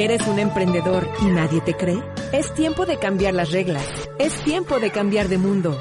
¿Eres 0.00 0.26
un 0.26 0.38
emprendedor 0.38 1.06
y 1.20 1.26
nadie 1.26 1.60
te 1.60 1.74
cree? 1.74 2.02
Es 2.32 2.54
tiempo 2.54 2.86
de 2.86 2.96
cambiar 2.96 3.34
las 3.34 3.50
reglas. 3.50 3.84
Es 4.18 4.32
tiempo 4.44 4.80
de 4.80 4.90
cambiar 4.90 5.28
de 5.28 5.36
mundo. 5.36 5.78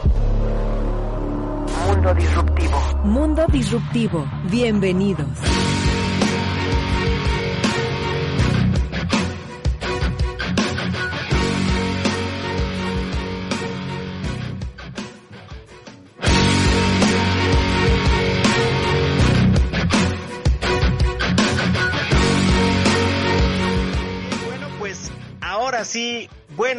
Mundo 1.87 2.13
Disruptivo. 2.13 2.77
Mundo 3.05 3.45
Disruptivo. 3.49 4.29
Bienvenidos. 4.51 5.29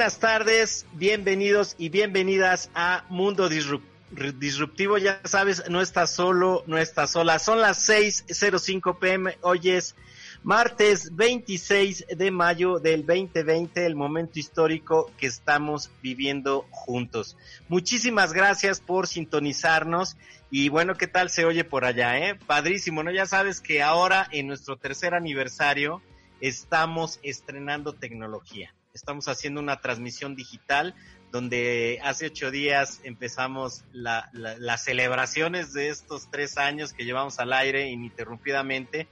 Buenas 0.01 0.19
tardes, 0.19 0.87
bienvenidos 0.95 1.75
y 1.77 1.91
bienvenidas 1.91 2.71
a 2.75 3.05
Mundo 3.11 3.51
Disruptivo. 3.51 4.97
Ya 4.97 5.21
sabes, 5.25 5.69
no 5.69 5.83
estás 5.83 6.11
solo, 6.15 6.65
no 6.67 6.79
estás 6.79 7.11
sola. 7.11 7.39
Son 7.39 7.61
las 7.61 7.87
6.05 7.87 8.99
pm, 8.99 9.37
hoy 9.43 9.69
es 9.69 9.95
martes 10.43 11.15
26 11.15 12.07
de 12.17 12.31
mayo 12.31 12.79
del 12.79 13.05
2020, 13.05 13.85
el 13.85 13.95
momento 13.95 14.39
histórico 14.39 15.13
que 15.19 15.27
estamos 15.27 15.91
viviendo 16.03 16.67
juntos. 16.71 17.37
Muchísimas 17.69 18.33
gracias 18.33 18.81
por 18.81 19.07
sintonizarnos. 19.07 20.17
Y 20.51 20.71
bueno, 20.71 20.95
¿qué 20.95 21.09
tal 21.09 21.29
se 21.29 21.45
oye 21.45 21.63
por 21.63 21.85
allá, 21.85 22.19
eh? 22.19 22.39
Padrísimo, 22.47 23.03
¿no? 23.03 23.11
Ya 23.11 23.27
sabes 23.27 23.61
que 23.61 23.83
ahora 23.83 24.27
en 24.33 24.47
nuestro 24.47 24.79
tercer 24.79 25.13
aniversario 25.13 26.01
estamos 26.41 27.21
estrenando 27.23 27.93
tecnología 27.93 28.75
estamos 29.01 29.29
haciendo 29.29 29.61
una 29.61 29.81
transmisión 29.81 30.37
digital 30.37 30.95
donde 31.33 31.99
hace 32.03 32.27
ocho 32.27 32.51
días 32.51 33.01
empezamos 33.03 33.85
las 33.93 34.85
celebraciones 34.85 35.73
de 35.73 35.89
estos 35.89 36.31
tres 36.31 36.59
años 36.59 36.93
que 36.93 37.05
llevamos 37.05 37.39
al 37.39 37.53
aire 37.53 37.89
ininterrumpidamente, 37.89 39.09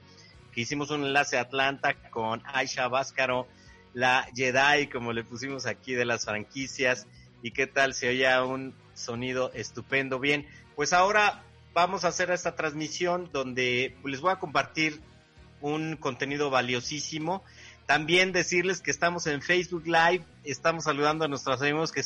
hicimos 0.59 0.91
un 0.91 1.05
enlace 1.05 1.37
a 1.37 1.41
Atlanta 1.41 1.95
con 2.09 2.41
Aisha 2.45 2.87
Váscaro, 2.87 3.47
la 3.93 4.27
Jedi, 4.35 4.87
como 4.87 5.13
le 5.13 5.23
pusimos 5.23 5.65
aquí 5.65 5.93
de 5.93 6.05
las 6.05 6.25
franquicias, 6.25 7.07
y 7.41 7.51
qué 7.51 7.65
tal 7.65 7.93
se 7.93 8.09
oía 8.09 8.43
un 8.43 8.75
sonido 8.93 9.51
estupendo. 9.53 10.19
Bien, 10.19 10.45
pues 10.75 10.91
ahora 10.93 11.43
vamos 11.73 12.03
a 12.03 12.09
hacer 12.09 12.29
esta 12.31 12.55
transmisión 12.55 13.29
donde 13.31 13.95
les 14.03 14.19
voy 14.19 14.31
a 14.31 14.39
compartir 14.39 15.01
un 15.61 15.95
contenido 15.95 16.49
valiosísimo 16.49 17.43
también 17.89 18.33
decirles 18.33 18.81
que 18.81 18.91
estamos 18.91 19.25
en 19.25 19.41
Facebook 19.41 19.87
Live, 19.87 20.23
estamos 20.43 20.83
saludando 20.83 21.25
a 21.25 21.27
nuestros 21.27 21.59
amigos, 21.59 21.91
que, 21.91 22.03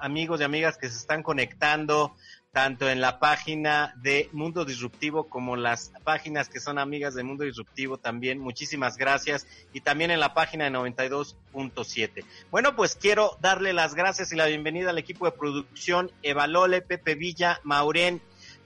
amigos 0.00 0.40
y 0.40 0.42
amigas 0.42 0.76
que 0.76 0.88
se 0.88 0.98
están 0.98 1.22
conectando 1.22 2.16
tanto 2.50 2.90
en 2.90 3.00
la 3.00 3.20
página 3.20 3.94
de 4.02 4.28
Mundo 4.32 4.64
Disruptivo 4.64 5.28
como 5.28 5.54
las 5.54 5.92
páginas 6.02 6.48
que 6.48 6.58
son 6.58 6.80
amigas 6.80 7.14
de 7.14 7.22
Mundo 7.22 7.44
Disruptivo 7.44 7.96
también. 7.96 8.40
Muchísimas 8.40 8.96
gracias. 8.96 9.46
Y 9.72 9.82
también 9.82 10.10
en 10.10 10.18
la 10.18 10.34
página 10.34 10.64
de 10.64 10.72
92.7. 10.72 12.24
Bueno, 12.50 12.74
pues 12.74 12.96
quiero 12.96 13.38
darle 13.40 13.72
las 13.72 13.94
gracias 13.94 14.32
y 14.32 14.36
la 14.36 14.46
bienvenida 14.46 14.90
al 14.90 14.98
equipo 14.98 15.26
de 15.26 15.38
producción 15.38 16.10
Evalole, 16.24 16.82
Pepe 16.82 17.14
Villa, 17.14 17.60
Maurén 17.62 18.20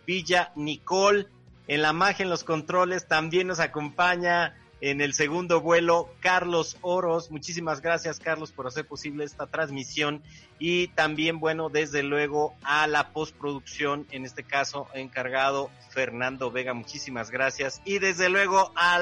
Villa, 0.06 0.52
Nicole. 0.56 1.26
En 1.66 1.82
la 1.82 1.92
magia, 1.92 2.22
en 2.22 2.30
los 2.30 2.42
controles, 2.42 3.06
también 3.06 3.48
nos 3.48 3.60
acompaña 3.60 4.54
en 4.80 5.00
el 5.00 5.14
segundo 5.14 5.60
vuelo, 5.60 6.08
Carlos 6.20 6.76
Oros. 6.82 7.30
Muchísimas 7.30 7.80
gracias, 7.80 8.20
Carlos, 8.20 8.52
por 8.52 8.66
hacer 8.66 8.86
posible 8.86 9.24
esta 9.24 9.46
transmisión. 9.46 10.22
Y 10.58 10.88
también, 10.88 11.40
bueno, 11.40 11.68
desde 11.68 12.02
luego 12.02 12.54
a 12.62 12.86
la 12.86 13.12
postproducción, 13.12 14.06
en 14.10 14.24
este 14.24 14.44
caso 14.44 14.86
encargado 14.94 15.70
Fernando 15.90 16.50
Vega. 16.50 16.74
Muchísimas 16.74 17.30
gracias. 17.30 17.80
Y 17.84 17.98
desde 17.98 18.28
luego 18.28 18.72
a 18.76 19.00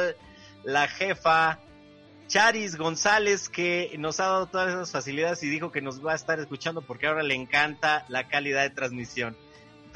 la 0.65 0.89
jefa 0.89 1.61
Charis 2.29 2.77
González, 2.77 3.49
que 3.49 3.95
nos 3.99 4.19
ha 4.19 4.25
dado 4.25 4.47
todas 4.47 4.71
esas 4.71 4.91
facilidades 4.91 5.43
y 5.43 5.49
dijo 5.49 5.71
que 5.71 5.81
nos 5.81 6.05
va 6.05 6.13
a 6.13 6.17
estar 6.17 6.41
escuchando 6.41 6.83
porque 6.83 7.07
ahora 7.07 7.23
le 7.23 7.35
encanta 7.35 8.05
la 8.09 8.29
calidad 8.29 8.63
de 8.63 8.71
transmisión. 8.71 9.37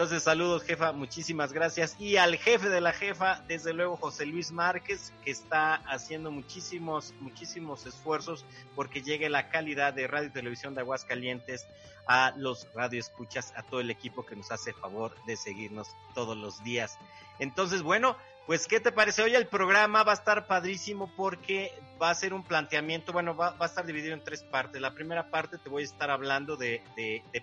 Entonces, 0.00 0.22
saludos, 0.22 0.62
jefa, 0.62 0.92
muchísimas 0.92 1.52
gracias. 1.52 1.94
Y 1.98 2.16
al 2.16 2.36
jefe 2.38 2.70
de 2.70 2.80
la 2.80 2.94
jefa, 2.94 3.42
desde 3.46 3.74
luego, 3.74 3.98
José 3.98 4.24
Luis 4.24 4.50
Márquez, 4.50 5.12
que 5.22 5.30
está 5.30 5.74
haciendo 5.74 6.30
muchísimos, 6.30 7.12
muchísimos 7.20 7.84
esfuerzos 7.84 8.46
porque 8.74 9.02
llegue 9.02 9.28
la 9.28 9.50
calidad 9.50 9.92
de 9.92 10.06
radio 10.06 10.28
y 10.28 10.32
televisión 10.32 10.74
de 10.74 10.80
Aguascalientes 10.80 11.66
a 12.06 12.32
los 12.38 12.66
radioescuchas, 12.72 13.52
a 13.56 13.62
todo 13.62 13.80
el 13.80 13.90
equipo 13.90 14.24
que 14.24 14.36
nos 14.36 14.50
hace 14.50 14.72
favor 14.72 15.14
de 15.26 15.36
seguirnos 15.36 15.88
todos 16.14 16.34
los 16.34 16.64
días. 16.64 16.96
Entonces, 17.38 17.82
bueno, 17.82 18.16
pues, 18.46 18.66
¿qué 18.66 18.80
te 18.80 18.92
parece? 18.92 19.22
Hoy 19.22 19.34
el 19.34 19.48
programa 19.48 20.02
va 20.02 20.12
a 20.12 20.14
estar 20.14 20.46
padrísimo 20.46 21.12
porque 21.14 21.72
va 22.00 22.10
a 22.10 22.14
ser 22.14 22.32
un 22.32 22.42
planteamiento, 22.42 23.12
bueno, 23.12 23.36
va, 23.36 23.54
a 23.58 23.66
estar 23.66 23.84
dividido 23.84 24.14
en 24.14 24.24
tres 24.24 24.42
partes. 24.42 24.80
La 24.80 24.94
primera 24.94 25.30
parte 25.30 25.58
te 25.58 25.68
voy 25.68 25.82
a 25.82 25.84
estar 25.84 26.10
hablando 26.10 26.56
de, 26.56 26.82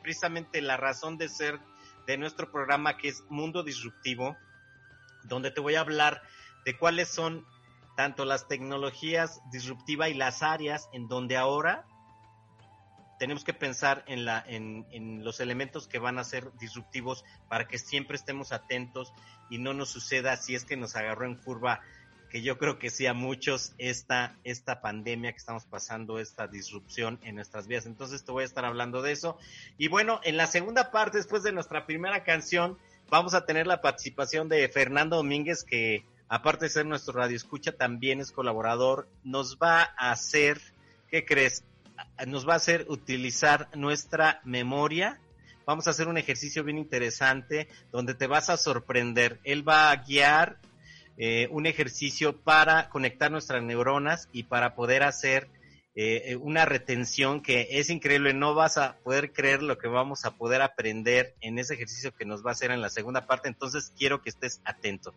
precisamente 0.01 0.59
la 0.61 0.75
razón 0.75 1.17
de 1.17 1.29
ser 1.29 1.59
de 2.07 2.17
nuestro 2.17 2.49
programa 2.51 2.97
que 2.97 3.09
es 3.09 3.23
Mundo 3.29 3.63
Disruptivo, 3.63 4.37
donde 5.25 5.51
te 5.51 5.59
voy 5.59 5.75
a 5.75 5.81
hablar 5.81 6.23
de 6.65 6.77
cuáles 6.77 7.09
son 7.09 7.45
tanto 7.97 8.23
las 8.23 8.47
tecnologías 8.47 9.41
disruptivas 9.51 10.09
y 10.09 10.13
las 10.13 10.41
áreas 10.41 10.87
en 10.93 11.09
donde 11.09 11.35
ahora 11.35 11.85
tenemos 13.19 13.43
que 13.43 13.53
pensar 13.53 14.05
en, 14.07 14.23
la, 14.23 14.43
en, 14.47 14.87
en, 14.91 15.25
los 15.25 15.39
elementos 15.39 15.87
que 15.87 15.99
van 15.99 16.17
a 16.17 16.23
ser 16.23 16.53
disruptivos 16.59 17.25
para 17.49 17.67
que 17.67 17.77
siempre 17.77 18.15
estemos 18.15 18.51
atentos 18.51 19.11
y 19.49 19.57
no 19.57 19.73
nos 19.73 19.89
suceda 19.89 20.37
si 20.37 20.55
es 20.55 20.63
que 20.63 20.77
nos 20.77 20.95
agarró 20.95 21.25
en 21.25 21.35
curva 21.35 21.81
que 22.29 22.41
yo 22.41 22.57
creo 22.57 22.79
que 22.79 22.89
sí 22.89 23.05
a 23.05 23.13
muchos 23.13 23.73
esta, 23.77 24.35
esta 24.43 24.81
pandemia 24.81 25.31
que 25.31 25.37
estamos 25.37 25.65
pasando, 25.65 26.19
esta 26.19 26.47
disrupción 26.47 27.19
en 27.23 27.35
nuestras 27.35 27.67
vidas. 27.67 27.85
Entonces 27.85 28.23
te 28.23 28.31
voy 28.31 28.43
a 28.43 28.45
estar 28.45 28.65
hablando 28.65 29.01
de 29.01 29.11
eso. 29.11 29.37
Y 29.77 29.87
bueno, 29.87 30.19
en 30.23 30.37
la 30.37 30.47
segunda 30.47 30.91
parte, 30.91 31.17
después 31.17 31.43
de 31.43 31.51
nuestra 31.51 31.85
primera 31.85 32.23
canción, 32.23 32.77
vamos 33.09 33.33
a 33.33 33.45
tener 33.45 33.67
la 33.67 33.81
participación 33.81 34.49
de 34.49 34.67
Fernando 34.69 35.17
Domínguez, 35.17 35.63
que 35.63 36.03
aparte 36.29 36.65
de 36.65 36.69
ser 36.69 36.85
nuestro 36.85 37.13
radio 37.13 37.35
escucha, 37.35 37.71
también 37.71 38.19
es 38.19 38.31
colaborador. 38.31 39.07
Nos 39.23 39.57
va 39.57 39.93
a 39.97 40.11
hacer, 40.11 40.61
¿qué 41.09 41.25
crees? 41.25 41.63
Nos 42.25 42.47
va 42.47 42.53
a 42.53 42.57
hacer 42.57 42.85
utilizar 42.89 43.69
nuestra 43.75 44.41
memoria 44.43 45.19
vamos 45.67 45.85
a 45.85 45.89
hacer 45.89 46.07
un 46.07 46.17
ejercicio 46.17 46.63
bien 46.63 46.77
interesante 46.77 47.67
donde 47.91 48.13
te 48.13 48.25
vas 48.25 48.49
a 48.49 48.55
sorprender. 48.55 49.39
Él 49.43 49.67
va 49.67 49.91
a 49.91 49.97
guiar 49.97 50.59
eh, 51.17 51.47
un 51.51 51.65
ejercicio 51.65 52.37
para 52.37 52.89
conectar 52.89 53.31
nuestras 53.31 53.63
neuronas 53.63 54.29
y 54.31 54.43
para 54.43 54.75
poder 54.75 55.03
hacer 55.03 55.49
eh, 55.95 56.37
una 56.39 56.65
retención 56.65 57.41
que 57.41 57.67
es 57.71 57.89
increíble. 57.89 58.33
No 58.33 58.53
vas 58.53 58.77
a 58.77 58.97
poder 58.97 59.33
creer 59.33 59.63
lo 59.63 59.77
que 59.79 59.87
vamos 59.87 60.25
a 60.25 60.35
poder 60.35 60.61
aprender 60.61 61.33
en 61.41 61.57
ese 61.57 61.73
ejercicio 61.73 62.13
que 62.15 62.25
nos 62.25 62.45
va 62.45 62.51
a 62.51 62.53
hacer 62.53 62.69
en 62.71 62.81
la 62.81 62.89
segunda 62.89 63.25
parte. 63.25 63.47
Entonces 63.47 63.91
quiero 63.97 64.21
que 64.21 64.29
estés 64.29 64.61
atento. 64.63 65.13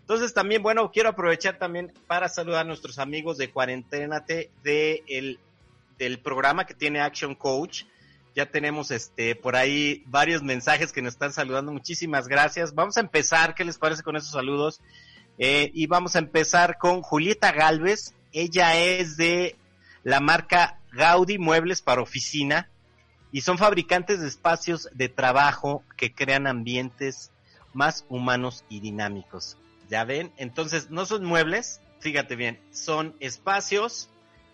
Entonces 0.00 0.34
también, 0.34 0.62
bueno, 0.62 0.90
quiero 0.90 1.10
aprovechar 1.10 1.58
también 1.58 1.92
para 2.08 2.28
saludar 2.28 2.62
a 2.62 2.68
nuestros 2.68 2.98
amigos 2.98 3.38
de 3.38 3.50
Cuarenténate 3.50 4.50
de 4.64 5.04
el, 5.06 5.38
del 5.98 6.18
programa 6.18 6.66
que 6.66 6.74
tiene 6.74 7.00
Action 7.00 7.36
Coach 7.36 7.84
ya 8.34 8.46
tenemos 8.46 8.90
este 8.90 9.36
por 9.36 9.54
ahí 9.54 10.02
varios 10.06 10.42
mensajes 10.42 10.92
que 10.92 11.02
nos 11.02 11.14
están 11.14 11.32
saludando. 11.32 11.72
Muchísimas 11.72 12.26
gracias. 12.26 12.74
Vamos 12.74 12.96
a 12.96 13.00
empezar. 13.00 13.54
¿Qué 13.54 13.64
les 13.64 13.78
parece 13.78 14.02
con 14.02 14.16
esos 14.16 14.32
saludos? 14.32 14.80
Eh, 15.38 15.70
y 15.74 15.86
vamos 15.86 16.16
a 16.16 16.20
empezar 16.20 16.78
con 16.78 17.02
Julieta 17.02 17.52
Galvez. 17.52 18.14
Ella 18.32 18.76
es 18.78 19.16
de 19.16 19.56
la 20.02 20.20
marca 20.20 20.78
Gaudi 20.92 21.38
Muebles 21.38 21.82
para 21.82 22.02
Oficina 22.02 22.68
y 23.32 23.40
son 23.40 23.58
fabricantes 23.58 24.20
de 24.20 24.28
espacios 24.28 24.88
de 24.92 25.08
trabajo 25.08 25.82
que 25.96 26.14
crean 26.14 26.46
ambientes 26.46 27.32
más 27.72 28.06
humanos 28.08 28.64
y 28.68 28.80
dinámicos. 28.80 29.58
¿Ya 29.90 30.04
ven? 30.04 30.32
Entonces, 30.36 30.90
no 30.90 31.04
son 31.04 31.24
muebles, 31.24 31.80
fíjate 32.00 32.36
bien, 32.36 32.60
son 32.70 33.16
espacios, 33.20 34.08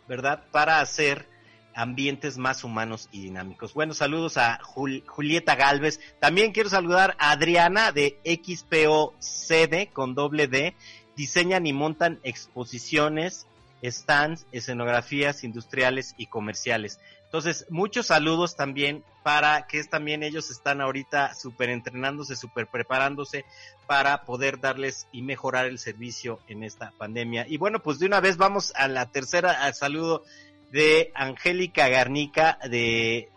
¿verdad? 0.09 0.45
Para 0.51 0.81
hacer 0.81 1.29
ambientes 1.75 2.39
más 2.39 2.65
humanos 2.65 3.09
y 3.13 3.23
dinámicos. 3.23 3.75
Bueno, 3.75 3.95
saludos 3.95 4.37
a 4.37 4.61
Julieta 4.63 5.55
Galvez. 5.55 6.01
También 6.19 6.53
quiero 6.53 6.69
saludar 6.69 7.17
a 7.19 7.31
Adriana 7.33 7.93
de 7.93 8.19
XPO 8.25 9.15
Sede 9.19 9.89
con 9.93 10.15
doble 10.15 10.49
D. 10.49 10.75
Diseñan 11.17 11.67
y 11.67 11.73
montan 11.73 12.19
exposiciones 12.23 13.47
stands, 13.85 14.47
escenografías 14.53 15.45
industriales 15.45 16.15
y 16.17 16.27
comerciales. 16.27 17.01
Entonces, 17.25 17.67
muchos 17.71 18.07
saludos 18.07 18.57
también 18.57 19.05
para 19.23 19.67
que 19.67 19.85
también 19.85 20.23
ellos 20.23 20.51
están 20.51 20.81
ahorita 20.81 21.35
súper 21.35 21.71
entrenándose, 21.71 22.35
súper 22.35 22.67
preparándose 22.67 23.45
para 23.87 24.25
poder 24.25 24.61
darles 24.61 25.07
y 25.13 25.23
mejorar 25.23 25.67
el 25.67 25.79
servicio 25.79 26.41
en 26.49 26.65
esta 26.65 26.93
pandemia. 26.99 27.47
Y 27.49 27.57
bueno, 27.57 27.81
pues 27.81 27.99
de 27.99 28.07
una 28.07 28.21
vez 28.21 28.37
vamos 28.37 28.73
a 28.75 28.89
la 28.89 29.07
tercera 29.07 29.63
al 29.65 29.75
saludo 29.75 30.25
de 30.71 31.11
Angélica 31.15 31.89
Garnica 31.89 32.59
de 32.69 33.29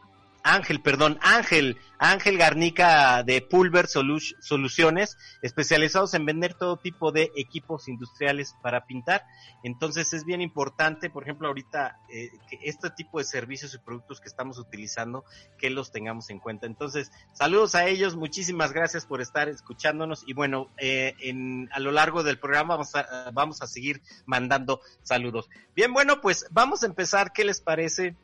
Ángel, 0.44 0.82
perdón, 0.82 1.18
Ángel, 1.22 1.78
Ángel 1.98 2.38
Garnica 2.38 3.24
de 3.24 3.42
Pulver 3.42 3.88
Soluciones, 3.88 5.18
especializados 5.42 6.14
en 6.14 6.26
vender 6.26 6.54
todo 6.54 6.76
tipo 6.76 7.14
de 7.14 7.32
equipos 7.38 7.88
industriales 7.88 8.54
para 8.62 8.86
pintar. 8.86 9.26
Entonces 9.64 10.12
es 10.12 10.26
bien 10.26 10.42
importante, 10.42 11.10
por 11.10 11.24
ejemplo, 11.24 11.48
ahorita 11.48 11.98
eh, 12.10 12.30
que 12.50 12.60
este 12.64 12.90
tipo 12.90 13.20
de 13.20 13.24
servicios 13.24 13.74
y 13.74 13.78
productos 13.78 14.20
que 14.20 14.28
estamos 14.28 14.60
utilizando, 14.60 15.24
que 15.58 15.70
los 15.70 15.92
tengamos 15.94 16.30
en 16.30 16.40
cuenta. 16.40 16.66
Entonces, 16.66 17.12
saludos 17.32 17.74
a 17.76 17.88
ellos, 17.88 18.18
muchísimas 18.18 18.74
gracias 18.74 19.06
por 19.06 19.22
estar 19.22 19.48
escuchándonos 19.48 20.24
y 20.28 20.34
bueno, 20.34 20.68
eh, 20.78 21.16
en, 21.20 21.70
a 21.72 21.80
lo 21.80 21.92
largo 21.92 22.22
del 22.22 22.38
programa 22.38 22.76
vamos 22.76 22.96
a, 22.96 23.32
vamos 23.32 23.62
a 23.62 23.68
seguir 23.68 24.02
mandando 24.26 24.82
saludos. 25.04 25.50
Bien, 25.74 25.94
bueno, 25.94 26.20
pues 26.20 26.46
vamos 26.52 26.84
a 26.84 26.88
empezar, 26.88 27.32
¿qué 27.32 27.46
les 27.46 27.62
parece? 27.62 28.16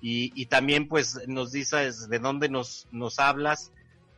Y, 0.00 0.32
y 0.40 0.46
también, 0.46 0.86
pues, 0.86 1.26
nos 1.26 1.50
dices 1.50 2.08
de 2.08 2.18
dónde 2.18 2.48
nos, 2.48 2.86
nos 2.92 3.18
hablas, 3.18 3.72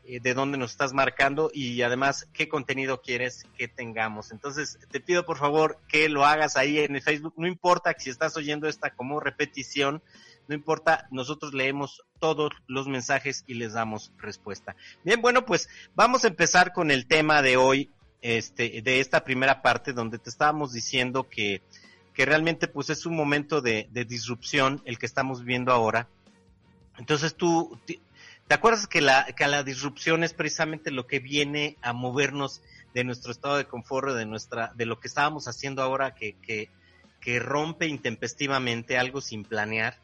eh, 0.04 0.20
de 0.20 0.34
dónde 0.34 0.58
nos 0.58 0.72
estás 0.72 0.93
marcando 0.93 1.50
y 1.52 1.81
además 1.82 2.28
qué 2.32 2.48
contenido 2.48 3.00
quieres 3.00 3.46
que 3.56 3.69
tengamos. 3.69 4.32
Entonces, 4.32 4.78
te 4.90 5.00
pido 5.00 5.25
por 5.25 5.38
favor 5.38 5.78
que 5.88 6.08
lo 6.08 6.26
hagas 6.26 6.56
ahí 6.56 6.78
en 6.78 6.94
el 6.94 7.02
Facebook. 7.02 7.34
No 7.37 7.46
importa 7.46 7.94
si 7.98 8.10
estás 8.10 8.37
oyendo 8.37 8.69
esta 8.69 8.90
como 8.90 9.19
repetición 9.19 10.02
no 10.48 10.54
importa, 10.54 11.06
nosotros 11.10 11.54
leemos 11.54 12.02
todos 12.19 12.52
los 12.66 12.87
mensajes 12.87 13.44
y 13.46 13.54
les 13.54 13.72
damos 13.72 14.12
respuesta. 14.19 14.76
Bien, 15.04 15.20
bueno, 15.20 15.44
pues 15.44 15.69
vamos 15.94 16.25
a 16.25 16.28
empezar 16.28 16.72
con 16.72 16.90
el 16.90 17.06
tema 17.06 17.43
de 17.43 17.56
hoy, 17.56 17.90
este, 18.22 18.82
de 18.82 19.00
esta 19.00 19.25
primera 19.25 19.62
parte 19.62 19.93
donde 19.93 20.19
te 20.19 20.31
estábamos 20.31 20.72
diciendo 20.72 21.28
que, 21.28 21.62
que 22.14 22.25
realmente 22.25 22.69
pues 22.69 22.90
es 22.90 23.06
un 23.06 23.16
momento 23.16 23.60
de, 23.60 23.88
disrupción 23.93 24.82
el 24.84 24.98
que 24.98 25.06
estamos 25.06 25.44
viendo 25.44 25.72
ahora. 25.72 26.08
Entonces 26.98 27.34
tú, 27.34 27.78
¿te 27.87 28.54
acuerdas 28.54 28.87
que 28.87 29.00
la, 29.00 29.26
que 29.26 29.46
la 29.46 29.62
disrupción 29.62 30.25
es 30.25 30.32
precisamente 30.32 30.90
lo 30.90 31.06
que 31.06 31.19
viene 31.19 31.76
a 31.82 31.93
movernos 31.93 32.62
de 32.94 33.04
nuestro 33.04 33.32
estado 33.32 33.58
de 33.58 33.66
confort, 33.66 34.14
de 34.14 34.25
nuestra, 34.25 34.72
de 34.75 34.87
lo 34.87 34.98
que 34.98 35.08
estábamos 35.08 35.46
haciendo 35.48 35.82
ahora 35.82 36.14
que, 36.14 36.37
que, 36.40 36.70
que 37.20 37.38
rompe 37.38 37.87
intempestivamente 37.87 38.96
algo 38.96 39.20
sin 39.20 39.44
planear? 39.44 39.98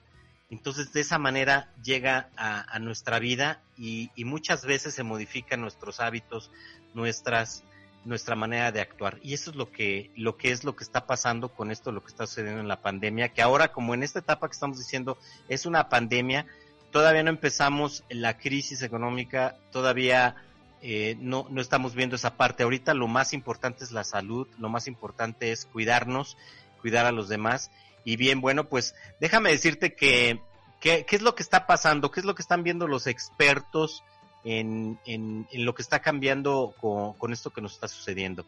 Entonces, 0.53 0.93
de 0.93 1.01
esa 1.01 1.19
manera 1.19 1.73
llega 1.83 2.29
a, 2.37 2.79
nuestra 2.79 3.19
vida 3.19 3.63
y, 3.79 4.11
muchas 4.19 4.67
veces 4.67 4.93
se 4.93 5.03
modifican 5.03 5.63
nuestros 5.63 5.99
hábitos, 5.99 6.51
nuestras, 6.93 7.65
nuestra 8.05 8.37
manera 8.37 8.71
de 8.71 8.83
actuar. 8.83 9.19
Y 9.23 9.33
eso 9.33 9.51
es 9.51 9.57
lo 9.57 9.73
que, 9.73 10.11
lo 10.15 10.37
que 10.37 10.51
es 10.51 10.63
lo 10.63 10.77
que 10.77 10.85
está 10.85 11.07
pasando 11.07 11.49
con 11.49 11.71
esto, 11.71 11.91
lo 11.91 12.03
que 12.03 12.09
está 12.09 12.27
sucediendo 12.27 12.61
en 12.61 12.69
la 12.69 12.83
pandemia, 12.83 13.31
que 13.31 13.41
ahora, 13.41 13.73
como 13.73 13.95
en 13.95 14.03
esta 14.03 14.19
etapa 14.19 14.47
que 14.47 14.53
estamos 14.53 14.77
diciendo, 14.77 15.17
es 15.49 15.65
una 15.65 15.89
pandemia, 15.89 16.45
todavía 16.91 17.23
no 17.23 17.31
empezamos 17.31 18.05
la 18.11 18.37
crisis 18.37 18.83
económica, 18.83 19.57
todavía 19.71 20.37
eh, 20.83 21.17
no, 21.19 21.47
no 21.49 21.63
estamos 21.63 21.95
viendo 21.95 22.17
esa 22.17 22.37
parte. 22.37 22.63
Ahorita 22.63 22.93
lo 22.93 23.09
más 23.09 23.33
importante 23.33 23.85
es 23.85 23.91
la 23.91 24.05
salud, 24.05 24.47
lo 24.59 24.69
más 24.69 24.87
importante 24.87 25.51
es 25.51 25.65
cuidarnos, 25.65 26.37
cuidar 26.83 27.07
a 27.07 27.13
los 27.13 27.31
demás 27.31 27.71
y 28.05 28.17
bien, 28.17 28.41
bueno, 28.41 28.69
pues 28.69 28.95
déjame 29.21 29.51
decirte 29.51 29.95
que, 29.95 30.41
¿qué 30.81 31.05
es 31.09 31.23
lo 31.23 31.35
que 31.35 31.43
está 31.43 31.67
pasando? 31.67 32.11
¿Qué 32.11 32.21
es 32.21 32.27
lo 32.27 32.35
que 32.35 32.43
están 32.43 32.63
viendo 32.63 32.89
los 32.89 33.07
expertos 33.07 34.03
en, 34.45 34.99
en, 35.07 35.47
lo 35.53 35.75
que 35.75 35.83
está 35.83 36.01
cambiando 36.01 36.75
con, 36.81 37.15
con, 37.15 37.33
esto 37.33 37.51
que 37.51 37.61
nos 37.61 37.75
está 37.75 37.89
sucediendo? 37.89 38.47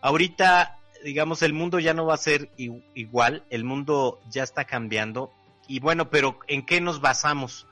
Ahorita, 0.00 0.78
digamos, 1.04 1.42
el 1.42 1.52
mundo 1.52 1.80
ya 1.80 1.94
no 1.94 2.06
va 2.06 2.14
a 2.14 2.18
ser 2.18 2.50
igual, 2.94 3.44
el 3.50 3.64
mundo 3.64 4.20
ya 4.30 4.42
está 4.42 4.64
cambiando. 4.64 5.32
Y 5.66 5.80
bueno, 5.80 6.10
pero 6.10 6.38
¿en 6.48 6.64
qué 6.64 6.80
nos 6.80 7.00
basamos? 7.00 7.66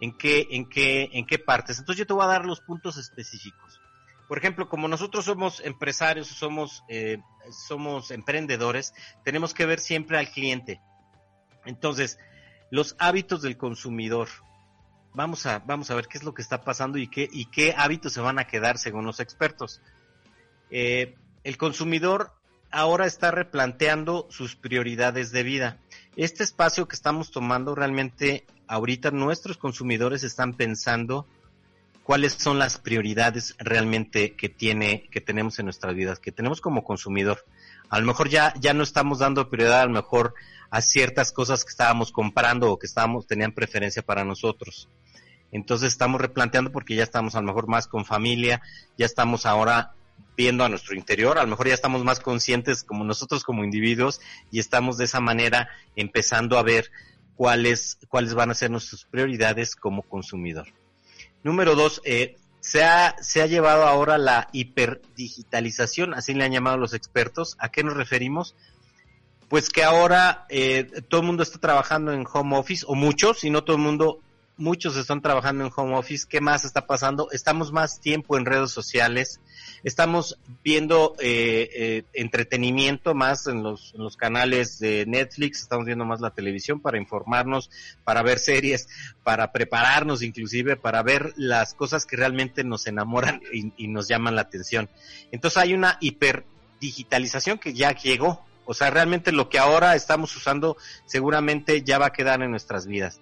¿En 0.00 0.16
qué, 0.16 0.48
en 0.50 0.68
qué, 0.68 1.10
en 1.12 1.26
qué 1.26 1.38
partes? 1.38 1.78
Entonces 1.78 2.00
yo 2.00 2.06
te 2.06 2.12
voy 2.12 2.24
a 2.24 2.28
dar 2.28 2.44
los 2.44 2.60
puntos 2.60 2.96
específicos. 2.96 3.81
Por 4.32 4.38
ejemplo, 4.38 4.66
como 4.66 4.88
nosotros 4.88 5.26
somos 5.26 5.60
empresarios, 5.60 6.26
somos, 6.26 6.84
eh, 6.88 7.18
somos 7.50 8.10
emprendedores, 8.10 8.94
tenemos 9.24 9.52
que 9.52 9.66
ver 9.66 9.78
siempre 9.78 10.16
al 10.16 10.30
cliente. 10.30 10.80
Entonces, 11.66 12.18
los 12.70 12.96
hábitos 12.98 13.42
del 13.42 13.58
consumidor. 13.58 14.28
Vamos 15.12 15.44
a, 15.44 15.58
vamos 15.58 15.90
a 15.90 15.94
ver 15.96 16.06
qué 16.06 16.16
es 16.16 16.24
lo 16.24 16.32
que 16.32 16.40
está 16.40 16.64
pasando 16.64 16.96
y 16.96 17.08
qué, 17.08 17.28
y 17.30 17.44
qué 17.44 17.74
hábitos 17.76 18.14
se 18.14 18.22
van 18.22 18.38
a 18.38 18.46
quedar 18.46 18.78
según 18.78 19.04
los 19.04 19.20
expertos. 19.20 19.82
Eh, 20.70 21.14
el 21.44 21.58
consumidor 21.58 22.32
ahora 22.70 23.04
está 23.04 23.32
replanteando 23.32 24.28
sus 24.30 24.56
prioridades 24.56 25.30
de 25.32 25.42
vida. 25.42 25.78
Este 26.16 26.42
espacio 26.42 26.88
que 26.88 26.96
estamos 26.96 27.32
tomando 27.32 27.74
realmente 27.74 28.46
ahorita 28.66 29.10
nuestros 29.10 29.58
consumidores 29.58 30.24
están 30.24 30.54
pensando 30.54 31.28
cuáles 32.02 32.34
son 32.34 32.58
las 32.58 32.78
prioridades 32.78 33.54
realmente 33.58 34.34
que 34.34 34.48
tiene, 34.48 35.08
que 35.10 35.20
tenemos 35.20 35.58
en 35.58 35.66
nuestras 35.66 35.94
vidas, 35.94 36.18
que 36.18 36.32
tenemos 36.32 36.60
como 36.60 36.84
consumidor. 36.84 37.44
A 37.88 38.00
lo 38.00 38.06
mejor 38.06 38.28
ya, 38.28 38.54
ya 38.60 38.74
no 38.74 38.82
estamos 38.82 39.20
dando 39.20 39.48
prioridad 39.48 39.82
a 39.82 39.86
lo 39.86 39.92
mejor 39.92 40.34
a 40.70 40.80
ciertas 40.80 41.32
cosas 41.32 41.64
que 41.64 41.70
estábamos 41.70 42.12
comprando 42.12 42.70
o 42.70 42.78
que 42.78 42.86
estábamos, 42.86 43.26
tenían 43.26 43.52
preferencia 43.52 44.02
para 44.02 44.24
nosotros. 44.24 44.88
Entonces 45.52 45.88
estamos 45.88 46.20
replanteando 46.20 46.72
porque 46.72 46.94
ya 46.94 47.02
estamos 47.02 47.34
a 47.34 47.40
lo 47.40 47.46
mejor 47.46 47.68
más 47.68 47.86
con 47.86 48.06
familia, 48.06 48.62
ya 48.96 49.04
estamos 49.04 49.44
ahora 49.44 49.92
viendo 50.34 50.64
a 50.64 50.68
nuestro 50.70 50.96
interior, 50.96 51.38
a 51.38 51.42
lo 51.42 51.48
mejor 51.48 51.68
ya 51.68 51.74
estamos 51.74 52.04
más 52.04 52.20
conscientes 52.20 52.84
como 52.84 53.04
nosotros 53.04 53.44
como 53.44 53.64
individuos 53.64 54.20
y 54.50 54.60
estamos 54.60 54.96
de 54.96 55.04
esa 55.04 55.20
manera 55.20 55.68
empezando 55.94 56.56
a 56.56 56.62
ver 56.62 56.90
cuáles, 57.36 57.98
cuáles 58.08 58.32
van 58.32 58.50
a 58.50 58.54
ser 58.54 58.70
nuestras 58.70 59.04
prioridades 59.04 59.76
como 59.76 60.02
consumidor. 60.02 60.68
Número 61.42 61.74
dos, 61.74 62.00
eh, 62.04 62.36
se, 62.60 62.84
ha, 62.84 63.16
se 63.20 63.42
ha 63.42 63.46
llevado 63.46 63.84
ahora 63.84 64.18
la 64.18 64.48
hiperdigitalización, 64.52 66.14
así 66.14 66.34
le 66.34 66.44
han 66.44 66.52
llamado 66.52 66.76
los 66.76 66.94
expertos. 66.94 67.56
¿A 67.58 67.70
qué 67.70 67.82
nos 67.82 67.96
referimos? 67.96 68.54
Pues 69.48 69.68
que 69.68 69.82
ahora 69.82 70.46
eh, 70.48 71.02
todo 71.08 71.20
el 71.20 71.26
mundo 71.26 71.42
está 71.42 71.58
trabajando 71.58 72.12
en 72.12 72.24
home 72.32 72.56
office, 72.56 72.84
o 72.88 72.94
muchos, 72.94 73.40
si 73.40 73.50
no 73.50 73.64
todo 73.64 73.76
el 73.76 73.82
mundo, 73.82 74.20
muchos 74.62 74.96
están 74.96 75.20
trabajando 75.20 75.64
en 75.66 75.72
home 75.74 75.96
office. 75.96 76.26
¿Qué 76.28 76.40
más 76.40 76.64
está 76.64 76.86
pasando? 76.86 77.28
Estamos 77.32 77.72
más 77.72 78.00
tiempo 78.00 78.38
en 78.38 78.46
redes 78.46 78.70
sociales, 78.70 79.40
estamos 79.82 80.38
viendo 80.62 81.14
eh, 81.18 81.68
eh, 81.74 82.04
entretenimiento 82.14 83.14
más 83.14 83.46
en 83.48 83.62
los, 83.62 83.92
canales 84.16 84.78
de 84.78 85.04
Netflix, 85.06 85.62
estamos 85.62 85.86
viendo 85.86 86.04
más 86.04 86.20
la 86.20 86.30
televisión 86.30 86.80
para 86.80 86.98
informarnos, 86.98 87.70
para 88.04 88.22
ver 88.22 88.38
series, 88.38 88.88
para 89.24 89.52
prepararnos 89.52 90.22
inclusive, 90.22 90.76
para 90.76 91.02
ver 91.02 91.32
las 91.36 91.74
cosas 91.74 92.06
que 92.06 92.16
realmente 92.16 92.62
nos 92.62 92.86
enamoran 92.86 93.42
y, 93.52 93.72
y 93.76 93.88
nos 93.88 94.06
llaman 94.06 94.36
la 94.36 94.42
atención. 94.42 94.88
Entonces 95.32 95.58
hay 95.58 95.74
una 95.74 95.98
hiperdigitalización 96.00 97.58
que 97.58 97.74
ya 97.74 97.92
llegó. 97.92 98.44
O 98.64 98.74
sea, 98.74 98.90
realmente 98.90 99.32
lo 99.32 99.48
que 99.48 99.58
ahora 99.58 99.96
estamos 99.96 100.36
usando 100.36 100.76
seguramente 101.04 101.82
ya 101.82 101.98
va 101.98 102.06
a 102.06 102.12
quedar 102.12 102.42
en 102.42 102.52
nuestras 102.52 102.86
vidas. 102.86 103.20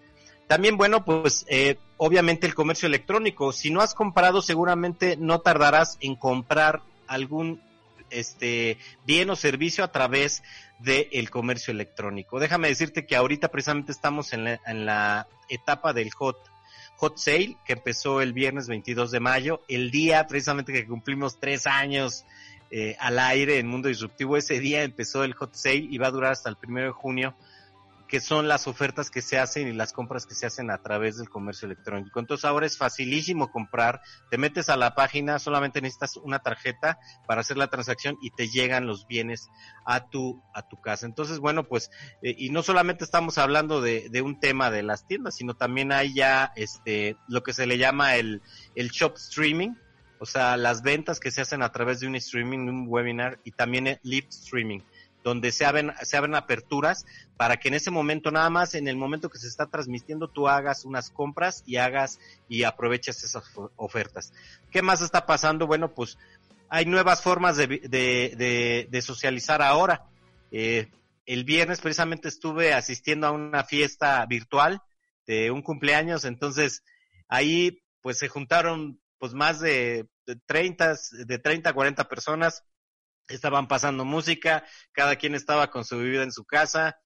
También, 0.51 0.77
bueno, 0.77 1.05
pues 1.05 1.47
eh, 1.49 1.79
obviamente 1.97 2.45
el 2.45 2.57
comercio 2.57 2.89
electrónico. 2.89 3.53
Si 3.53 3.71
no 3.71 3.83
has 3.83 3.95
comprado, 3.95 4.43
seguramente 4.43 5.17
no 5.17 5.43
tardarás 5.43 5.97
en 6.01 6.17
comprar 6.17 6.83
algún 7.07 7.63
este 8.11 8.77
bien 9.07 9.31
o 9.31 9.37
servicio 9.37 9.85
a 9.85 9.93
través 9.93 10.43
del 10.81 11.31
comercio 11.31 11.71
electrónico. 11.71 12.41
Déjame 12.41 12.67
decirte 12.67 13.07
que 13.07 13.15
ahorita 13.15 13.53
precisamente 13.53 13.93
estamos 13.93 14.33
en 14.33 14.43
la, 14.43 14.61
en 14.67 14.87
la 14.87 15.29
etapa 15.49 15.93
del 15.93 16.11
hot 16.11 16.37
hot 16.97 17.17
sale 17.17 17.57
que 17.65 17.75
empezó 17.75 18.21
el 18.21 18.33
viernes 18.33 18.67
22 18.67 19.13
de 19.13 19.21
mayo, 19.21 19.63
el 19.69 19.93
día 19.93 20.27
precisamente 20.27 20.73
que 20.73 20.85
cumplimos 20.85 21.39
tres 21.39 21.69
años 21.69 22.25
eh, 22.73 22.97
al 22.99 23.21
aire 23.21 23.61
en 23.61 23.69
Mundo 23.69 23.87
Disruptivo. 23.87 24.37
Ese 24.37 24.59
día 24.59 24.83
empezó 24.83 25.23
el 25.23 25.35
hot 25.35 25.55
sale 25.55 25.87
y 25.89 25.97
va 25.99 26.09
a 26.09 26.11
durar 26.11 26.33
hasta 26.33 26.49
el 26.49 26.57
primero 26.57 26.89
de 26.89 26.93
junio 26.93 27.37
que 28.11 28.19
son 28.19 28.49
las 28.49 28.67
ofertas 28.67 29.09
que 29.09 29.23
se 29.23 29.39
hacen 29.39 29.69
y 29.69 29.73
las 29.73 29.93
compras 29.93 30.27
que 30.27 30.35
se 30.35 30.45
hacen 30.45 30.73
a 30.73 30.83
través 30.83 31.19
del 31.19 31.31
comercio 31.31 31.67
electrónico. 31.67 32.19
Entonces 32.19 32.45
ahora 32.45 32.67
es 32.67 32.77
facilísimo 32.77 33.53
comprar, 33.53 34.01
te 34.31 34.37
metes 34.37 34.69
a 34.69 34.77
la 34.77 34.97
página, 34.97 35.39
solamente 35.39 35.81
necesitas 35.81 36.17
una 36.17 36.41
tarjeta 36.41 36.99
para 37.29 37.43
hacer 37.43 37.57
la 37.57 37.69
transacción 37.69 38.19
y 38.21 38.33
te 38.33 38.49
llegan 38.49 38.89
los 38.89 39.07
bienes 39.07 39.49
a 39.87 40.09
tu, 40.09 40.43
a 40.55 40.67
tu 40.67 40.81
casa. 40.81 41.07
Entonces, 41.07 41.39
bueno, 41.39 41.69
pues, 41.69 41.93
eh, 42.23 42.35
y 42.37 42.51
no 42.51 42.65
solamente 42.65 43.05
estamos 43.05 43.39
hablando 43.39 43.81
de, 43.81 44.09
de, 44.11 44.23
un 44.23 44.41
tema 44.41 44.73
de 44.73 44.83
las 44.83 45.07
tiendas, 45.07 45.37
sino 45.37 45.55
también 45.55 45.93
hay 45.93 46.13
ya 46.13 46.53
este, 46.57 47.17
lo 47.29 47.45
que 47.45 47.53
se 47.53 47.69
le 47.69 47.79
llama 47.79 48.17
el, 48.17 48.43
el 48.75 48.91
shop 48.91 49.15
streaming, 49.19 49.75
o 50.19 50.27
sea, 50.27 50.57
las 50.57 50.83
ventas 50.83 51.21
que 51.21 51.31
se 51.31 51.43
hacen 51.43 51.63
a 51.63 51.71
través 51.71 52.01
de 52.01 52.09
un 52.09 52.17
streaming, 52.17 52.59
un 52.59 52.87
webinar 52.89 53.39
y 53.45 53.53
también 53.53 53.87
el 53.87 54.01
live 54.03 54.27
streaming, 54.29 54.81
donde 55.23 55.53
se 55.53 55.65
abren, 55.65 55.93
se 56.03 56.17
abren 56.17 56.35
aperturas 56.35 57.05
para 57.37 57.57
que 57.57 57.69
en 57.69 57.75
ese 57.75 57.91
momento, 57.91 58.31
nada 58.31 58.51
más 58.51 58.75
en 58.75 58.89
el 58.89 58.97
momento 58.97 59.29
que 59.29 59.39
se 59.39 59.49
está 59.49 59.67
transmitiendo, 59.67 60.29
tú 60.29 60.49
hagas 60.49 60.85
unas 60.85 61.11
compras 61.11 61.63
y 61.67 61.77
hagas 61.77 62.19
y 62.49 62.65
aproveches 62.65 63.23
esas 63.23 63.45
ofertas. 63.77 64.33
¿Qué 64.71 64.83
más 64.83 65.03
está 65.03 65.27
pasando? 65.27 65.67
Bueno, 65.67 65.93
pues 65.95 66.19
hay 66.69 66.87
nuevas 66.87 67.23
formas 67.23 67.57
de, 67.57 67.67
de, 67.67 68.87
de, 68.89 69.03
socializar 69.03 69.61
ahora. 69.61 70.07
Eh, 70.53 70.89
el 71.27 71.45
viernes 71.45 71.81
precisamente 71.81 72.29
estuve 72.29 72.73
asistiendo 72.73 73.27
a 73.27 73.33
una 73.33 73.65
fiesta 73.65 74.25
virtual 74.27 74.81
de 75.27 75.51
un 75.51 75.63
cumpleaños, 75.63 76.25
entonces 76.25 76.83
ahí 77.29 77.83
pues 78.01 78.19
se 78.19 78.29
juntaron 78.29 79.01
pues 79.19 79.35
más 79.35 79.61
de, 79.61 80.07
de 80.27 80.37
30, 80.47 80.97
de 81.27 81.39
30 81.39 81.71
a 81.71 81.73
40 81.73 82.09
personas, 82.09 82.65
estaban 83.31 83.69
pasando 83.69 84.05
música, 84.05 84.65
cada 84.93 85.17
quien 85.17 85.35
estaba 85.35 85.71
con 85.71 85.85
su 85.85 85.99
bebida 85.99 86.23
en 86.23 86.33
su 86.33 86.45
casa, 86.45 87.01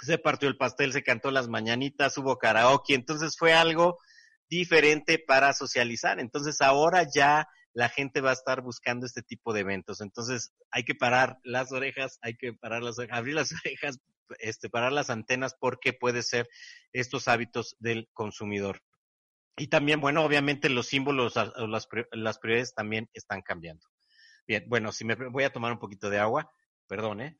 se 0.00 0.18
partió 0.18 0.48
el 0.48 0.56
pastel, 0.56 0.92
se 0.92 1.04
cantó 1.04 1.30
las 1.30 1.48
mañanitas, 1.48 2.18
hubo 2.18 2.36
karaoke, 2.38 2.94
entonces 2.94 3.36
fue 3.38 3.52
algo 3.52 3.98
diferente 4.48 5.18
para 5.18 5.52
socializar. 5.52 6.20
Entonces 6.20 6.60
ahora 6.60 7.06
ya 7.12 7.48
la 7.72 7.88
gente 7.88 8.20
va 8.20 8.30
a 8.30 8.34
estar 8.34 8.62
buscando 8.62 9.06
este 9.06 9.22
tipo 9.22 9.52
de 9.52 9.60
eventos. 9.60 10.00
Entonces 10.00 10.52
hay 10.70 10.84
que 10.84 10.94
parar 10.94 11.38
las 11.44 11.72
orejas, 11.72 12.18
hay 12.20 12.34
que 12.36 12.52
parar 12.52 12.82
las 12.82 12.98
orejas, 12.98 13.18
abrir 13.18 13.34
las 13.34 13.52
orejas, 13.64 13.98
este, 14.38 14.68
parar 14.68 14.92
las 14.92 15.10
antenas 15.10 15.54
porque 15.58 15.92
puede 15.92 16.22
ser 16.22 16.48
estos 16.92 17.28
hábitos 17.28 17.76
del 17.78 18.08
consumidor. 18.12 18.82
Y 19.56 19.68
también, 19.68 20.00
bueno, 20.00 20.24
obviamente 20.24 20.70
los 20.70 20.86
símbolos, 20.86 21.36
las, 21.36 21.86
las 22.12 22.38
prioridades 22.38 22.74
también 22.74 23.08
están 23.12 23.42
cambiando. 23.42 23.86
Bien, 24.52 24.66
bueno, 24.68 24.92
si 24.92 25.06
me 25.06 25.14
voy 25.14 25.44
a 25.44 25.50
tomar 25.50 25.72
un 25.72 25.78
poquito 25.78 26.10
de 26.10 26.18
agua, 26.18 26.52
perdón, 26.86 27.22
¿eh? 27.22 27.38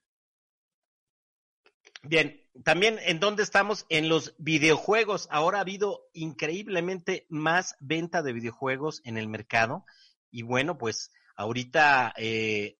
Bien, 2.02 2.42
también 2.64 2.98
en 3.02 3.20
dónde 3.20 3.42
estamos 3.42 3.84
en 3.90 4.08
los 4.08 4.34
videojuegos. 4.38 5.28
Ahora 5.30 5.58
ha 5.58 5.60
habido 5.60 6.08
increíblemente 6.14 7.26
más 7.28 7.76
venta 7.80 8.22
de 8.22 8.32
videojuegos 8.32 9.02
en 9.04 9.18
el 9.18 9.28
mercado. 9.28 9.84
Y 10.30 10.40
bueno, 10.40 10.78
pues 10.78 11.12
ahorita 11.36 12.14
eh, 12.16 12.78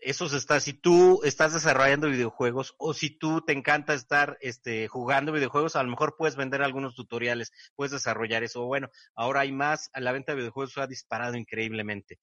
eso 0.00 0.28
se 0.28 0.38
está, 0.38 0.58
si 0.58 0.72
tú 0.72 1.20
estás 1.22 1.52
desarrollando 1.52 2.08
videojuegos 2.08 2.74
o 2.78 2.94
si 2.94 3.10
tú 3.10 3.42
te 3.42 3.52
encanta 3.52 3.94
estar 3.94 4.38
este, 4.40 4.88
jugando 4.88 5.30
videojuegos, 5.30 5.76
a 5.76 5.84
lo 5.84 5.90
mejor 5.90 6.16
puedes 6.18 6.34
vender 6.34 6.62
algunos 6.62 6.96
tutoriales, 6.96 7.52
puedes 7.76 7.92
desarrollar 7.92 8.42
eso. 8.42 8.64
Bueno, 8.64 8.90
ahora 9.14 9.42
hay 9.42 9.52
más, 9.52 9.88
la 9.94 10.10
venta 10.10 10.32
de 10.32 10.38
videojuegos 10.38 10.76
ha 10.78 10.88
disparado 10.88 11.36
increíblemente. 11.36 12.18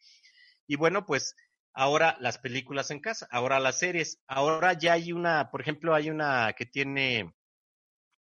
Y 0.69 0.75
bueno, 0.75 1.03
pues 1.07 1.35
ahora 1.73 2.15
las 2.19 2.37
películas 2.37 2.91
en 2.91 2.99
casa, 2.99 3.27
ahora 3.31 3.59
las 3.59 3.79
series, 3.79 4.21
ahora 4.27 4.73
ya 4.73 4.93
hay 4.93 5.11
una, 5.11 5.49
por 5.49 5.61
ejemplo, 5.61 5.95
hay 5.95 6.11
una 6.11 6.53
que 6.53 6.67
tiene 6.67 7.33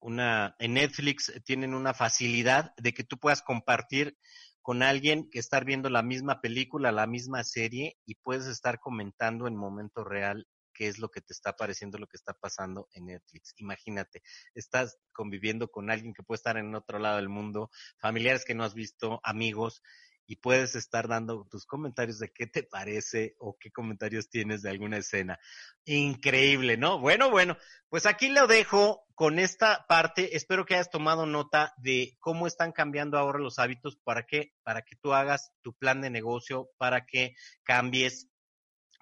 una, 0.00 0.56
en 0.59 0.73
Netflix 0.73 1.30
tienen 1.44 1.75
una 1.75 1.92
facilidad 1.92 2.73
de 2.78 2.94
que 2.94 3.04
tú 3.04 3.18
puedas 3.18 3.42
compartir 3.42 4.16
con 4.62 4.82
alguien 4.82 5.28
que 5.28 5.38
estar 5.38 5.66
viendo 5.66 5.90
la 5.90 6.02
misma 6.02 6.40
película, 6.40 6.92
la 6.92 7.06
misma 7.06 7.44
serie 7.44 7.99
y 8.06 8.14
puedes 8.14 8.47
estar 8.47 8.80
comentando 8.80 9.47
en 9.47 9.54
momento 9.54 10.02
real 10.02 10.47
qué 10.73 10.88
es 10.88 10.99
lo 10.99 11.11
que 11.11 11.20
te 11.20 11.35
está 11.35 11.56
pareciendo, 11.56 11.99
lo 11.99 12.06
que 12.06 12.16
está 12.16 12.32
pasando 12.32 12.88
en 12.94 13.04
Netflix. 13.04 13.52
Imagínate, 13.59 14.23
estás 14.54 14.97
conviviendo 15.12 15.68
con 15.68 15.90
alguien 15.90 16.14
que 16.14 16.23
puede 16.23 16.37
estar 16.37 16.56
en 16.56 16.75
otro 16.75 16.99
lado 16.99 17.16
del 17.16 17.28
mundo, 17.28 17.70
familiares 17.99 18.47
que 18.47 18.54
no 18.54 18.64
has 18.64 18.73
visto, 18.73 19.20
amigos, 19.25 19.82
y 20.30 20.37
puedes 20.37 20.76
estar 20.76 21.08
dando 21.08 21.44
tus 21.50 21.66
comentarios 21.66 22.20
de 22.20 22.30
qué 22.32 22.46
te 22.46 22.62
parece 22.62 23.34
o 23.40 23.56
qué 23.58 23.72
comentarios 23.72 24.30
tienes 24.30 24.62
de 24.62 24.70
alguna 24.70 24.99
escena. 24.99 25.40
Increíble, 25.84 26.76
¿no? 26.76 27.00
Bueno, 27.00 27.32
bueno, 27.32 27.58
pues 27.88 28.06
aquí 28.06 28.28
lo 28.28 28.46
dejo 28.46 29.02
con 29.16 29.40
esta 29.40 29.87
parte. 29.88 30.37
Espero 30.37 30.64
que 30.64 30.75
hayas 30.75 30.88
tomado 30.88 31.26
nota 31.26 31.75
de 31.78 32.16
cómo 32.20 32.46
están 32.46 32.70
cambiando 32.70 33.18
ahora 33.18 33.40
los 33.40 33.58
hábitos 33.58 33.96
para 34.04 34.22
que, 34.25 34.52
para 34.62 34.82
que 34.82 34.94
tú 34.94 35.14
hagas 35.14 35.50
tu 35.62 35.75
plan 35.75 36.00
de 36.00 36.10
negocio, 36.10 36.70
para 36.78 37.06
que 37.06 37.34
cambies 37.64 38.28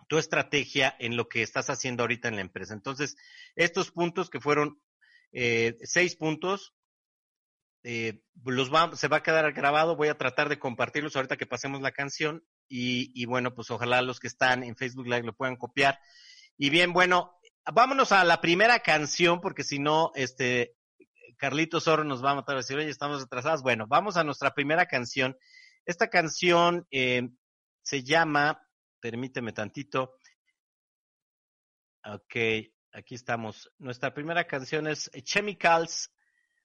tu 0.08 0.16
estrategia 0.16 0.97
en 0.99 1.18
lo 1.18 1.28
que 1.28 1.42
estás 1.42 1.68
haciendo 1.68 2.04
ahorita 2.04 2.28
en 2.28 2.37
la 2.37 2.40
empresa. 2.40 2.73
Entonces, 2.73 3.16
estos 3.54 3.90
puntos 3.90 4.30
que 4.30 4.40
fueron 4.40 4.80
eh, 5.32 5.76
seis 5.82 6.16
puntos, 6.16 6.75
eh, 7.85 8.20
los 8.44 8.73
va, 8.73 8.94
se 8.97 9.08
va 9.08 9.18
a 9.18 9.23
quedar 9.23 9.52
grabado, 9.52 9.97
voy 9.97 10.08
a 10.08 10.18
tratar 10.18 10.49
de 10.49 10.58
compartirlos 10.58 11.16
ahorita 11.16 11.37
que 11.37 11.47
pasemos 11.47 11.80
la 11.80 11.92
canción 11.92 12.44
y, 12.68 13.12
y 13.14 13.26
bueno, 13.26 13.54
pues 13.54 13.70
ojalá 13.70 14.02
los 14.02 14.20
que 14.20 14.26
están 14.26 14.62
en 14.62 14.76
Facebook 14.76 15.06
Live 15.06 15.23
lo 15.23 15.35
puedan 15.35 15.56
copiar. 15.56 15.99
Y 16.56 16.70
bien, 16.70 16.92
bueno, 16.92 17.38
vámonos 17.73 18.12
a 18.12 18.25
la 18.25 18.40
primera 18.40 18.80
canción 18.80 19.40
porque 19.40 19.62
si 19.62 19.78
no, 19.78 20.11
este, 20.14 20.76
Carlitos 21.37 21.87
Oro 21.87 22.04
nos 22.04 22.23
va 22.25 22.32
a 22.32 22.37
matar 22.37 22.56
a 22.56 22.58
decir, 22.58 22.76
oye, 22.76 22.90
estamos 22.90 23.23
atrasados. 23.23 23.62
Bueno, 23.62 23.87
vamos 23.87 24.16
a 24.16 24.25
nuestra 24.25 24.54
primera 24.54 24.87
canción. 24.87 25.37
Esta 25.87 26.08
canción 26.08 26.87
eh, 26.90 27.28
se 27.82 28.02
llama, 28.02 28.61
permíteme 29.00 29.52
tantito. 29.52 30.16
Ok, 32.04 32.37
aquí 32.92 33.14
estamos. 33.14 33.70
Nuestra 33.78 34.12
primera 34.12 34.47
canción 34.47 34.88
es 34.88 35.11
Chemicals 35.23 36.11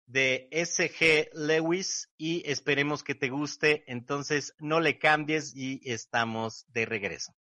de 0.06 0.50
SG 0.52 1.30
Lewis 1.34 2.10
y 2.18 2.44
esperemos 2.50 3.04
que 3.04 3.16
te 3.16 3.30
guste. 3.30 3.84
Entonces 3.88 4.54
no 4.60 4.80
le 4.80 5.00
cambies 5.00 5.56
y 5.56 5.82
estamos 5.84 6.66
de 6.70 6.86
regreso. 6.86 7.34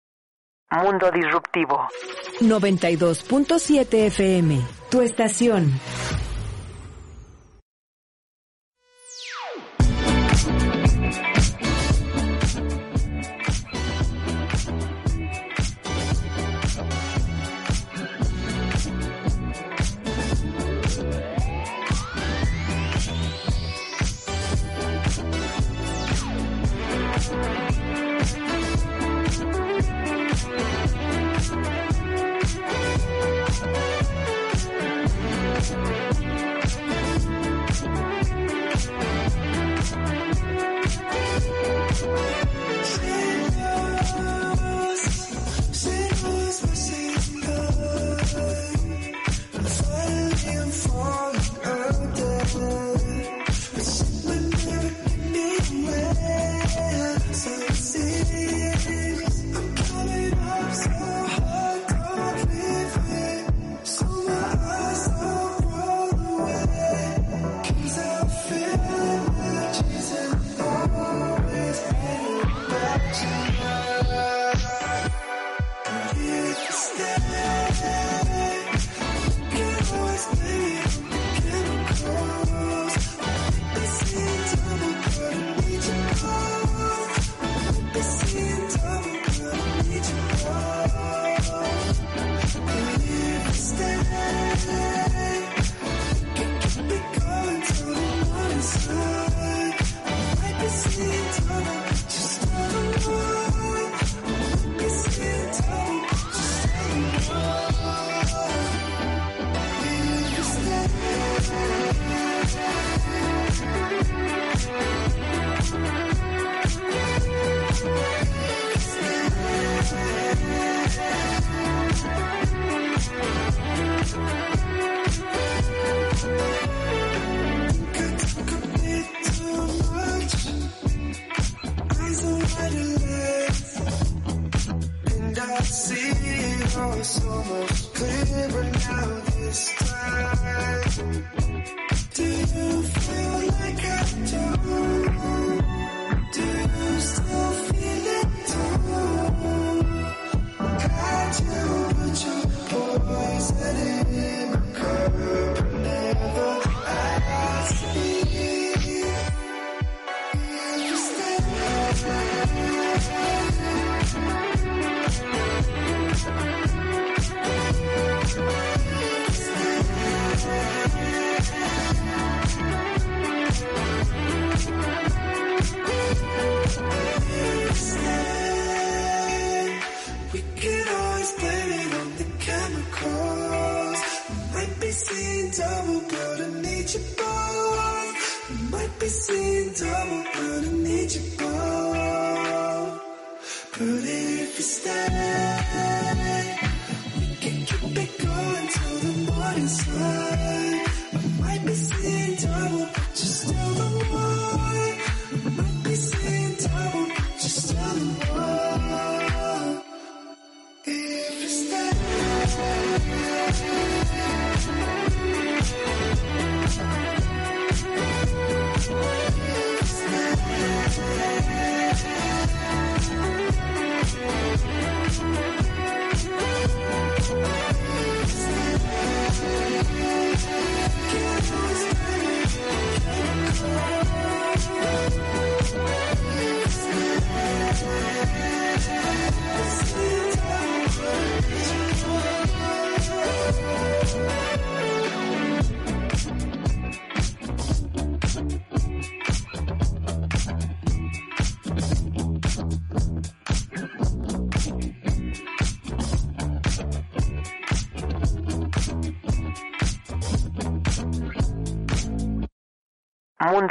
Mundo 0.71 1.11
Disruptivo. 1.11 1.87
92.7 2.39 4.05
FM, 4.07 4.61
tu 4.89 5.01
estación. 5.01 5.71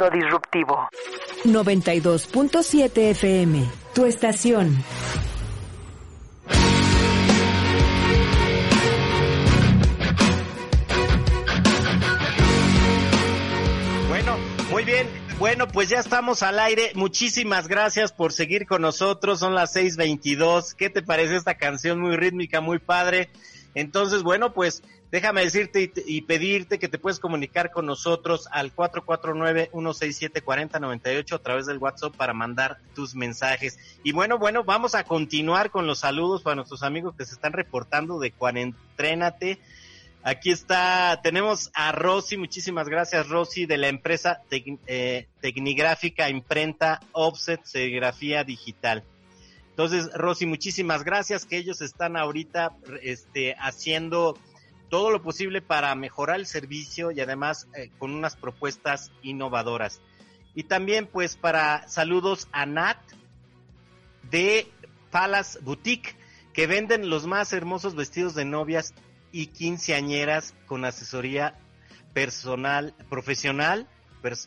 Mundo 0.01 0.17
Disruptivo. 0.17 0.89
92.7 1.45 3.11
FM, 3.11 3.69
tu 3.93 4.05
estación. 4.05 4.83
Bueno, 14.09 14.37
muy 14.71 14.83
bien. 14.85 15.07
Bueno, 15.37 15.67
pues 15.67 15.89
ya 15.89 15.99
estamos 15.99 16.41
al 16.41 16.59
aire. 16.59 16.91
Muchísimas 16.95 17.67
gracias 17.67 18.11
por 18.11 18.33
seguir 18.33 18.65
con 18.65 18.81
nosotros. 18.81 19.39
Son 19.39 19.53
las 19.53 19.75
6:22. 19.75 20.73
¿Qué 20.73 20.89
te 20.89 21.03
parece 21.03 21.35
esta 21.35 21.55
canción 21.55 21.99
muy 21.99 22.15
rítmica, 22.15 22.59
muy 22.59 22.79
padre? 22.79 23.29
Entonces, 23.75 24.23
bueno, 24.23 24.53
pues 24.53 24.81
Déjame 25.11 25.41
decirte 25.41 25.91
y, 26.05 26.21
pedirte 26.21 26.79
que 26.79 26.87
te 26.87 26.97
puedes 26.97 27.19
comunicar 27.19 27.71
con 27.71 27.85
nosotros 27.85 28.47
al 28.49 28.73
449-167-4098 28.73 31.33
a 31.33 31.39
través 31.39 31.65
del 31.65 31.79
WhatsApp 31.79 32.15
para 32.15 32.33
mandar 32.33 32.77
tus 32.95 33.13
mensajes. 33.13 33.77
Y 34.05 34.13
bueno, 34.13 34.37
bueno, 34.37 34.63
vamos 34.63 34.95
a 34.95 35.03
continuar 35.03 35.69
con 35.69 35.85
los 35.85 35.99
saludos 35.99 36.43
para 36.43 36.55
nuestros 36.55 36.81
amigos 36.81 37.13
que 37.17 37.25
se 37.25 37.33
están 37.33 37.51
reportando 37.51 38.19
de 38.19 38.31
Cuarentrénate. 38.31 39.59
Aquí 40.23 40.49
está, 40.49 41.19
tenemos 41.21 41.71
a 41.73 41.91
Rosy, 41.91 42.37
muchísimas 42.37 42.87
gracias 42.87 43.27
Rosy, 43.27 43.65
de 43.65 43.77
la 43.77 43.89
empresa 43.89 44.43
eh, 44.87 45.27
Tecnigráfica 45.41 46.29
Imprenta 46.29 47.01
Offset 47.11 47.65
Serigrafía 47.65 48.45
Digital. 48.45 49.03
Entonces, 49.71 50.09
Rosy, 50.13 50.45
muchísimas 50.45 51.03
gracias 51.03 51.45
que 51.45 51.57
ellos 51.57 51.81
están 51.81 52.15
ahorita 52.15 52.77
este, 53.01 53.57
haciendo 53.59 54.37
todo 54.91 55.09
lo 55.09 55.23
posible 55.23 55.61
para 55.61 55.95
mejorar 55.95 56.35
el 56.35 56.45
servicio 56.45 57.11
y 57.11 57.21
además 57.21 57.67
eh, 57.75 57.89
con 57.97 58.11
unas 58.11 58.35
propuestas 58.35 59.09
innovadoras. 59.23 60.01
Y 60.53 60.63
también 60.63 61.07
pues 61.07 61.37
para 61.37 61.87
saludos 61.87 62.49
a 62.51 62.65
Nat 62.65 62.97
de 64.29 64.69
Palace 65.09 65.59
Boutique 65.61 66.17
que 66.53 66.67
venden 66.67 67.09
los 67.09 67.25
más 67.25 67.53
hermosos 67.53 67.95
vestidos 67.95 68.35
de 68.35 68.43
novias 68.43 68.93
y 69.31 69.47
quinceañeras 69.47 70.53
con 70.65 70.83
asesoría 70.83 71.57
personal, 72.13 72.93
profesional 73.09 73.87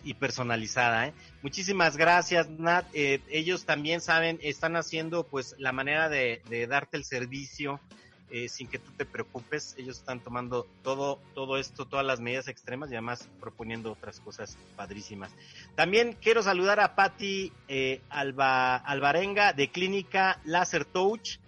y 0.05 0.13
personalizada. 0.13 1.07
¿eh? 1.07 1.15
Muchísimas 1.41 1.97
gracias, 1.97 2.51
Nat. 2.51 2.85
Eh, 2.93 3.23
ellos 3.31 3.65
también 3.65 4.03
saben, 4.03 4.39
están 4.43 4.77
haciendo 4.77 5.27
pues 5.27 5.55
la 5.59 5.73
manera 5.73 6.11
de, 6.11 6.43
de 6.51 6.67
darte 6.67 6.99
el 6.99 7.05
servicio 7.07 7.81
eh, 8.35 8.49
sin 8.49 8.67
que 8.67 8.81
tú 8.81 8.91
te 8.97 9.05
preocupes. 9.05 9.77
Ellos 9.79 9.99
están 9.99 10.19
tomando 10.19 10.67
todo, 10.83 11.21
todo 11.37 11.57
esto, 11.57 11.87
todas 11.87 12.05
las 12.05 12.19
medidas 12.19 12.49
extremas 12.49 12.91
y 12.91 12.95
además 12.95 13.29
proponiendo 13.39 13.93
otras 13.93 14.19
cosas 14.19 14.59
padrísimas. 14.75 15.31
También 15.77 16.17
quiero 16.21 16.43
saludar 16.43 16.81
a 16.81 16.97
Patti 16.97 17.53
eh, 17.69 18.01
Alba, 18.11 18.75
Alvarenga 18.75 19.53
de 19.53 19.71
Clínica 19.71 20.41
Laser 20.45 20.85
Touch, 20.85 21.39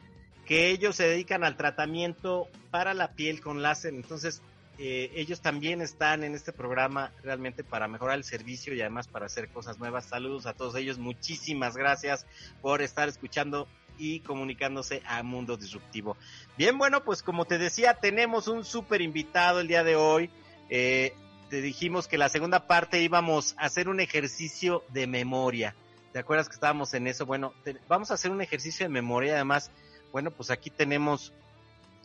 que 0.44 0.70
ellos 0.70 0.94
se 0.94 1.08
dedican 1.08 1.42
al 1.42 1.56
tratamiento 1.56 2.46
para 2.70 2.94
la 2.94 3.14
piel 3.14 3.40
con 3.40 3.62
láser. 3.62 3.92
Entonces, 3.92 4.40
eh, 4.78 5.10
ellos 5.16 5.40
también 5.40 5.82
están 5.82 6.22
en 6.22 6.36
este 6.36 6.52
programa 6.52 7.10
realmente 7.24 7.64
para 7.64 7.88
mejorar 7.88 8.16
el 8.16 8.22
servicio 8.22 8.74
y 8.74 8.80
además 8.80 9.08
para 9.08 9.26
hacer 9.26 9.48
cosas 9.48 9.80
nuevas. 9.80 10.04
Saludos 10.04 10.46
a 10.46 10.54
todos 10.54 10.76
ellos. 10.76 10.98
Muchísimas 10.98 11.76
gracias 11.76 12.26
por 12.62 12.80
estar 12.80 13.08
escuchando 13.08 13.66
y 13.98 14.20
comunicándose 14.20 15.02
a 15.06 15.22
Mundo 15.22 15.56
Disruptivo. 15.56 16.16
Bien, 16.56 16.78
bueno, 16.78 17.04
pues 17.04 17.22
como 17.22 17.44
te 17.44 17.58
decía, 17.58 17.94
tenemos 17.94 18.48
un 18.48 18.64
súper 18.64 19.00
invitado 19.00 19.60
el 19.60 19.68
día 19.68 19.84
de 19.84 19.96
hoy. 19.96 20.30
Eh, 20.68 21.14
te 21.48 21.60
dijimos 21.60 22.08
que 22.08 22.18
la 22.18 22.28
segunda 22.28 22.66
parte 22.66 23.02
íbamos 23.02 23.54
a 23.58 23.66
hacer 23.66 23.88
un 23.88 24.00
ejercicio 24.00 24.84
de 24.88 25.06
memoria. 25.06 25.74
¿Te 26.12 26.18
acuerdas 26.18 26.48
que 26.48 26.54
estábamos 26.54 26.94
en 26.94 27.06
eso? 27.06 27.26
Bueno, 27.26 27.52
vamos 27.88 28.10
a 28.10 28.14
hacer 28.14 28.30
un 28.30 28.40
ejercicio 28.40 28.86
de 28.86 28.90
memoria. 28.90 29.34
Además, 29.34 29.70
bueno, 30.12 30.30
pues 30.30 30.50
aquí 30.50 30.70
tenemos 30.70 31.32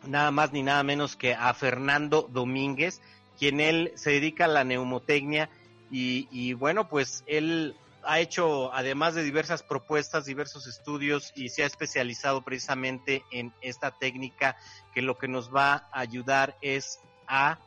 nada 0.06 0.32
más 0.32 0.52
ni 0.52 0.64
nada 0.64 0.84
menos 0.84 1.16
que 1.16 1.34
a 1.34 1.54
Fernando 1.54 2.28
Domínguez, 2.32 3.02
quien 3.38 3.60
él 3.60 3.92
se 3.96 4.12
dedica 4.12 4.46
a 4.46 4.50
la 4.50 4.64
neumotecnia 4.64 5.50
y, 5.90 6.28
y 6.32 6.54
bueno, 6.54 6.88
pues 6.88 7.24
él 7.28 7.76
ha 8.04 8.20
hecho, 8.20 8.74
además 8.74 9.16
de 9.16 9.24
diversas 9.24 9.64
propuestas, 9.64 10.26
diversos 10.26 10.68
estudios 10.68 11.32
y 11.36 11.50
se 11.50 11.64
ha 11.64 11.66
especializado 11.66 12.42
precisamente 12.42 13.24
en 13.32 13.54
esta 13.62 13.92
técnica 13.92 14.58
que 14.94 15.02
lo 15.02 15.18
que 15.18 15.28
nos 15.28 15.54
va 15.54 15.88
a 15.92 16.00
ayudar 16.00 16.58
es 16.62 17.00
a 17.28 17.60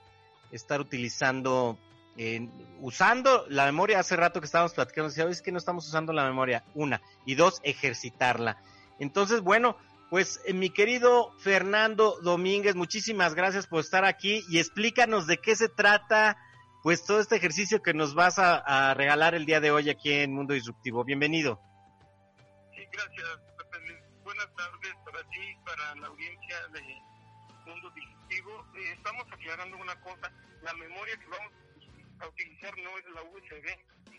estar 0.52 0.80
utilizando, 0.80 1.78
usando 2.80 3.44
la 3.48 3.64
memoria. 3.66 3.98
Hace 3.98 4.16
rato 4.16 4.40
que 4.40 4.46
estábamos 4.46 4.74
platicando, 4.74 5.08
decía, 5.08 5.24
es 5.24 5.42
que 5.42 5.52
no 5.52 5.58
estamos 5.58 5.86
usando 5.86 6.12
la 6.12 6.24
memoria, 6.24 6.64
una, 6.74 7.00
y 7.24 7.34
dos, 7.34 7.60
ejercitarla. 7.62 8.58
Entonces, 8.98 9.40
bueno, 9.40 9.76
pues 10.10 10.40
eh, 10.44 10.52
mi 10.52 10.70
querido 10.70 11.32
Fernando 11.38 12.18
Domínguez, 12.22 12.76
muchísimas 12.76 13.34
gracias 13.34 13.66
por 13.66 13.80
estar 13.80 14.04
aquí 14.04 14.44
y 14.48 14.58
explícanos 14.58 15.26
de 15.26 15.38
qué 15.38 15.56
se 15.56 15.68
trata 15.68 16.36
pues 16.84 17.02
todo 17.02 17.18
este 17.18 17.36
ejercicio 17.36 17.80
que 17.80 17.94
nos 17.94 18.14
vas 18.14 18.38
a, 18.38 18.92
regalar 18.92 19.34
el 19.34 19.46
día 19.46 19.58
de 19.58 19.70
hoy 19.70 19.88
aquí 19.88 20.12
en 20.12 20.34
Mundo 20.34 20.52
Disruptivo. 20.52 21.02
Bienvenido. 21.02 21.58
Sí, 22.76 22.84
gracias. 22.92 23.40
Buenas 24.22 24.54
tardes 24.54 24.92
para 25.02 25.22
ti, 25.30 25.56
para 25.64 25.94
la 25.94 26.08
audiencia 26.08 26.68
de 26.74 26.82
todo, 27.64 27.90
eh, 28.76 28.92
estamos 28.92 29.24
aclarando 29.32 29.78
una 29.78 29.98
cosa, 30.02 30.30
la 30.60 30.74
memoria 30.74 31.16
que 31.16 31.26
vamos 31.26 31.52
a 32.20 32.28
utilizar 32.28 32.76
no 32.76 32.98
es 32.98 33.04
la 33.14 33.22
USB, 33.22 33.66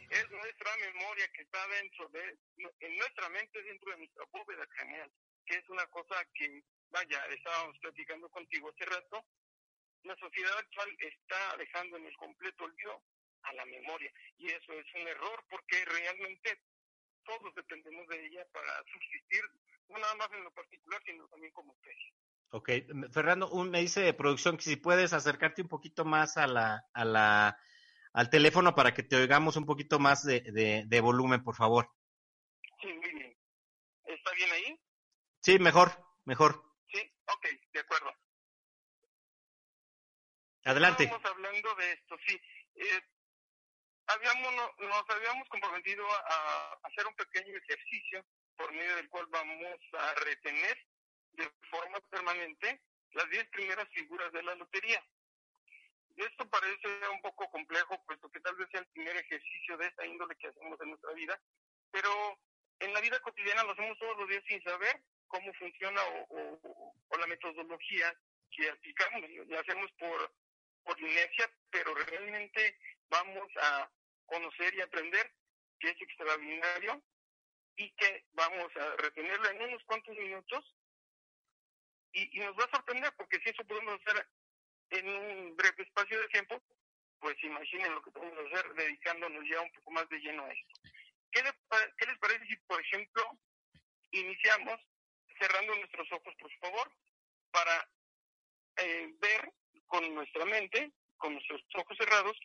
es 0.10 0.32
nuestra 0.32 0.72
memoria 0.92 1.28
que 1.36 1.44
está 1.44 1.68
dentro 1.68 2.10
de, 2.10 2.36
en 2.80 2.98
nuestra 2.98 3.30
mente, 3.30 3.62
dentro 3.62 3.92
de 3.92 3.98
nuestra 3.98 4.26
bóveda 4.32 4.66
craneal, 4.66 5.12
que 5.46 5.56
es 5.58 5.70
una 5.70 5.86
cosa 5.88 6.16
que, 6.34 6.64
vaya, 6.90 7.26
estábamos 7.28 7.78
platicando 7.78 8.28
contigo 8.30 8.72
hace 8.74 8.86
rato, 8.86 9.24
la 10.06 10.16
sociedad 10.18 10.58
actual 10.58 10.90
está 11.00 11.58
dejando 11.58 11.98
en 11.98 12.06
el 12.06 12.16
completo 12.18 12.64
olvido 12.64 13.02
a 13.44 13.54
la 13.54 13.66
memoria, 13.66 14.12
y 14.38 14.48
eso 14.48 14.74
es 14.74 14.86
un 14.96 15.08
error 15.08 15.44
porque 15.50 15.84
realmente 15.86 16.62
todos 17.24 17.54
dependemos 17.56 18.08
de 18.08 18.26
ella 18.26 18.46
para 18.52 18.84
subsistir, 18.92 19.42
no 19.90 19.98
nada 19.98 20.16
más 20.16 20.32
en 20.32 20.44
lo 20.44 20.52
particular, 20.52 21.02
sino 21.06 21.28
también 21.28 21.52
como 21.54 21.74
especie. 21.74 22.14
Ok, 22.50 22.70
Fernando, 23.12 23.50
un, 23.50 23.70
me 23.70 23.82
dice 23.82 24.02
de 24.02 24.14
producción 24.14 24.58
que 24.58 24.64
si 24.64 24.76
puedes 24.78 25.14
acercarte 25.14 25.62
un 25.62 25.68
poquito 25.68 26.06
más 26.06 26.38
a 26.38 26.48
la, 26.48 26.86
a 26.94 27.04
la, 27.04 27.60
al 28.14 28.30
teléfono 28.30 28.76
para 28.76 28.94
que 28.94 29.04
te 29.04 29.16
oigamos 29.16 29.58
un 29.58 29.66
poquito 29.66 30.00
más 30.00 30.24
de, 30.24 30.42
de, 30.42 30.84
de 30.86 31.02
volumen, 31.02 31.44
por 31.44 31.56
favor. 31.56 31.90
Sí, 32.82 32.88
muy 32.88 33.14
bien. 33.14 33.38
¿Está 34.06 34.32
bien 34.34 34.52
ahí? 34.52 34.80
Sí, 35.42 35.60
mejor, 35.60 35.92
mejor. 36.24 36.64
Sí, 36.88 37.00
ok, 37.26 37.48
de 37.74 37.80
acuerdo. 37.80 38.14
Adelante. 40.66 41.04
Estamos 41.04 41.26
hablando 41.26 41.76
de 41.76 41.92
esto, 41.92 42.18
sí. 42.26 42.42
Eh, 42.76 43.02
habíamos, 44.08 44.52
nos 44.80 45.10
habíamos 45.10 45.48
comprometido 45.48 46.04
a, 46.12 46.80
hacer 46.84 47.06
un 47.06 47.16
pequeño 47.16 47.56
ejercicio 47.56 48.26
por 48.58 48.74
medio 48.74 48.96
del 48.96 49.08
cual 49.10 49.28
vamos 49.28 49.80
a 49.94 50.14
retener 50.26 50.76
de 51.34 51.52
forma 51.70 52.00
permanente 52.10 52.82
las 53.12 53.30
10 53.30 53.48
primeras 53.50 53.88
figuras 53.90 54.32
de 54.34 54.42
la 54.42 54.56
lotería. 54.56 55.06
Esto 56.16 56.50
parece 56.50 56.88
un 57.12 57.22
poco 57.22 57.48
complejo, 57.52 58.04
puesto 58.08 58.28
que 58.32 58.40
tal 58.40 58.56
vez 58.56 58.68
sea 58.72 58.80
el 58.80 58.88
primer 58.88 59.18
ejercicio 59.18 59.78
de 59.78 59.86
esta 59.86 60.06
índole 60.06 60.36
que 60.36 60.48
hacemos 60.48 60.82
en 60.82 60.90
nuestra 60.90 61.14
vida, 61.14 61.40
pero 61.92 62.40
en 62.80 62.92
la 62.92 63.02
vida 63.02 63.20
cotidiana 63.20 63.64
lo 63.64 63.74
hacemos 63.74 64.00
todos 64.00 64.18
los 64.18 64.30
días 64.30 64.44
sin 64.48 64.64
saber 64.64 65.00
cómo 65.28 65.54
funciona 65.54 66.02
o, 66.30 66.96
o, 67.10 67.18
la 67.18 67.28
metodología 67.28 68.16
que 68.50 68.70
aplicamos. 68.70 69.30
Lo 69.48 69.60
hacemos 69.60 69.92
por, 70.00 70.32
por 70.86 71.00
inercia, 71.00 71.52
pero 71.70 71.94
realmente 71.94 72.78
vamos 73.10 73.50
a 73.62 73.90
conocer 74.26 74.74
y 74.76 74.82
aprender 74.82 75.32
que 75.80 75.90
es 75.90 76.02
extraordinario 76.02 77.04
y 77.76 77.92
que 77.96 78.26
vamos 78.34 78.72
a 78.78 78.96
retenerlo 78.98 79.50
en 79.50 79.62
unos 79.64 79.84
cuantos 79.84 80.16
minutos 80.18 80.74
y, 82.14 82.40
nos 82.40 82.58
va 82.58 82.64
a 82.64 82.78
sorprender 82.78 83.14
porque 83.18 83.40
si 83.42 83.50
eso 83.50 83.66
podemos 83.66 84.00
hacer 84.00 84.26
en 84.92 85.10
un 85.10 85.56
breve 85.58 85.84
espacio 85.84 86.20
de 86.22 86.28
tiempo, 86.30 86.62
pues 87.20 87.36
imaginen 87.44 87.94
lo 87.94 88.02
que 88.02 88.12
podemos 88.12 88.40
hacer 88.46 88.74
dedicándonos 88.76 89.44
ya 89.50 89.60
un 89.60 89.72
poco 89.74 89.92
más 89.92 90.08
de 90.10 90.20
lleno 90.20 90.46
a 90.46 90.54
esto. 90.54 90.82
¿Qué, 91.32 91.44
le, 91.44 91.52
qué 91.98 92.06
les 92.06 92.18
parece 92.20 92.46
si, 92.46 92.56
por 92.68 92.80
ejemplo, 92.80 93.38
iniciamos 94.12 94.80
cerrando 95.38 95.76
nuestros 95.76 96.10
ojos, 96.14 96.34
por 96.40 96.52
favor, 96.60 96.92
para 97.52 97.90
eh, 98.78 99.14
ver 99.20 99.54
con 99.88 100.14
nuestra 100.14 100.46
mente, 100.46 100.92
con 101.18 101.34
nuestros 101.34 101.62
ojos 101.76 101.98
cerrados, 101.98 102.38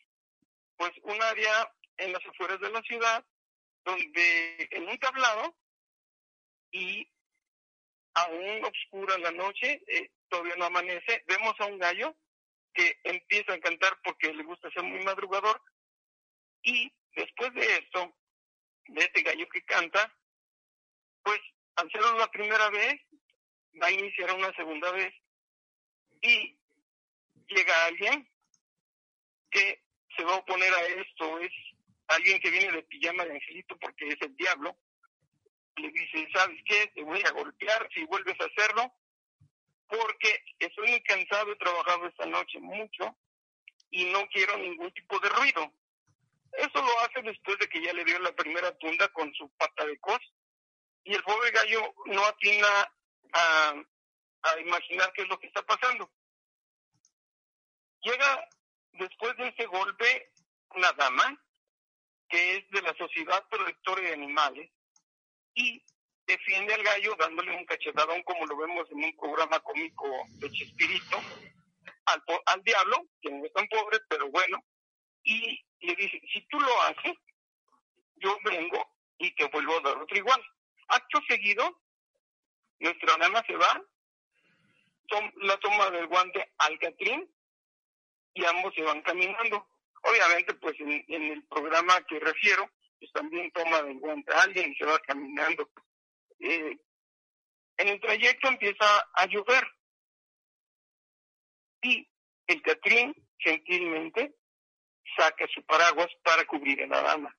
pues 0.76 0.92
un 1.02 1.22
área 1.22 1.72
en 1.96 2.12
las 2.12 2.24
afueras 2.26 2.60
de 2.60 2.70
la 2.70 2.82
ciudad, 2.82 3.24
donde 3.84 4.68
en 4.70 4.88
un 4.88 4.98
tablado 4.98 5.54
y 6.72 7.06
aún 8.14 8.64
oscura 8.64 9.18
la 9.18 9.30
noche, 9.30 9.82
eh, 9.86 10.10
todavía 10.28 10.56
no 10.56 10.66
amanece, 10.66 11.24
vemos 11.26 11.54
a 11.58 11.66
un 11.66 11.78
gallo 11.78 12.16
que 12.72 12.98
empieza 13.04 13.54
a 13.54 13.60
cantar 13.60 13.98
porque 14.02 14.32
le 14.32 14.44
gusta 14.44 14.70
ser 14.70 14.82
muy 14.82 15.02
madrugador 15.04 15.60
y 16.62 16.92
después 17.14 17.52
de 17.54 17.76
esto, 17.76 18.16
de 18.86 19.00
este 19.02 19.22
gallo 19.22 19.48
que 19.48 19.62
canta, 19.64 20.14
pues 21.22 21.40
al 21.76 21.90
ser 21.90 22.02
la 22.02 22.30
primera 22.30 22.70
vez, 22.70 23.00
va 23.80 23.86
a 23.86 23.92
iniciar 23.92 24.32
una 24.34 24.54
segunda 24.54 24.90
vez 24.92 25.12
y 26.22 26.59
llega 27.50 27.86
alguien 27.86 28.28
que 29.50 29.82
se 30.16 30.24
va 30.24 30.34
a 30.34 30.38
oponer 30.38 30.72
a 30.72 30.86
esto, 30.86 31.38
es 31.40 31.52
alguien 32.08 32.40
que 32.40 32.50
viene 32.50 32.72
de 32.72 32.82
pijama 32.82 33.24
de 33.24 33.34
angelito 33.34 33.76
porque 33.78 34.08
es 34.08 34.16
el 34.20 34.36
diablo, 34.36 34.76
le 35.76 35.90
dice, 35.90 36.28
¿sabes 36.32 36.60
qué? 36.66 36.88
Te 36.94 37.02
voy 37.02 37.22
a 37.24 37.30
golpear 37.30 37.88
si 37.92 38.04
vuelves 38.04 38.36
a 38.40 38.44
hacerlo, 38.44 38.92
porque 39.88 40.44
estoy 40.58 40.88
muy 40.88 41.02
cansado, 41.02 41.52
he 41.52 41.56
trabajado 41.56 42.06
esta 42.06 42.26
noche 42.26 42.58
mucho 42.60 43.16
y 43.90 44.04
no 44.06 44.28
quiero 44.28 44.56
ningún 44.58 44.92
tipo 44.92 45.18
de 45.18 45.28
ruido. 45.28 45.72
Eso 46.52 46.82
lo 46.82 47.00
hace 47.00 47.22
después 47.22 47.58
de 47.58 47.68
que 47.68 47.82
ya 47.82 47.92
le 47.92 48.04
dio 48.04 48.18
la 48.18 48.34
primera 48.34 48.76
tunda 48.78 49.08
con 49.08 49.32
su 49.34 49.48
pata 49.56 49.86
de 49.86 49.98
cos 49.98 50.20
y 51.04 51.14
el 51.14 51.22
pobre 51.22 51.50
gallo 51.50 51.94
no 52.06 52.24
atina 52.24 52.92
a, 53.32 53.74
a 54.42 54.60
imaginar 54.60 55.12
qué 55.12 55.22
es 55.22 55.28
lo 55.28 55.38
que 55.38 55.46
está 55.46 55.62
pasando. 55.62 56.10
Llega 58.02 58.48
después 58.92 59.36
de 59.36 59.48
ese 59.48 59.66
golpe 59.66 60.32
una 60.74 60.92
dama 60.92 61.38
que 62.28 62.56
es 62.56 62.70
de 62.70 62.82
la 62.82 62.94
Sociedad 62.94 63.44
Protectora 63.48 64.02
de 64.02 64.12
Animales 64.12 64.70
y 65.54 65.84
defiende 66.26 66.74
al 66.74 66.82
gallo 66.82 67.16
dándole 67.18 67.56
un 67.56 67.66
cachetadón 67.66 68.22
como 68.22 68.46
lo 68.46 68.56
vemos 68.56 68.88
en 68.90 69.04
un 69.04 69.16
programa 69.16 69.58
cómico 69.60 70.06
de 70.38 70.50
Chespirito 70.50 71.18
al, 72.06 72.22
al 72.46 72.62
diablo, 72.62 73.06
que 73.20 73.30
no 73.30 73.44
es 73.44 73.52
tan 73.52 73.66
pobre, 73.68 73.98
pero 74.08 74.30
bueno, 74.30 74.64
y 75.24 75.60
le 75.80 75.94
dice, 75.96 76.20
si 76.32 76.40
tú 76.48 76.60
lo 76.60 76.82
haces, 76.82 77.14
yo 78.16 78.38
vengo 78.44 78.96
y 79.18 79.34
te 79.34 79.46
vuelvo 79.48 79.78
a 79.78 79.80
dar 79.80 79.98
otro 79.98 80.16
igual. 80.16 80.42
Acto 80.88 81.20
seguido, 81.28 81.80
nuestra 82.78 83.16
dama 83.16 83.42
se 83.46 83.56
va, 83.56 83.82
tom, 85.08 85.30
la 85.36 85.56
toma 85.58 85.90
del 85.90 86.06
guante 86.06 86.52
al 86.58 86.78
Catrín 86.78 87.28
y 88.34 88.44
ambos 88.44 88.74
se 88.74 88.82
van 88.82 89.02
caminando. 89.02 89.66
Obviamente, 90.02 90.54
pues 90.54 90.78
en, 90.80 91.04
el 91.08 91.42
programa 91.44 92.00
que 92.08 92.18
refiero, 92.18 92.70
pues 92.98 93.12
también 93.12 93.50
toma 93.52 93.82
del 93.82 93.98
guante 93.98 94.32
a 94.32 94.42
alguien 94.42 94.72
y 94.72 94.76
se 94.76 94.84
va 94.84 94.98
caminando. 95.00 95.68
Eh, 96.38 96.78
en 97.76 97.88
el 97.88 98.00
trayecto 98.00 98.48
empieza 98.48 98.86
a 99.14 99.26
llover 99.26 99.66
y 101.82 102.06
el 102.46 102.62
Catrín 102.62 103.14
gentilmente 103.38 104.34
saca 105.16 105.46
su 105.54 105.62
paraguas 105.64 106.08
para 106.22 106.44
cubrir 106.46 106.82
a 106.82 106.86
la 106.86 107.02
dama. 107.02 107.36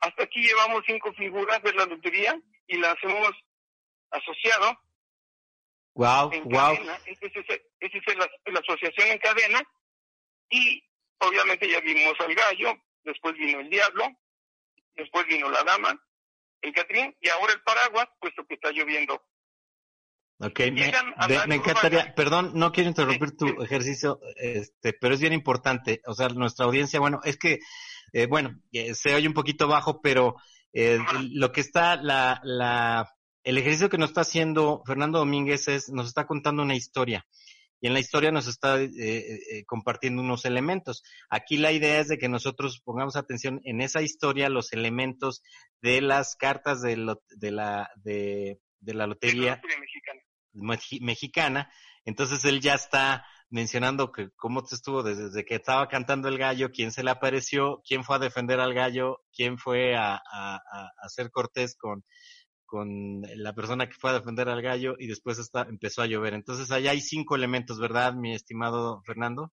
Hasta 0.00 0.24
aquí 0.24 0.42
llevamos 0.42 0.82
cinco 0.86 1.12
figuras 1.14 1.62
de 1.62 1.72
la 1.72 1.86
lotería 1.86 2.38
y 2.66 2.76
las 2.78 2.96
hemos 3.02 3.32
asociado. 4.10 4.78
Wow, 5.94 6.32
en 6.32 6.44
wow. 6.44 6.74
Cadena. 6.74 6.98
Esa 7.06 7.26
es, 7.26 7.60
esa 7.80 7.98
es 7.98 8.16
la, 8.16 8.30
la 8.46 8.60
asociación 8.60 9.08
en 9.08 9.18
cadena 9.18 9.62
y 10.50 10.82
obviamente 11.18 11.68
ya 11.68 11.80
vimos 11.80 12.14
al 12.20 12.34
gallo, 12.34 12.74
después 13.04 13.34
vino 13.34 13.60
el 13.60 13.70
diablo, 13.70 14.04
después 14.94 15.26
vino 15.26 15.50
la 15.50 15.62
dama, 15.64 15.98
el 16.60 16.72
Catrín 16.72 17.14
y 17.20 17.28
ahora 17.28 17.52
el 17.52 17.62
paraguas, 17.62 18.08
puesto 18.20 18.46
que 18.46 18.54
está 18.54 18.70
lloviendo. 18.70 19.22
Ok, 20.38 20.58
me, 20.72 20.92
de, 21.28 21.46
me 21.46 21.54
encantaría, 21.54 22.14
perdón, 22.16 22.52
no 22.54 22.72
quiero 22.72 22.88
interrumpir 22.88 23.28
sí, 23.28 23.36
tu 23.36 23.46
sí. 23.46 23.54
ejercicio, 23.60 24.18
este, 24.36 24.92
pero 24.92 25.14
es 25.14 25.20
bien 25.20 25.32
importante, 25.32 26.00
o 26.04 26.14
sea, 26.14 26.28
nuestra 26.30 26.66
audiencia, 26.66 26.98
bueno, 26.98 27.20
es 27.22 27.38
que, 27.38 27.60
eh, 28.12 28.26
bueno, 28.26 28.60
eh, 28.72 28.94
se 28.94 29.14
oye 29.14 29.28
un 29.28 29.34
poquito 29.34 29.68
bajo, 29.68 30.00
pero 30.00 30.34
eh, 30.72 30.98
lo 31.30 31.52
que 31.52 31.60
está, 31.60 31.94
la, 31.96 32.40
la, 32.42 33.08
el 33.44 33.58
ejercicio 33.58 33.88
que 33.88 33.98
nos 33.98 34.10
está 34.10 34.22
haciendo 34.22 34.82
Fernando 34.86 35.18
Domínguez 35.18 35.68
es, 35.68 35.88
nos 35.90 36.08
está 36.08 36.26
contando 36.26 36.62
una 36.62 36.74
historia 36.74 37.26
y 37.82 37.88
en 37.88 37.94
la 37.94 38.00
historia 38.00 38.30
nos 38.30 38.46
está 38.46 38.80
eh, 38.80 38.90
eh, 38.94 39.64
compartiendo 39.66 40.22
unos 40.22 40.44
elementos. 40.44 41.02
Aquí 41.28 41.56
la 41.56 41.72
idea 41.72 41.98
es 41.98 42.06
de 42.06 42.16
que 42.16 42.28
nosotros 42.28 42.80
pongamos 42.80 43.16
atención 43.16 43.60
en 43.64 43.80
esa 43.80 44.02
historia, 44.02 44.48
los 44.48 44.72
elementos 44.72 45.42
de 45.80 46.00
las 46.00 46.36
cartas 46.36 46.80
de, 46.80 46.96
lo, 46.96 47.20
de 47.30 47.50
la 47.50 47.90
de, 47.96 48.60
de, 48.78 48.94
la 48.94 49.08
lotería 49.08 49.60
mexicana. 49.80 50.20
mexicana. 51.00 51.72
Entonces 52.04 52.44
él 52.44 52.60
ya 52.60 52.74
está 52.74 53.26
mencionando 53.50 54.12
que 54.12 54.30
cómo 54.36 54.62
te 54.62 54.76
estuvo 54.76 55.02
desde, 55.02 55.24
desde, 55.24 55.44
que 55.44 55.56
estaba 55.56 55.88
cantando 55.88 56.28
el 56.28 56.38
gallo, 56.38 56.70
quién 56.70 56.92
se 56.92 57.02
le 57.02 57.10
apareció, 57.10 57.82
quién 57.84 58.04
fue 58.04 58.14
a 58.14 58.20
defender 58.20 58.60
al 58.60 58.74
gallo, 58.74 59.18
quién 59.34 59.58
fue 59.58 59.96
a, 59.96 60.14
a, 60.14 60.54
a 60.54 60.90
hacer 61.02 61.32
cortés 61.32 61.76
con, 61.76 62.04
con 62.72 63.20
la 63.20 63.52
persona 63.52 63.86
que 63.86 63.98
fue 64.00 64.08
a 64.08 64.14
defender 64.14 64.48
al 64.48 64.62
gallo 64.62 64.94
y 64.98 65.06
después 65.06 65.38
está, 65.38 65.66
empezó 65.68 66.00
a 66.00 66.06
llover. 66.06 66.32
Entonces 66.32 66.70
allá 66.70 66.92
hay 66.92 67.02
cinco 67.02 67.36
elementos, 67.36 67.78
¿verdad, 67.78 68.14
mi 68.14 68.34
estimado 68.34 69.02
Fernando? 69.04 69.52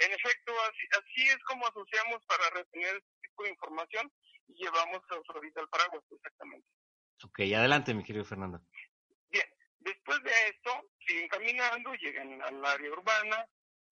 En 0.00 0.10
efecto, 0.10 0.52
así, 0.68 0.86
así 0.90 1.28
es 1.28 1.38
como 1.44 1.64
asociamos 1.68 2.18
para 2.26 2.50
retener 2.50 2.96
este 2.96 3.28
tipo 3.28 3.44
de 3.44 3.50
información 3.50 4.10
y 4.48 4.54
llevamos 4.54 5.02
ahorita 5.32 5.60
al 5.60 5.68
paraguas, 5.68 6.02
exactamente. 6.10 6.66
Ok, 7.22 7.38
adelante, 7.54 7.94
mi 7.94 8.02
querido 8.02 8.24
Fernando. 8.24 8.60
Bien, 9.30 9.46
Después 9.78 10.20
de 10.24 10.32
esto, 10.48 10.90
siguen 11.06 11.28
caminando, 11.28 11.94
llegan 11.94 12.42
al 12.42 12.64
área 12.64 12.90
urbana 12.90 13.46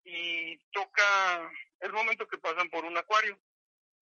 y 0.04 0.56
toca 0.72 1.52
el 1.80 1.92
momento 1.92 2.26
que 2.26 2.38
pasan 2.38 2.70
por 2.70 2.86
un 2.86 2.96
acuario. 2.96 3.38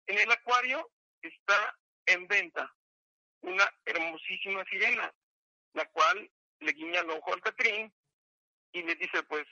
En 0.06 0.20
el 0.20 0.32
acuario 0.32 0.88
está 1.20 1.76
en 2.06 2.28
venta 2.28 2.72
una 3.42 3.72
hermosísima 3.86 4.64
sirena, 4.66 5.14
la 5.74 5.86
cual 5.90 6.30
le 6.60 6.72
guiña 6.74 7.02
el 7.02 7.10
ojo 7.12 7.34
al 7.34 7.42
Catrín 7.42 7.94
y 8.72 8.84
le 8.84 8.96
dice, 8.96 9.24
pues, 9.24 9.46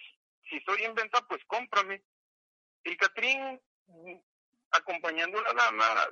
si 0.50 0.58
estoy 0.58 0.84
en 0.84 0.94
venta, 0.94 1.22
pues 1.28 1.44
cómprame. 1.46 2.04
El 2.84 2.98
Catrín, 2.98 3.60
acompañando 4.72 5.40
a 5.40 5.44
la 5.44 5.54
dama, 5.54 6.10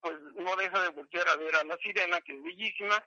pues 0.00 0.20
no 0.34 0.56
deja 0.56 0.82
de 0.82 0.88
voltear 0.90 1.28
a 1.28 1.36
ver 1.36 1.54
a 1.56 1.64
la 1.64 1.76
sirena, 1.78 2.20
que 2.20 2.34
es 2.34 2.42
bellísima, 2.42 3.02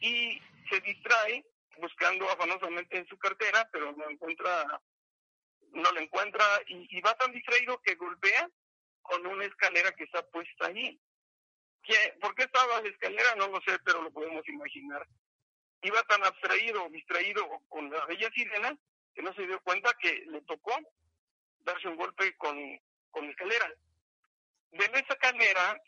y 0.00 0.40
se 0.70 0.80
distrae 0.80 1.44
buscando 1.78 2.28
afanosamente 2.30 2.98
en 2.98 3.06
su 3.06 3.18
cartera, 3.18 3.68
pero 3.72 3.92
no 3.92 4.08
encuentra, 4.10 4.80
no 5.72 5.92
la 5.92 6.00
encuentra, 6.00 6.44
y, 6.66 7.00
va 7.00 7.14
tan 7.14 7.32
distraído 7.32 7.80
que 7.82 7.94
golpea 7.94 8.48
con 9.02 9.26
una 9.26 9.44
escalera 9.44 9.92
que 9.92 10.04
está 10.04 10.26
puesta 10.28 10.66
allí. 10.66 10.98
¿Por 12.20 12.34
qué 12.34 12.44
estaba 12.44 12.80
la 12.80 12.88
escalera? 12.88 13.34
No 13.36 13.48
lo 13.48 13.60
sé, 13.60 13.78
pero 13.84 14.02
lo 14.02 14.10
podemos 14.10 14.46
imaginar. 14.48 15.06
Iba 15.82 16.02
tan 16.04 16.24
abstraído, 16.24 16.88
distraído 16.90 17.46
con 17.68 17.90
la 17.90 18.04
bella 18.06 18.30
sirena, 18.34 18.76
que 19.14 19.22
no 19.22 19.32
se 19.34 19.46
dio 19.46 19.60
cuenta 19.62 19.92
que 20.00 20.24
le 20.26 20.42
tocó 20.42 20.72
darse 21.60 21.88
un 21.88 21.96
golpe 21.96 22.36
con, 22.36 22.56
con 23.10 23.24
la 23.24 23.30
escalera. 23.30 23.72
De 24.72 24.84
esa 24.84 25.14
escalera 25.14 25.80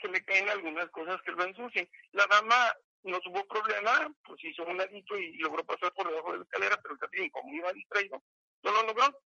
se 0.00 0.08
le 0.08 0.24
caen 0.24 0.48
algunas 0.48 0.88
cosas 0.90 1.20
que 1.22 1.32
lo 1.32 1.44
ensucian. 1.44 1.88
La 2.12 2.26
dama 2.26 2.72
no 3.02 3.20
tuvo 3.20 3.46
problema, 3.46 4.12
pues 4.24 4.44
hizo 4.44 4.64
un 4.64 4.76
ladito 4.76 5.18
y 5.18 5.38
logró 5.38 5.64
pasar 5.64 5.92
por 5.92 6.08
debajo 6.08 6.32
de 6.32 6.38
la 6.38 6.44
escalera, 6.44 6.80
pero 6.82 6.94
el 6.94 7.00
Catrín, 7.00 7.30
como 7.30 7.52
iba 7.52 7.72
distraído, 7.72 8.22
no 8.62 8.70
lo 8.72 8.82
logró. 8.84 9.22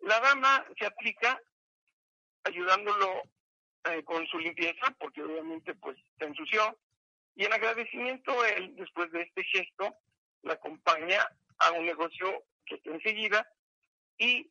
La 0.00 0.20
dama 0.20 0.64
se 0.78 0.86
aplica 0.86 1.40
ayudándolo 2.44 3.22
eh, 3.92 4.04
con 4.04 4.26
su 4.26 4.38
limpieza, 4.38 4.94
porque 4.98 5.22
obviamente 5.22 5.74
pues 5.74 5.96
se 6.18 6.24
ensució, 6.24 6.78
y 7.34 7.44
en 7.44 7.52
agradecimiento 7.52 8.44
él, 8.44 8.74
después 8.76 9.10
de 9.12 9.22
este 9.22 9.44
gesto, 9.44 9.94
la 10.42 10.54
acompaña 10.54 11.26
a 11.58 11.72
un 11.72 11.86
negocio 11.86 12.44
que 12.66 12.76
está 12.76 12.90
enseguida 12.90 13.46
y 14.18 14.50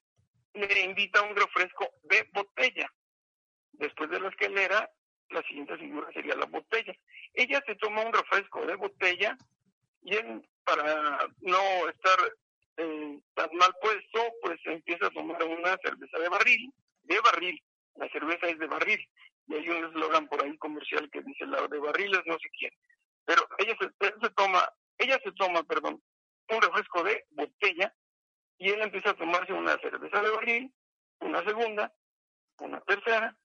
le 0.54 0.82
invita 0.82 1.20
a 1.20 1.24
un 1.24 1.36
refresco 1.36 1.90
de 2.04 2.28
botella. 2.34 2.92
Después 3.74 4.10
de 4.10 4.20
la 4.20 4.30
escalera, 4.30 4.90
la 5.30 5.42
siguiente 5.44 5.78
figura 5.78 6.12
sería 6.14 6.36
la 6.36 6.46
botella. 6.46 6.94
Ella 7.34 7.62
se 7.66 7.76
toma 7.76 8.04
un 8.04 8.14
refresco 8.14 8.66
de 8.66 8.76
botella 8.76 9.38
y 10.02 10.16
él, 10.16 10.48
para 10.64 11.28
no 11.42 11.90
estar 11.90 12.20
eh, 12.78 13.20
tan 13.34 13.50
mal 13.56 13.74
puesto, 13.82 14.34
pues 14.42 14.60
empieza 14.66 15.08
a 15.08 15.12
tomar 15.12 15.44
una 15.44 15.78
cerveza 15.84 16.20
de 16.20 16.30
barril, 16.30 16.74
de 17.04 17.20
barril, 17.20 17.64
la 17.98 18.10
cerveza 18.10 18.48
es 18.48 18.60
de 18.60 18.68
barril, 18.68 19.00
y 19.48 19.56
hay 19.56 19.70
un 19.70 19.86
eslogan 19.86 20.28
por 20.28 20.44
ahí 20.44 20.58
comercial 20.58 21.10
que 21.12 21.22
dice 21.22 21.46
la 21.46 21.68
de 21.68 21.80
barriles 21.80 22.22
no 22.26 22.34
sé 22.34 22.50
quién, 22.58 22.72
pero 23.26 23.48
ella 23.58 23.76
se, 23.80 24.30
toma, 24.32 24.70
ella 24.98 25.20
se 25.24 25.32
toma, 25.34 25.64
perdón, 25.64 26.02
un 26.50 26.62
refresco 26.62 27.04
de 27.04 27.26
botella 27.32 27.94
y 28.58 28.70
él 28.70 28.82
empieza 28.82 29.12
a 29.12 29.18
tomarse 29.18 29.54
una 29.54 29.78
cerveza 29.80 30.22
de 30.22 30.30
barril, 30.30 30.74
una 31.20 31.44
segunda, 31.44 31.94
una 32.60 32.82
tercera, 32.82 33.38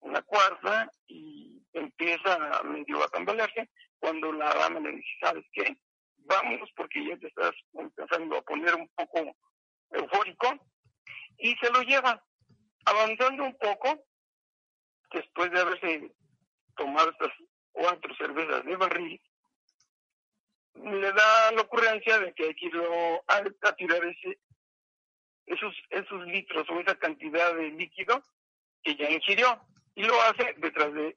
una 0.00 0.22
cuarta 0.22 0.90
y 1.06 1.62
empieza 1.72 2.62
medio 2.64 3.02
a 3.02 3.08
tambalearse 3.08 3.70
cuando 3.98 4.32
la 4.32 4.52
dama 4.54 4.80
le 4.80 4.92
dice, 4.92 5.08
¿sabes 5.20 5.44
qué? 5.52 5.76
Vamos 6.18 6.70
porque 6.76 7.04
ya 7.06 7.16
te 7.16 7.28
estás 7.28 7.52
empezando 7.72 8.36
a 8.36 8.42
poner 8.42 8.74
un 8.74 8.88
poco 8.94 9.34
eufórico 9.90 10.54
y 11.38 11.54
se 11.56 11.70
lo 11.70 11.82
lleva 11.82 12.22
avanzando 12.90 13.44
un 13.44 13.56
poco 13.58 14.04
después 15.12 15.50
de 15.50 15.60
haberse 15.60 16.12
tomado 16.76 17.10
estas 17.10 17.32
cuatro 17.72 18.14
cervezas 18.16 18.64
de 18.64 18.76
barril 18.76 19.20
le 20.84 21.12
da 21.12 21.52
la 21.52 21.62
ocurrencia 21.62 22.18
de 22.18 22.32
que 22.34 22.44
hay 22.44 22.54
que 22.54 22.66
ir 22.66 22.72
a, 23.28 23.72
tirar 23.74 24.04
ese, 24.04 24.38
esos, 25.46 25.74
esos 25.90 26.26
litros 26.26 26.68
o 26.70 26.80
esa 26.80 26.96
cantidad 26.96 27.54
de 27.54 27.70
líquido 27.70 28.22
que 28.82 28.94
ya 28.96 29.10
ingirió 29.10 29.60
y 29.94 30.04
lo 30.04 30.20
hace 30.22 30.54
detrás 30.58 30.92
de 30.94 31.16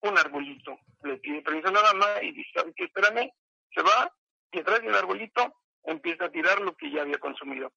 un 0.00 0.18
arbolito. 0.18 0.78
Le 1.02 1.18
pide 1.18 1.42
permiso 1.42 1.68
a 1.68 1.72
la 1.72 1.82
dama 1.82 2.22
y 2.22 2.32
dice, 2.32 2.50
¿sabes? 2.54 2.74
Espérame. 2.76 3.30
Se 3.74 3.82
va 3.82 4.10
y 4.52 4.58
detrás 4.58 4.80
del 4.82 4.94
arbolito 4.94 5.54
empieza 5.84 6.26
a 6.26 6.30
tirar 6.30 6.60
lo 6.60 6.74
que 6.76 6.90
ya 6.90 7.02
había 7.02 7.18
consumido. 7.18 7.72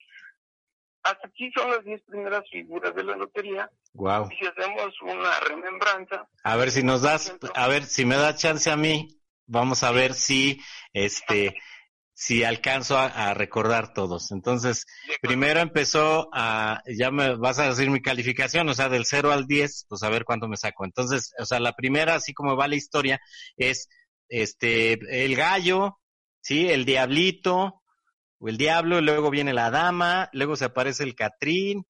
Hasta 1.08 1.28
aquí 1.28 1.50
son 1.56 1.72
las 1.72 1.86
10 1.86 2.02
primeras 2.04 2.44
figuras 2.52 2.94
de 2.94 3.04
la 3.04 3.16
lotería. 3.16 3.72
Wow. 3.94 4.30
Y 4.30 4.36
si 4.36 4.46
hacemos 4.46 4.94
una 5.02 5.40
remembranza. 5.40 6.28
A 6.44 6.58
ver 6.58 6.70
si 6.70 6.84
nos 6.84 7.02
das, 7.02 7.34
a 7.56 7.68
ver 7.70 7.86
si 7.86 8.04
me 8.04 8.18
da 8.18 8.36
chance 8.36 8.70
a 8.70 8.76
mí, 8.76 9.08
vamos 9.46 9.84
a 9.84 9.92
ver 9.92 10.14
si, 10.14 10.60
este, 10.92 11.56
si 12.14 12.44
alcanzo 12.44 12.98
a, 12.98 13.34
recordar 13.36 13.94
todos. 13.94 14.32
Entonces, 14.32 14.86
primero 15.22 15.62
empezó 15.62 16.30
a, 16.34 16.82
ya 16.86 17.10
me 17.10 17.38
vas 17.38 17.60
a 17.60 17.70
decir 17.70 17.90
mi 17.90 18.02
calificación, 18.02 18.68
o 18.68 18.74
sea, 18.74 18.90
del 18.90 19.06
0 19.06 19.32
al 19.32 19.48
10, 19.48 19.86
pues 19.88 20.04
a 20.04 20.10
ver 20.10 20.26
cuánto 20.26 20.50
me 20.50 20.58
saco. 20.58 20.84
Entonces, 20.84 21.34
o 21.40 21.46
sea, 21.46 21.62
la 21.62 21.74
primera, 21.74 22.16
así 22.16 22.34
como 22.34 22.58
va 22.58 22.68
la 22.68 22.76
historia, 22.76 23.22
es 23.56 23.88
este, 24.28 25.00
el 25.24 25.38
gallo, 25.38 26.00
sí, 26.42 26.68
el 26.70 26.84
diablito, 26.84 27.82
o 28.40 28.50
el 28.50 28.58
diablo, 28.58 29.02
luego 29.02 29.30
viene 29.30 29.54
la 29.54 29.72
dama, 29.72 30.30
luego 30.34 30.56
se 30.56 30.66
aparece 30.66 31.04
el 31.04 31.16
catrín, 31.16 31.86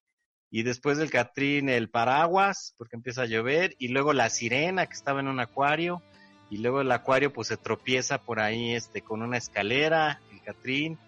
y 0.50 0.62
después 0.62 0.98
del 0.98 1.10
catrín 1.10 1.68
el 1.68 1.90
paraguas, 1.90 2.74
porque 2.78 2.96
empieza 2.96 3.22
a 3.22 3.26
llover, 3.26 3.74
y 3.78 3.88
luego 3.88 4.12
la 4.12 4.30
sirena 4.30 4.86
que 4.86 4.94
estaba 4.94 5.20
en 5.20 5.28
un 5.28 5.40
acuario, 5.40 6.02
y 6.50 6.58
luego 6.58 6.80
el 6.80 6.90
acuario 6.90 7.32
pues 7.32 7.48
se 7.48 7.56
tropieza 7.56 8.18
por 8.18 8.40
ahí 8.40 8.74
este 8.74 9.02
con 9.02 9.22
una 9.22 9.36
escalera, 9.36 10.20
el 10.32 10.40
Catrín, 10.42 10.98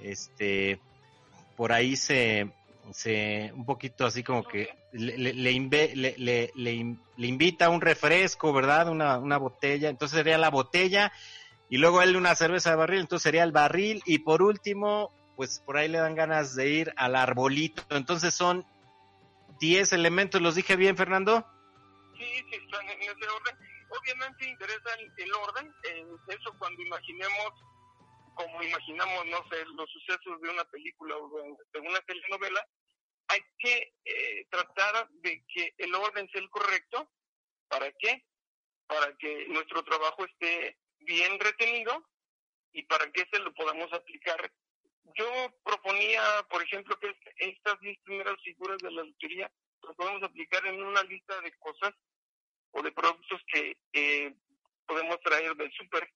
este 0.00 0.80
por 1.56 1.72
ahí 1.72 1.96
se 1.96 2.50
se 2.90 3.52
un 3.54 3.64
poquito 3.64 4.04
así 4.04 4.24
como 4.24 4.42
que 4.42 4.70
le, 4.92 5.16
le, 5.16 5.34
le, 5.94 6.52
le, 6.56 7.26
invita 7.26 7.70
un 7.70 7.80
refresco, 7.80 8.52
¿verdad? 8.52 8.88
Una, 8.88 9.18
una 9.18 9.38
botella, 9.38 9.88
entonces 9.88 10.18
sería 10.18 10.36
la 10.36 10.50
botella 10.50 11.12
y 11.72 11.78
luego 11.78 12.02
él 12.02 12.16
una 12.16 12.34
cerveza 12.34 12.68
de 12.68 12.76
barril, 12.76 13.00
entonces 13.00 13.22
sería 13.22 13.44
el 13.44 13.50
barril 13.50 14.02
y 14.04 14.18
por 14.18 14.42
último, 14.42 15.10
pues 15.36 15.60
por 15.64 15.78
ahí 15.78 15.88
le 15.88 15.96
dan 15.96 16.14
ganas 16.14 16.54
de 16.54 16.68
ir 16.68 16.92
al 16.98 17.16
arbolito, 17.16 17.82
entonces 17.88 18.34
son 18.34 18.66
10 19.58 19.94
elementos, 19.94 20.42
¿los 20.42 20.54
dije 20.54 20.76
bien, 20.76 20.98
Fernando? 20.98 21.46
Sí, 22.18 22.26
sí, 22.50 22.56
están 22.62 22.86
en 22.90 23.00
ese 23.00 23.26
orden 23.26 23.56
obviamente 23.88 24.46
interesa 24.46 24.94
el, 25.16 25.32
orden, 25.32 25.74
eso 26.28 26.58
cuando 26.58 26.82
imaginemos, 26.82 27.52
como 28.34 28.62
imaginamos, 28.62 29.26
no 29.26 29.38
sé, 29.48 29.64
los 29.74 29.90
sucesos 29.90 30.42
de 30.42 30.50
una 30.50 30.64
película 30.64 31.16
o 31.16 31.56
de 31.72 31.80
una 31.80 32.00
telenovela, 32.00 32.66
hay 33.28 33.40
que 33.58 33.94
eh, 34.04 34.46
tratar 34.50 35.08
de 35.10 35.42
que 35.48 35.74
el 35.78 35.94
orden 35.94 36.28
sea 36.30 36.42
el 36.42 36.50
correcto. 36.50 37.08
¿Para 37.68 37.90
qué? 37.92 38.22
Para 38.86 39.16
que 39.16 39.46
nuestro 39.48 39.82
trabajo 39.82 40.26
esté 40.26 40.76
bien 41.02 41.38
retenido 41.38 42.08
y 42.72 42.82
para 42.84 43.10
que 43.10 43.26
se 43.30 43.38
lo 43.40 43.52
podamos 43.54 43.92
aplicar. 43.92 44.52
Yo 45.14 45.54
proponía, 45.64 46.22
por 46.48 46.62
ejemplo, 46.62 46.98
que 46.98 47.14
estas 47.36 47.78
10 47.80 47.98
primeras 48.04 48.40
figuras 48.42 48.78
de 48.78 48.90
la 48.90 49.02
lotería 49.02 49.50
las 49.82 49.96
podemos 49.96 50.22
aplicar 50.22 50.64
en 50.66 50.82
una 50.82 51.02
lista 51.02 51.40
de 51.40 51.52
cosas 51.58 51.92
o 52.70 52.82
de 52.82 52.92
productos 52.92 53.40
que 53.52 53.76
eh, 53.92 54.34
podemos 54.86 55.20
traer 55.20 55.54
del 55.56 55.72
súper. 55.72 56.08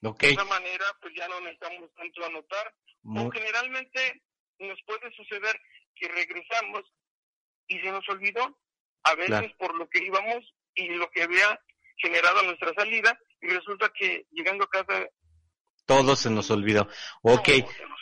De 0.00 0.30
esa 0.30 0.44
manera, 0.44 0.84
pues 1.00 1.14
ya 1.16 1.26
no 1.28 1.40
necesitamos 1.40 1.92
tanto 1.94 2.24
anotar. 2.24 2.74
O 3.04 3.30
generalmente 3.30 4.22
nos 4.58 4.78
puede 4.82 5.10
suceder 5.12 5.58
que 5.94 6.08
regresamos 6.08 6.84
y 7.68 7.78
se 7.80 7.90
nos 7.90 8.06
olvidó, 8.08 8.58
a 9.04 9.14
veces 9.14 9.52
por 9.58 9.74
lo 9.74 9.88
que 9.88 10.04
íbamos 10.04 10.54
y 10.74 10.88
lo 10.88 11.10
que 11.10 11.22
había 11.22 11.60
generado 11.96 12.42
nuestra 12.42 12.72
salida, 12.74 13.18
y 13.40 13.48
resulta 13.48 13.90
que 13.96 14.26
llegando 14.32 14.64
a 14.64 14.68
casa 14.68 15.06
todo 15.86 16.16
se 16.16 16.28
nos 16.28 16.50
olvidó. 16.50 16.86
Ok, 17.22 17.48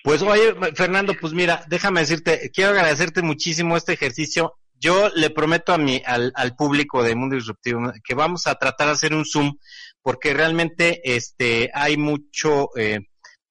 pues 0.02 0.20
oye, 0.22 0.56
Fernando, 0.74 1.14
pues 1.20 1.32
mira, 1.32 1.64
déjame 1.68 2.00
decirte, 2.00 2.50
quiero 2.52 2.72
agradecerte 2.72 3.22
muchísimo 3.22 3.76
este 3.76 3.92
ejercicio 3.92 4.56
yo 4.78 5.08
le 5.14 5.30
prometo 5.30 5.72
a 5.72 5.78
mi, 5.78 6.02
al, 6.04 6.32
al 6.34 6.54
público 6.54 7.02
de 7.02 7.14
Mundo 7.14 7.36
Disruptivo 7.36 7.92
que 8.04 8.14
vamos 8.14 8.46
a 8.46 8.54
tratar 8.56 8.88
de 8.88 8.92
hacer 8.92 9.14
un 9.14 9.24
Zoom 9.24 9.56
porque 10.02 10.34
realmente 10.34 11.00
este 11.16 11.70
hay 11.74 11.96
mucho 11.96 12.68
eh, 12.76 13.00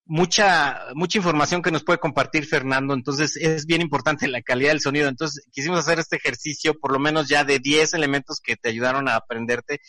mucha 0.05 0.85
mucha 0.93 1.17
información 1.17 1.63
que 1.63 1.71
nos 1.71 1.83
puede 1.83 1.99
compartir 1.99 2.45
Fernando, 2.45 2.93
entonces 2.93 3.37
es 3.37 3.65
bien 3.65 3.81
importante 3.81 4.27
la 4.27 4.41
calidad 4.41 4.69
del 4.69 4.81
sonido. 4.81 5.09
Entonces 5.09 5.45
quisimos 5.51 5.79
hacer 5.79 5.99
este 5.99 6.17
ejercicio 6.17 6.75
por 6.79 6.91
lo 6.91 6.99
menos 6.99 7.27
ya 7.27 7.43
de 7.43 7.59
10 7.59 7.95
elementos 7.95 8.39
que 8.39 8.55
te 8.55 8.69
ayudaron 8.69 9.09
a 9.09 9.15
aprenderte 9.15 9.81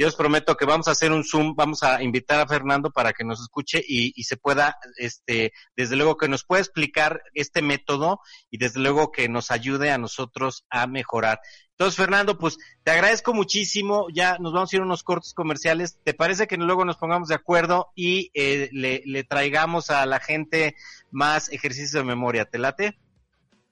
Yo 0.00 0.08
os 0.08 0.16
prometo 0.16 0.56
que 0.56 0.64
vamos 0.64 0.88
a 0.88 0.92
hacer 0.92 1.12
un 1.12 1.24
Zoom, 1.24 1.54
vamos 1.54 1.82
a 1.82 2.02
invitar 2.02 2.40
a 2.40 2.48
Fernando 2.48 2.90
para 2.90 3.12
que 3.12 3.22
nos 3.22 3.38
escuche 3.38 3.84
y, 3.86 4.14
y 4.18 4.24
se 4.24 4.38
pueda, 4.38 4.78
este, 4.96 5.52
desde 5.76 5.94
luego 5.94 6.16
que 6.16 6.26
nos 6.26 6.42
pueda 6.42 6.62
explicar 6.62 7.22
este 7.34 7.60
método 7.60 8.20
y 8.50 8.56
desde 8.56 8.80
luego 8.80 9.12
que 9.12 9.28
nos 9.28 9.50
ayude 9.50 9.90
a 9.90 9.98
nosotros 9.98 10.64
a 10.70 10.86
mejorar. 10.86 11.42
Entonces, 11.72 11.98
Fernando, 11.98 12.38
pues 12.38 12.56
te 12.82 12.92
agradezco 12.92 13.34
muchísimo. 13.34 14.06
Ya 14.10 14.38
nos 14.38 14.54
vamos 14.54 14.72
a 14.72 14.76
ir 14.76 14.80
a 14.80 14.86
unos 14.86 15.02
cortos 15.02 15.34
comerciales. 15.34 15.98
¿Te 16.02 16.14
parece 16.14 16.46
que 16.46 16.56
luego 16.56 16.86
nos 16.86 16.96
pongamos 16.96 17.28
de 17.28 17.34
acuerdo 17.34 17.92
y 17.94 18.30
eh, 18.32 18.70
le, 18.72 19.02
le, 19.04 19.24
traigamos 19.24 19.90
a 19.90 20.06
la 20.06 20.18
gente 20.18 20.76
más 21.10 21.52
ejercicios 21.52 21.92
de 21.92 22.04
memoria? 22.04 22.46
¿Te 22.46 22.56
late? 22.56 22.98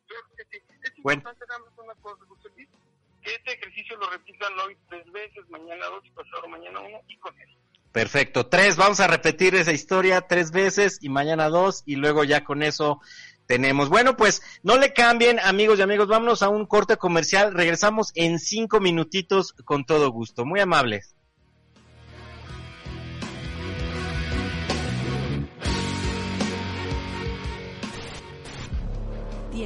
Claro 0.07 0.27
que 0.37 0.45
sí. 0.51 0.63
Es 0.83 0.93
bueno. 1.03 1.21
importante 1.21 1.47
una 1.83 1.95
cosa, 1.95 2.23
este 3.35 3.53
ejercicio 3.53 3.97
lo 3.97 4.11
repitan 4.11 4.53
hoy 4.61 4.77
tres 4.89 5.11
veces, 5.13 5.49
mañana 5.49 5.87
dos 5.87 6.05
y 6.05 6.11
pasado 6.11 6.49
mañana 6.49 6.81
uno 6.81 7.01
y 7.09 7.17
con 7.19 7.39
eso. 7.41 7.59
Perfecto, 7.93 8.47
tres, 8.47 8.77
vamos 8.77 9.01
a 9.01 9.07
repetir 9.07 9.55
esa 9.55 9.73
historia 9.73 10.21
tres 10.21 10.51
veces 10.51 10.99
y 11.01 11.09
mañana 11.09 11.49
dos 11.49 11.83
y 11.87 11.97
luego 11.97 12.25
ya 12.25 12.45
con 12.45 12.63
eso 12.63 13.01
tenemos. 13.47 13.89
Bueno, 13.89 14.17
pues 14.17 14.43
no 14.63 14.77
le 14.77 14.93
cambien, 14.93 15.41
amigos 15.41 15.79
y 15.79 15.83
amigos, 15.83 16.07
vámonos 16.07 16.43
a 16.43 16.49
un 16.51 16.67
corte 16.67 16.97
comercial. 16.97 17.55
Regresamos 17.55 18.13
en 18.15 18.39
cinco 18.39 18.79
minutitos 18.79 19.53
con 19.65 19.85
todo 19.85 20.11
gusto. 20.11 20.45
Muy 20.45 20.61
amables. 20.61 21.17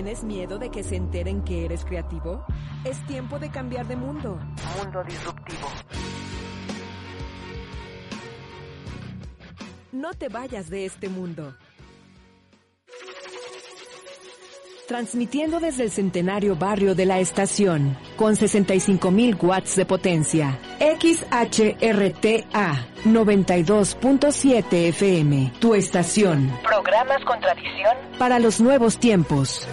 ¿Tienes 0.03 0.25
miedo 0.25 0.59
de 0.59 0.69
que 0.69 0.83
se 0.83 0.97
enteren 0.97 1.45
que 1.45 1.65
eres 1.65 1.85
creativo? 1.85 2.45
Es 2.85 3.07
tiempo 3.07 3.39
de 3.39 3.53
cambiar 3.53 3.87
de 3.87 3.95
mundo. 3.95 4.37
Mundo 4.77 5.05
disruptivo. 5.05 5.69
No 9.93 10.13
te 10.13 10.29
vayas 10.29 10.69
de 10.71 10.87
este 10.87 11.09
mundo. 11.09 11.55
Transmitiendo 14.87 15.59
desde 15.61 15.85
el 15.85 15.93
centenario 15.93 16.57
barrio 16.57 16.97
de 16.97 17.07
la 17.07 17.21
estación, 17.21 17.97
con 18.17 18.35
65.000 18.35 19.41
watts 19.41 19.77
de 19.77 19.87
potencia. 19.87 20.59
XHRTA 20.81 22.89
92.7 23.05 24.89
FM, 24.89 25.53
tu 25.61 25.75
estación. 25.75 26.51
Programas 26.65 27.25
con 27.25 27.39
tradición 27.41 27.97
para 28.19 28.41
los 28.41 28.61
nuevos 28.61 28.99
tiempos. 28.99 29.69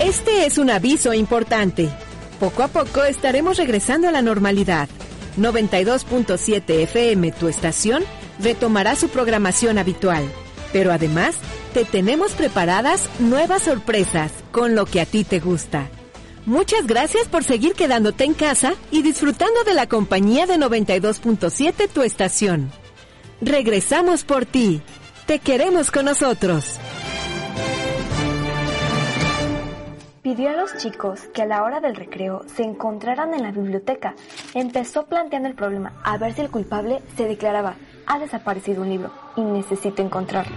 Este 0.00 0.46
es 0.46 0.58
un 0.58 0.70
aviso 0.70 1.12
importante. 1.14 1.88
Poco 2.38 2.62
a 2.62 2.68
poco 2.68 3.02
estaremos 3.04 3.56
regresando 3.58 4.08
a 4.08 4.12
la 4.12 4.22
normalidad. 4.22 4.88
92.7 5.38 6.82
FM, 6.82 7.32
tu 7.32 7.48
estación, 7.48 8.04
retomará 8.40 8.94
su 8.96 9.08
programación 9.08 9.78
habitual. 9.78 10.24
Pero 10.72 10.92
además, 10.92 11.36
te 11.72 11.84
tenemos 11.84 12.32
preparadas 12.32 13.08
nuevas 13.18 13.62
sorpresas 13.62 14.32
con 14.52 14.74
lo 14.74 14.86
que 14.86 15.00
a 15.00 15.06
ti 15.06 15.24
te 15.24 15.40
gusta. 15.40 15.88
Muchas 16.46 16.86
gracias 16.86 17.28
por 17.28 17.44
seguir 17.44 17.74
quedándote 17.74 18.24
en 18.24 18.34
casa 18.34 18.74
y 18.90 19.02
disfrutando 19.02 19.62
de 19.64 19.74
la 19.74 19.88
compañía 19.88 20.46
de 20.46 20.56
92.7 20.56 21.88
tu 21.88 22.02
estación. 22.02 22.70
Regresamos 23.40 24.24
por 24.24 24.46
ti. 24.46 24.82
Te 25.26 25.38
queremos 25.38 25.90
con 25.90 26.06
nosotros. 26.06 26.78
Pidió 30.22 30.50
a 30.50 30.52
los 30.52 30.76
chicos 30.76 31.20
que 31.32 31.42
a 31.42 31.46
la 31.46 31.62
hora 31.62 31.80
del 31.80 31.96
recreo 31.96 32.44
se 32.54 32.62
encontraran 32.62 33.32
en 33.32 33.42
la 33.42 33.52
biblioteca. 33.52 34.14
Empezó 34.54 35.06
planteando 35.06 35.48
el 35.48 35.54
problema 35.54 35.92
a 36.04 36.18
ver 36.18 36.34
si 36.34 36.40
el 36.40 36.50
culpable 36.50 37.00
se 37.16 37.24
declaraba, 37.24 37.76
ha 38.06 38.18
desaparecido 38.18 38.82
un 38.82 38.90
libro 38.90 39.12
y 39.36 39.40
necesito 39.40 40.02
encontrarlo. 40.02 40.56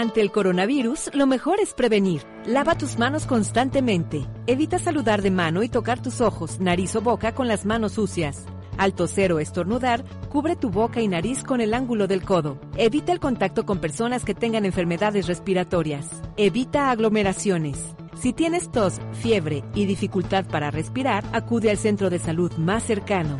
Ante 0.00 0.22
el 0.22 0.32
coronavirus, 0.32 1.10
lo 1.12 1.26
mejor 1.26 1.60
es 1.60 1.74
prevenir. 1.74 2.22
Lava 2.46 2.74
tus 2.74 2.98
manos 2.98 3.26
constantemente. 3.26 4.26
Evita 4.46 4.78
saludar 4.78 5.20
de 5.20 5.30
mano 5.30 5.62
y 5.62 5.68
tocar 5.68 6.00
tus 6.00 6.22
ojos, 6.22 6.58
nariz 6.58 6.96
o 6.96 7.02
boca 7.02 7.34
con 7.34 7.48
las 7.48 7.66
manos 7.66 7.92
sucias. 7.92 8.46
Al 8.78 8.94
toser 8.94 9.30
o 9.34 9.40
estornudar, 9.40 10.02
cubre 10.30 10.56
tu 10.56 10.70
boca 10.70 11.02
y 11.02 11.08
nariz 11.08 11.44
con 11.44 11.60
el 11.60 11.74
ángulo 11.74 12.06
del 12.06 12.22
codo. 12.22 12.58
Evita 12.78 13.12
el 13.12 13.20
contacto 13.20 13.66
con 13.66 13.78
personas 13.78 14.24
que 14.24 14.34
tengan 14.34 14.64
enfermedades 14.64 15.26
respiratorias. 15.26 16.08
Evita 16.38 16.90
aglomeraciones. 16.90 17.78
Si 18.14 18.32
tienes 18.32 18.72
tos, 18.72 19.02
fiebre 19.12 19.64
y 19.74 19.84
dificultad 19.84 20.46
para 20.46 20.70
respirar, 20.70 21.24
acude 21.34 21.68
al 21.68 21.76
centro 21.76 22.08
de 22.08 22.20
salud 22.20 22.50
más 22.52 22.84
cercano. 22.84 23.38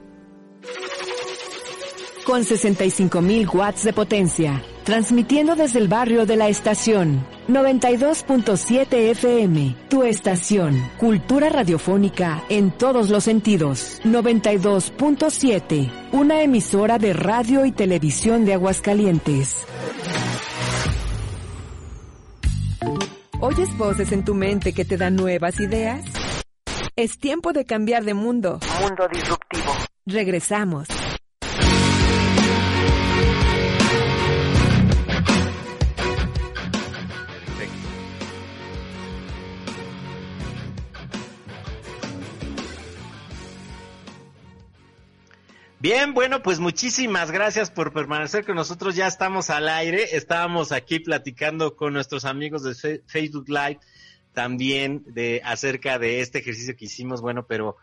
con 2.29 2.43
65.000 2.43 3.51
watts 3.55 3.85
de 3.85 3.91
potencia, 3.91 4.61
transmitiendo 4.89 5.55
desde 5.55 5.77
el 5.77 5.87
barrio 5.87 6.25
de 6.25 6.35
la 6.35 6.47
estación 6.47 7.23
92.7 7.47 9.11
FM, 9.11 9.75
tu 9.87 10.01
estación, 10.01 10.83
cultura 10.97 11.47
radiofónica 11.47 12.43
en 12.49 12.71
todos 12.71 13.11
los 13.11 13.23
sentidos. 13.23 14.01
92.7, 14.03 15.91
una 16.11 16.41
emisora 16.41 16.97
de 16.97 17.13
radio 17.13 17.65
y 17.65 17.71
televisión 17.71 18.45
de 18.45 18.55
Aguascalientes. 18.55 19.67
¿Oyes 23.41 23.77
voces 23.77 24.11
en 24.11 24.25
tu 24.25 24.33
mente 24.33 24.73
que 24.73 24.85
te 24.85 24.97
dan 24.97 25.15
nuevas 25.15 25.59
ideas? 25.59 26.03
Es 26.95 27.19
tiempo 27.19 27.53
de 27.53 27.65
cambiar 27.65 28.05
de 28.05 28.15
mundo. 28.15 28.59
Mundo 28.81 29.07
disruptivo. 29.13 29.71
Regresamos. 30.07 30.87
Bien, 45.81 46.13
bueno, 46.13 46.43
pues 46.43 46.59
muchísimas 46.59 47.31
gracias 47.31 47.71
por 47.71 47.93
permanecer 47.93 48.45
con 48.45 48.55
nosotros. 48.55 48.97
Ya 48.97 49.07
estamos 49.07 49.49
al 49.49 49.69
aire. 49.69 50.17
Estábamos 50.17 50.73
aquí 50.73 50.99
platicando 50.99 51.77
con 51.77 51.93
nuestros 51.93 52.25
amigos 52.25 52.63
de 52.63 53.01
Facebook 53.07 53.47
Live 53.47 53.79
también 54.33 55.05
de 55.07 55.41
acerca 55.45 55.97
de 55.97 56.19
este 56.19 56.39
ejercicio 56.39 56.75
que 56.75 56.83
hicimos. 56.83 57.21
Bueno, 57.21 57.45
pero 57.47 57.77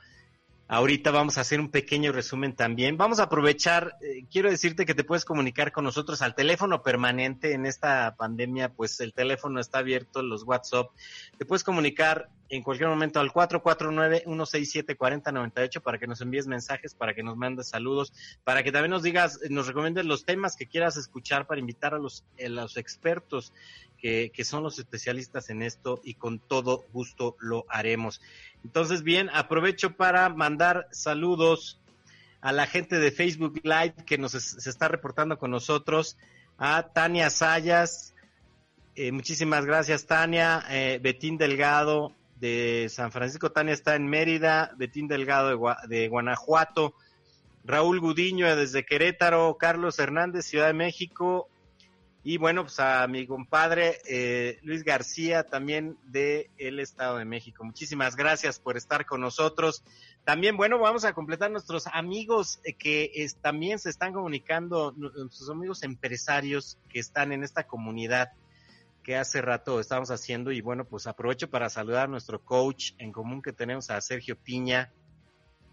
Ahorita 0.69 1.13
vamos 1.13 1.39
a 1.39 1.43
hacer 1.43 1.61
un 1.61 1.71
pequeño 1.71 2.11
resumen 2.11 2.53
también. 2.57 2.97
Vamos 2.97 3.21
a 3.21 3.25
aprovechar, 3.25 3.97
eh, 4.01 4.25
quiero 4.29 4.51
decirte 4.51 4.85
que 4.85 4.95
te 4.95 5.05
puedes 5.05 5.25
comunicar 5.25 5.71
con 5.71 5.85
nosotros 5.85 6.23
al 6.23 6.35
teléfono 6.35 6.83
permanente 6.83 7.53
en 7.53 7.67
esta 7.67 8.17
pandemia, 8.17 8.73
pues 8.73 8.99
el 8.99 9.13
teléfono 9.13 9.61
está 9.61 9.79
abierto, 9.79 10.23
los 10.23 10.43
WhatsApp. 10.43 10.91
Te 11.39 11.45
puedes 11.45 11.63
comunicar 11.63 12.31
en 12.49 12.63
cualquier 12.63 12.89
momento 12.89 13.21
al 13.21 13.31
449-167-4098 13.33 15.81
para 15.81 15.99
que 15.99 16.07
nos 16.07 16.21
envíes 16.21 16.47
mensajes, 16.47 16.95
para 16.95 17.15
que 17.15 17.23
nos 17.23 17.37
mandes 17.37 17.69
saludos, 17.69 18.13
para 18.45 18.63
que 18.63 18.73
también 18.73 18.93
nos 18.93 19.03
digas, 19.03 19.41
nos 19.51 19.67
recomiendes 19.67 20.05
los 20.05 20.25
temas 20.25 20.57
que 20.57 20.67
quieras 20.67 20.97
escuchar 20.97 21.47
para 21.47 21.61
invitar 21.61 21.95
a 21.95 21.99
los, 21.99 22.25
a 22.45 22.49
los 22.49 22.77
expertos 22.77 23.53
que, 23.99 24.31
que 24.33 24.45
son 24.45 24.63
los 24.63 24.79
especialistas 24.79 25.51
en 25.51 25.63
esto 25.63 26.01
y 26.05 26.15
con 26.15 26.39
todo 26.39 26.85
gusto 26.93 27.37
lo 27.41 27.65
haremos. 27.69 28.21
Entonces, 28.65 29.03
bien, 29.03 29.29
aprovecho 29.33 29.97
para 29.97 30.29
mandar 30.29 30.87
saludos 30.93 31.81
a 32.41 32.53
la 32.53 32.67
gente 32.67 32.99
de 32.99 33.11
Facebook 33.11 33.61
Live 33.65 33.95
que 34.07 34.19
nos 34.19 34.33
se 34.33 34.71
está 34.71 34.89
reportando 34.89 35.39
con 35.39 35.51
nosotros, 35.51 36.17
a 36.59 36.91
Tania 36.93 37.31
Sayas, 37.31 38.15
eh, 38.95 39.11
muchísimas 39.13 39.67
gracias 39.67 40.07
Tania, 40.07 40.65
eh, 40.71 40.99
Betín 41.03 41.37
Delgado 41.37 42.15
de 42.41 42.89
San 42.91 43.13
Francisco, 43.13 43.53
Tania 43.53 43.75
está 43.75 43.97
en 43.97 44.07
Mérida, 44.07 44.73
Betín 44.77 45.09
Delgado 45.09 45.77
de 45.89 46.09
Guanajuato, 46.09 46.95
Raúl 47.65 48.01
Gudiño 48.01 48.55
desde 48.55 48.85
Querétaro, 48.85 49.57
Carlos 49.59 49.99
Hernández, 49.99 50.47
Ciudad 50.47 50.69
de 50.69 50.75
México, 50.75 51.49
y 52.29 52.39
bueno, 52.39 52.65
pues 52.65 52.81
a 52.81 53.07
mi 53.07 53.25
compadre 53.25 54.01
eh, 54.05 54.59
Luis 54.65 54.83
García, 54.83 55.45
también 55.45 55.97
de 56.07 56.51
el 56.59 56.81
Estado 56.81 57.19
de 57.19 57.25
México. 57.25 57.63
Muchísimas 57.63 58.17
gracias 58.17 58.59
por 58.59 58.77
estar 58.77 59.07
con 59.07 59.21
nosotros. 59.21 59.85
También, 60.25 60.57
bueno, 60.57 60.81
vamos 60.81 61.05
a 61.05 61.13
completar 61.13 61.53
nuestros 61.53 61.87
amigos 61.87 62.59
eh, 62.65 62.73
que 62.73 63.13
también 63.41 63.79
se 63.79 63.91
están 63.91 64.13
comunicando, 64.13 64.93
nuestros 64.97 65.49
amigos 65.51 65.85
empresarios 65.85 66.79
que 66.89 66.99
están 66.99 67.31
en 67.31 67.45
esta 67.45 67.69
comunidad 67.69 68.33
que 69.07 69.15
hace 69.15 69.41
rato 69.41 69.79
estamos 69.79 70.11
haciendo. 70.11 70.51
Y 70.51 70.61
bueno, 70.61 70.85
pues 70.85 71.07
aprovecho 71.07 71.49
para 71.49 71.71
saludar 71.71 72.07
a 72.07 72.09
nuestro 72.09 72.45
coach 72.45 72.91
en 72.99 73.13
común 73.13 73.41
que 73.41 73.53
tenemos 73.53 73.89
a 73.89 74.01
Sergio 74.01 74.37
Piña 74.37 74.93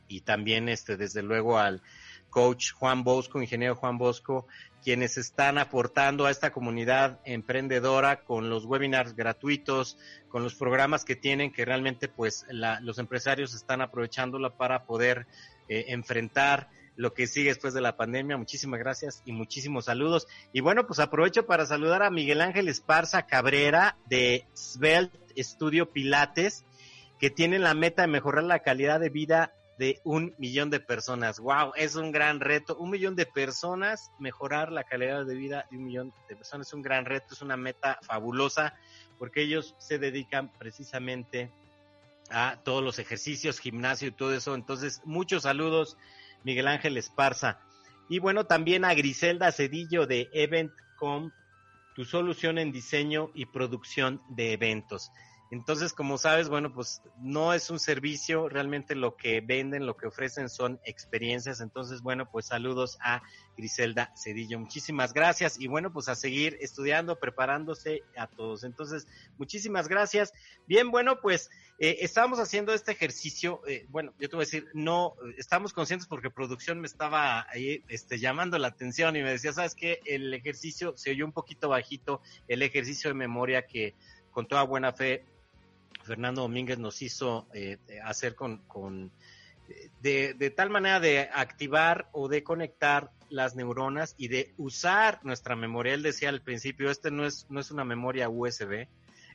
y 0.08 0.22
también, 0.22 0.70
este, 0.70 0.98
desde 0.98 1.24
luego, 1.24 1.58
al 1.58 1.82
coach 2.30 2.74
Juan 2.74 3.04
Bosco, 3.04 3.42
ingeniero 3.42 3.76
Juan 3.76 3.98
Bosco, 3.98 4.46
quienes 4.84 5.18
están 5.18 5.58
aportando 5.58 6.28
a 6.28 6.32
esta 6.32 6.52
comunidad 6.52 7.22
emprendedora 7.26 8.24
con 8.24 8.52
los 8.52 8.66
webinars 8.66 9.16
gratuitos, 9.16 9.98
con 10.30 10.44
los 10.44 10.54
programas 10.54 11.04
que 11.04 11.16
tienen 11.16 11.52
que 11.52 11.66
realmente 11.66 12.10
pues 12.10 12.46
los 12.52 13.00
empresarios 13.00 13.56
están 13.56 13.82
aprovechándola 13.82 14.58
para 14.58 14.86
poder 14.86 15.26
eh, 15.70 15.86
enfrentar 15.88 16.70
lo 16.96 17.14
que 17.14 17.28
sigue 17.28 17.50
después 17.50 17.74
de 17.74 17.82
la 17.82 17.98
pandemia. 17.98 18.38
Muchísimas 18.38 18.80
gracias 18.80 19.22
y 19.26 19.32
muchísimos 19.32 19.86
saludos. 19.86 20.28
Y 20.52 20.62
bueno, 20.62 20.86
pues 20.86 21.00
aprovecho 21.00 21.46
para 21.46 21.66
saludar 21.66 22.04
a 22.04 22.12
Miguel 22.12 22.42
Ángel 22.42 22.68
Esparza 22.68 23.26
Cabrera 23.26 23.98
de 24.08 24.46
Svelte 24.54 25.18
Estudio 25.36 25.92
Pilates, 25.92 26.66
que 27.20 27.30
tiene 27.30 27.60
la 27.60 27.74
meta 27.74 28.04
de 28.04 28.08
mejorar 28.08 28.44
la 28.44 28.60
calidad 28.60 29.00
de 29.00 29.10
vida 29.10 29.54
de 29.78 30.00
un 30.04 30.36
millón 30.38 30.70
de 30.70 30.80
personas. 30.80 31.40
¡Wow! 31.40 31.74
Es 31.76 31.96
un 31.96 32.12
gran 32.12 32.40
reto. 32.40 32.78
Un 32.78 32.92
millón 32.92 33.16
de 33.16 33.26
personas, 33.26 34.12
mejorar 34.20 34.72
la 34.72 34.84
calidad 34.84 35.26
de 35.26 35.36
vida 35.36 35.66
de 35.72 35.78
un 35.78 35.86
millón 35.86 36.14
de 36.30 36.36
personas 36.36 36.68
es 36.68 36.74
un 36.74 36.82
gran 36.82 37.06
reto, 37.06 37.34
es 37.34 37.42
una 37.42 37.58
meta 37.58 37.98
fabulosa, 38.04 38.76
porque 39.18 39.42
ellos 39.42 39.76
se 39.80 39.98
dedican 39.98 40.52
precisamente 40.60 41.50
a 42.30 42.58
todos 42.64 42.84
los 42.84 43.00
ejercicios, 43.00 43.60
gimnasio 43.60 44.10
y 44.10 44.12
todo 44.12 44.34
eso. 44.34 44.56
Entonces, 44.56 45.02
muchos 45.06 45.44
saludos, 45.44 45.98
Miguel 46.44 46.68
Ángel 46.68 46.98
Esparza. 46.98 47.60
Y 48.10 48.20
bueno, 48.20 48.46
también 48.46 48.86
a 48.86 48.94
Griselda 48.94 49.52
Cedillo 49.52 50.06
de 50.06 50.30
Event.com, 50.34 51.32
tu 51.96 52.06
solución 52.06 52.58
en 52.58 52.72
diseño 52.72 53.30
y 53.34 53.46
producción 53.46 54.22
de 54.30 54.54
eventos. 54.54 55.12
Entonces, 55.54 55.94
como 55.94 56.18
sabes, 56.18 56.50
bueno, 56.50 56.74
pues 56.74 57.04
no 57.20 57.54
es 57.54 57.70
un 57.70 57.80
servicio, 57.80 58.50
realmente 58.50 58.96
lo 58.96 59.16
que 59.16 59.40
venden, 59.40 59.86
lo 59.86 59.96
que 59.96 60.08
ofrecen 60.08 60.50
son 60.50 60.80
experiencias. 60.84 61.62
Entonces, 61.62 62.02
bueno, 62.02 62.28
pues 62.32 62.48
saludos 62.48 62.98
a 63.02 63.22
Griselda 63.56 64.12
Cedillo. 64.18 64.58
Muchísimas 64.58 65.14
gracias 65.14 65.62
y 65.62 65.68
bueno, 65.68 65.94
pues 65.94 66.10
a 66.10 66.16
seguir 66.16 66.58
estudiando, 66.60 67.20
preparándose 67.20 68.02
a 68.18 68.26
todos. 68.26 68.64
Entonces, 68.64 69.06
muchísimas 69.38 69.88
gracias. 69.88 70.34
Bien, 70.66 70.90
bueno, 70.90 71.22
pues 71.22 71.52
eh, 71.78 71.98
estamos 72.00 72.40
haciendo 72.40 72.74
este 72.74 72.92
ejercicio. 72.92 73.62
Eh, 73.68 73.86
bueno, 73.90 74.12
yo 74.18 74.30
te 74.30 74.36
voy 74.36 74.46
a 74.46 74.48
decir, 74.48 74.70
no, 74.74 75.14
estamos 75.38 75.72
conscientes 75.72 76.08
porque 76.08 76.32
producción 76.32 76.80
me 76.80 76.88
estaba 76.88 77.46
ahí 77.52 77.84
este, 77.90 78.18
llamando 78.18 78.58
la 78.58 78.70
atención 78.70 79.16
y 79.16 79.22
me 79.22 79.30
decía, 79.30 79.54
¿sabes 79.54 79.76
qué? 79.76 80.00
El 80.08 80.34
ejercicio 80.34 80.98
se 80.98 81.12
oyó 81.12 81.26
un 81.26 81.32
poquito 81.32 81.70
bajito, 81.70 82.22
el 82.48 82.64
ejercicio 82.64 83.12
de 83.12 83.14
memoria 83.14 83.68
que 83.68 83.94
con 84.32 84.48
toda 84.48 84.64
buena 84.64 84.92
fe 84.94 85.24
Fernando 86.04 86.42
Domínguez 86.42 86.78
nos 86.80 87.02
hizo 87.02 87.48
eh, 87.54 87.78
hacer 88.04 88.36
con, 88.36 88.60
con 88.68 89.12
de, 90.02 90.34
de, 90.34 90.50
tal 90.50 90.70
manera 90.70 91.00
de 91.00 91.30
activar 91.34 92.10
o 92.12 92.28
de 92.28 92.44
conectar 92.44 93.12
las 93.30 93.56
neuronas 93.56 94.16
y 94.18 94.28
de 94.28 94.54
usar 94.58 95.20
nuestra 95.24 95.56
memoria. 95.56 95.94
Él 95.94 96.04
decía 96.04 96.30
al 96.30 96.42
principio, 96.42 96.92
este 96.92 97.12
no 97.12 97.26
es, 97.26 97.48
no 97.50 97.60
es 97.60 97.72
una 97.72 97.84
memoria 97.84 98.30
USB, 98.30 98.88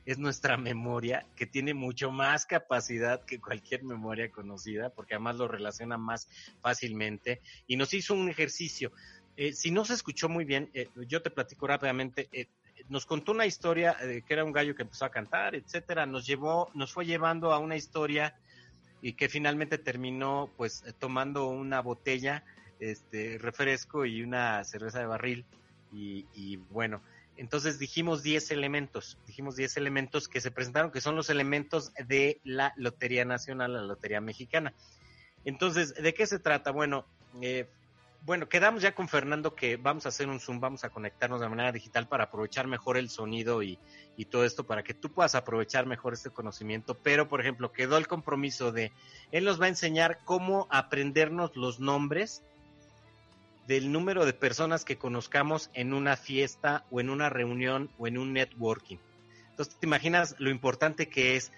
es 0.05 0.17
nuestra 0.17 0.57
memoria 0.57 1.25
que 1.35 1.45
tiene 1.45 1.73
mucho 1.73 2.11
más 2.11 2.45
capacidad 2.45 3.23
que 3.25 3.39
cualquier 3.39 3.83
memoria 3.83 4.31
conocida, 4.31 4.89
porque 4.89 5.15
además 5.15 5.35
lo 5.35 5.47
relaciona 5.47 5.97
más 5.97 6.29
fácilmente. 6.61 7.41
Y 7.67 7.75
nos 7.75 7.93
hizo 7.93 8.13
un 8.13 8.29
ejercicio. 8.29 8.91
Eh, 9.35 9.53
si 9.53 9.71
no 9.71 9.85
se 9.85 9.93
escuchó 9.93 10.27
muy 10.27 10.45
bien, 10.45 10.69
eh, 10.73 10.89
yo 11.07 11.21
te 11.21 11.29
platico 11.29 11.67
rápidamente. 11.67 12.27
Eh, 12.31 12.47
nos 12.87 13.05
contó 13.05 13.31
una 13.31 13.45
historia 13.45 13.93
de 13.93 14.21
que 14.21 14.33
era 14.33 14.43
un 14.43 14.51
gallo 14.51 14.75
que 14.75 14.83
empezó 14.83 15.05
a 15.05 15.11
cantar, 15.11 15.55
etcétera, 15.55 16.05
nos 16.05 16.25
llevó, 16.25 16.69
nos 16.73 16.93
fue 16.93 17.05
llevando 17.05 17.51
a 17.51 17.59
una 17.59 17.75
historia 17.75 18.35
y 19.01 19.13
que 19.13 19.29
finalmente 19.29 19.77
terminó 19.77 20.49
pues 20.57 20.83
tomando 20.99 21.47
una 21.47 21.81
botella, 21.81 22.43
este 22.79 23.37
refresco 23.37 24.05
y 24.05 24.21
una 24.21 24.63
cerveza 24.63 24.99
de 24.99 25.05
barril 25.05 25.45
y, 25.91 26.25
y 26.33 26.57
bueno, 26.57 27.01
entonces 27.39 27.79
dijimos 27.79 28.21
10 28.21 28.51
elementos, 28.51 29.17
dijimos 29.25 29.55
10 29.55 29.77
elementos 29.77 30.27
que 30.27 30.41
se 30.41 30.51
presentaron 30.51 30.91
que 30.91 30.99
son 30.99 31.15
los 31.15 31.29
elementos 31.29 31.93
de 32.07 32.41
la 32.43 32.73
Lotería 32.75 33.23
Nacional, 33.23 33.73
la 33.73 33.81
Lotería 33.81 34.19
Mexicana. 34.19 34.73
Entonces, 35.45 35.93
¿de 35.95 36.13
qué 36.13 36.27
se 36.27 36.39
trata? 36.39 36.71
Bueno, 36.71 37.05
eh, 37.41 37.69
bueno, 38.21 38.49
quedamos 38.49 38.81
ya 38.81 38.93
con 38.93 39.07
Fernando 39.07 39.55
que 39.55 39.77
vamos 39.77 40.05
a 40.05 40.09
hacer 40.09 40.27
un 40.27 40.39
Zoom, 40.39 40.59
vamos 40.59 40.83
a 40.83 40.89
conectarnos 40.89 41.39
de 41.39 41.49
manera 41.49 41.71
digital 41.71 42.07
para 42.07 42.25
aprovechar 42.25 42.67
mejor 42.67 42.97
el 42.97 43.09
sonido 43.09 43.63
y, 43.63 43.79
todo 44.29 44.43
esto, 44.43 44.65
para 44.65 44.83
que 44.83 44.93
tú 44.93 45.09
puedas 45.11 45.35
aprovechar 45.35 45.85
mejor 45.85 46.13
este 46.13 46.29
conocimiento. 46.29 46.95
Pero, 46.95 47.29
por 47.29 47.39
ejemplo, 47.39 47.71
quedó 47.71 47.97
el 47.97 48.07
compromiso 48.07 48.73
de, 48.73 48.91
él 49.31 49.45
nos 49.45 49.61
va 49.61 49.65
a 49.65 49.69
enseñar 49.69 50.19
cómo 50.25 50.67
aprendernos 50.69 51.55
los 51.55 51.79
nombres 51.79 52.43
del 53.65 53.91
número 53.91 54.25
de 54.25 54.33
personas 54.33 54.83
que 54.83 54.97
conozcamos 54.97 55.69
en 55.73 55.93
una 55.93 56.17
fiesta 56.17 56.85
o 56.91 56.99
en 56.99 57.09
una 57.09 57.29
reunión 57.29 57.89
o 57.97 58.07
en 58.07 58.17
un 58.17 58.33
networking. 58.33 58.97
Entonces, 59.51 59.79
te 59.79 59.87
imaginas 59.87 60.35
lo 60.39 60.49
importante 60.49 61.07
que 61.07 61.37
es 61.37 61.53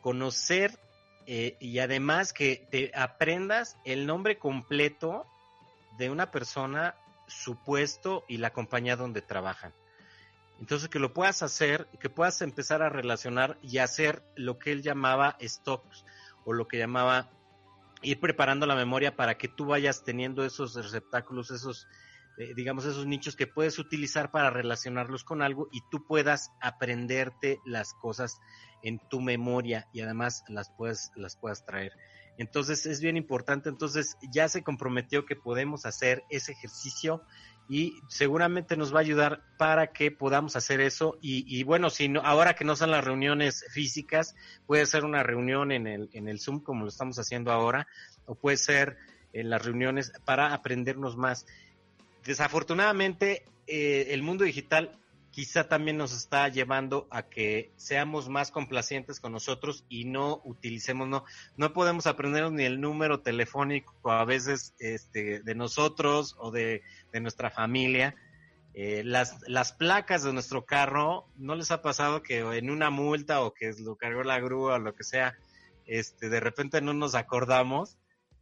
conocer 0.00 0.78
eh, 1.26 1.56
y 1.60 1.80
además 1.80 2.32
que 2.32 2.66
te 2.70 2.92
aprendas 2.94 3.76
el 3.84 4.06
nombre 4.06 4.38
completo 4.38 5.26
de 5.96 6.10
una 6.10 6.30
persona, 6.30 6.94
su 7.26 7.56
puesto 7.56 8.24
y 8.28 8.38
la 8.38 8.52
compañía 8.52 8.96
donde 8.96 9.22
trabajan. 9.22 9.72
Entonces, 10.58 10.88
que 10.88 10.98
lo 10.98 11.12
puedas 11.12 11.42
hacer, 11.42 11.86
que 12.00 12.08
puedas 12.08 12.40
empezar 12.40 12.82
a 12.82 12.88
relacionar 12.88 13.58
y 13.62 13.78
hacer 13.78 14.22
lo 14.36 14.58
que 14.58 14.72
él 14.72 14.82
llamaba 14.82 15.36
stocks 15.42 16.04
o 16.44 16.52
lo 16.52 16.66
que 16.66 16.78
llamaba 16.78 17.30
ir 18.02 18.20
preparando 18.20 18.66
la 18.66 18.74
memoria 18.74 19.16
para 19.16 19.36
que 19.36 19.48
tú 19.48 19.66
vayas 19.66 20.04
teniendo 20.04 20.44
esos 20.44 20.74
receptáculos, 20.74 21.50
esos, 21.50 21.86
eh, 22.38 22.54
digamos, 22.54 22.84
esos 22.84 23.06
nichos 23.06 23.36
que 23.36 23.46
puedes 23.46 23.78
utilizar 23.78 24.30
para 24.30 24.50
relacionarlos 24.50 25.24
con 25.24 25.42
algo 25.42 25.68
y 25.72 25.82
tú 25.90 26.06
puedas 26.06 26.52
aprenderte 26.60 27.58
las 27.66 27.92
cosas 27.94 28.38
en 28.82 28.98
tu 29.10 29.20
memoria 29.20 29.88
y 29.92 30.00
además 30.00 30.44
las 30.48 30.70
puedas, 30.70 31.10
las 31.16 31.36
puedas 31.36 31.64
traer. 31.66 31.92
Entonces 32.38 32.86
es 32.86 33.00
bien 33.00 33.16
importante, 33.16 33.68
entonces 33.68 34.16
ya 34.30 34.48
se 34.48 34.62
comprometió 34.62 35.24
que 35.24 35.36
podemos 35.36 35.86
hacer 35.86 36.22
ese 36.30 36.52
ejercicio 36.52 37.22
y 37.68 38.00
seguramente 38.08 38.76
nos 38.76 38.94
va 38.94 38.98
a 38.98 39.02
ayudar 39.02 39.42
para 39.56 39.88
que 39.88 40.10
podamos 40.10 40.54
hacer 40.54 40.80
eso 40.80 41.18
y, 41.20 41.62
bueno, 41.64 41.90
si 41.90 42.08
no, 42.08 42.20
ahora 42.20 42.54
que 42.54 42.64
no 42.64 42.76
son 42.76 42.90
las 42.90 43.04
reuniones 43.04 43.64
físicas, 43.70 44.36
puede 44.66 44.86
ser 44.86 45.04
una 45.04 45.22
reunión 45.22 45.72
en 45.72 45.86
el, 45.86 46.10
en 46.12 46.28
el 46.28 46.38
Zoom 46.38 46.60
como 46.60 46.82
lo 46.82 46.88
estamos 46.88 47.18
haciendo 47.18 47.50
ahora 47.50 47.88
o 48.26 48.34
puede 48.34 48.56
ser 48.56 48.96
en 49.32 49.50
las 49.50 49.64
reuniones 49.64 50.12
para 50.24 50.54
aprendernos 50.54 51.16
más. 51.16 51.46
Desafortunadamente, 52.24 53.44
eh, 53.66 54.08
el 54.10 54.22
mundo 54.22 54.44
digital 54.44 54.92
quizá 55.36 55.68
también 55.68 55.98
nos 55.98 56.14
está 56.16 56.48
llevando 56.48 57.06
a 57.10 57.24
que 57.24 57.70
seamos 57.76 58.30
más 58.30 58.50
complacientes 58.50 59.20
con 59.20 59.32
nosotros 59.32 59.84
y 59.90 60.06
no 60.06 60.40
utilicemos, 60.44 61.06
no, 61.06 61.26
no 61.58 61.74
podemos 61.74 62.06
aprender 62.06 62.50
ni 62.50 62.64
el 62.64 62.80
número 62.80 63.20
telefónico 63.20 64.10
a 64.10 64.24
veces 64.24 64.74
este, 64.78 65.40
de 65.40 65.54
nosotros 65.54 66.36
o 66.38 66.50
de, 66.50 66.80
de 67.12 67.20
nuestra 67.20 67.50
familia. 67.50 68.14
Eh, 68.72 69.02
las, 69.04 69.46
las 69.46 69.74
placas 69.74 70.22
de 70.22 70.32
nuestro 70.32 70.64
carro, 70.64 71.28
¿no 71.36 71.54
les 71.54 71.70
ha 71.70 71.82
pasado 71.82 72.22
que 72.22 72.38
en 72.38 72.70
una 72.70 72.88
multa 72.88 73.42
o 73.42 73.52
que 73.52 73.74
lo 73.78 73.96
cargó 73.96 74.22
la 74.22 74.40
grúa 74.40 74.76
o 74.76 74.78
lo 74.78 74.94
que 74.94 75.04
sea, 75.04 75.36
este, 75.84 76.30
de 76.30 76.40
repente 76.40 76.80
no 76.80 76.94
nos 76.94 77.14
acordamos? 77.14 77.98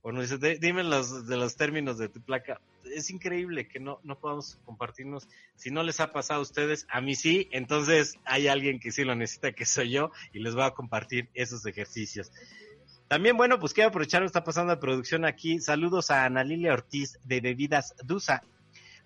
O 0.07 0.13
dice, 0.13 0.37
dime 0.59 0.85
los, 0.85 1.27
de 1.27 1.37
los 1.39 1.57
términos 1.57 1.97
de 1.97 2.11
tu 2.11 2.21
placa 2.21 2.61
es 2.95 3.11
increíble 3.11 3.67
que 3.67 3.81
no, 3.81 4.01
no 4.05 4.19
podamos 4.19 4.59
compartirnos. 4.65 5.29
Si 5.57 5.71
no 5.71 5.83
les 5.83 6.01
ha 6.01 6.13
pasado 6.13 6.41
a 6.41 6.43
ustedes, 6.43 6.87
a 6.91 7.01
mí 7.01 7.15
sí, 7.15 7.49
entonces 7.53 8.19
hay 8.25 8.49
alguien 8.49 8.81
que 8.81 8.93
sí 8.93 9.03
lo 9.05 9.15
necesita, 9.15 9.53
que 9.53 9.65
soy 9.65 9.91
yo, 9.91 10.11
y 10.33 10.41
les 10.41 10.55
voy 10.55 10.65
a 10.65 10.73
compartir 10.73 11.29
esos 11.35 11.65
ejercicios. 11.67 12.31
También, 13.09 13.37
bueno, 13.37 13.59
pues 13.59 13.75
quiero 13.75 13.89
aprovechar 13.89 14.21
lo 14.21 14.27
está 14.27 14.45
pasando 14.45 14.75
de 14.75 14.81
producción 14.81 15.25
aquí. 15.25 15.61
Saludos 15.61 16.11
a 16.11 16.25
Ana 16.25 16.43
Lilia 16.45 16.73
Ortiz 16.73 17.19
de 17.25 17.41
Bebidas 17.41 17.95
Dusa. 18.05 18.43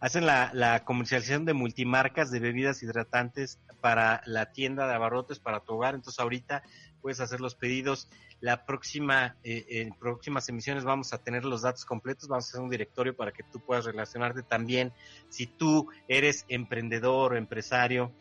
Hacen 0.01 0.27
la, 0.27 0.83
comercialización 0.85 1.45
de 1.45 1.55
multimarcas 1.55 2.31
de 2.31 2.39
bebidas 2.39 2.83
hidratantes 2.83 3.59
para 3.81 4.23
la 4.27 4.53
tienda 4.53 4.87
de 4.87 4.95
abarrotes, 4.95 5.41
para 5.41 5.61
tu 5.61 5.75
hogar. 5.75 5.95
Entonces 5.95 6.21
ahorita 6.21 6.63
puedes 7.01 7.21
hacer 7.21 7.41
los 7.41 7.55
pedidos 7.55 8.09
la 8.41 8.65
próxima, 8.65 9.37
eh, 9.43 9.67
en 9.69 9.93
próximas 9.95 10.49
emisiones 10.49 10.85
vamos 10.85 11.13
a 11.13 11.19
tener 11.19 11.45
los 11.45 11.63
datos 11.63 11.85
completos, 11.85 12.29
vamos 12.29 12.47
a 12.47 12.49
hacer 12.51 12.61
un 12.61 12.71
directorio 12.71 13.17
para 13.17 13.33
que 13.33 13.43
tú 13.43 13.59
puedas 13.59 13.85
relacionarte 13.85 14.43
también. 14.43 14.93
Si 15.29 15.47
tú 15.47 15.89
eres 16.07 16.45
emprendedor 16.49 17.33
o 17.33 17.37
empresario, 17.37 18.13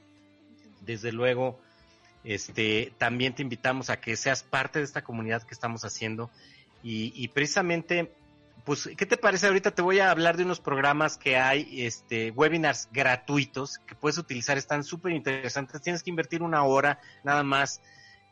desde 0.82 1.12
luego, 1.12 1.60
este, 2.24 2.94
también 2.98 3.36
te 3.36 3.44
invitamos 3.44 3.92
a 3.92 4.00
que 4.00 4.16
seas 4.16 4.42
parte 4.42 4.80
de 4.80 4.86
esta 4.86 5.04
comunidad 5.04 5.44
que 5.44 5.54
estamos 5.54 5.86
haciendo. 5.86 6.32
Y, 6.82 7.14
y 7.16 7.28
precisamente, 7.28 8.12
pues, 8.68 8.90
¿qué 8.98 9.06
te 9.06 9.16
parece? 9.16 9.48
Ahorita 9.48 9.72
te 9.72 9.82
voy 9.82 10.02
a 10.02 10.12
hablar 10.12 10.36
de 10.36 10.44
unos 10.44 10.60
programas 10.60 11.18
que 11.18 11.38
hay, 11.38 11.86
este, 11.86 12.32
webinars 12.32 12.90
gratuitos 12.92 13.80
que 13.88 13.96
puedes 13.96 14.18
utilizar, 14.18 14.58
están 14.58 14.84
súper 14.84 15.14
interesantes. 15.14 15.82
Tienes 15.82 16.04
que 16.04 16.10
invertir 16.10 16.44
una 16.44 16.66
hora 16.66 17.00
nada 17.24 17.44
más 17.44 17.82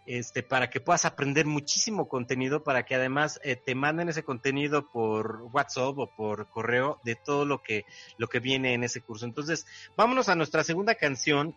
este, 0.05 0.43
para 0.43 0.69
que 0.69 0.81
puedas 0.81 1.05
aprender 1.05 1.45
muchísimo 1.45 2.09
contenido, 2.09 2.65
para 2.65 2.83
que 2.83 2.95
además 2.95 3.39
eh, 3.45 3.55
te 3.55 3.75
manden 3.75 4.09
ese 4.09 4.25
contenido 4.25 4.91
por 4.91 5.43
WhatsApp 5.53 5.97
o 5.97 6.13
por 6.17 6.49
correo 6.49 6.99
de 7.05 7.15
todo 7.15 7.45
lo 7.45 7.63
que, 7.63 7.85
lo 8.17 8.27
que 8.27 8.41
viene 8.41 8.73
en 8.73 8.83
ese 8.83 8.99
curso. 8.99 9.23
Entonces, 9.25 9.65
vámonos 9.95 10.27
a 10.27 10.35
nuestra 10.35 10.65
segunda 10.65 10.95
canción. 10.95 11.55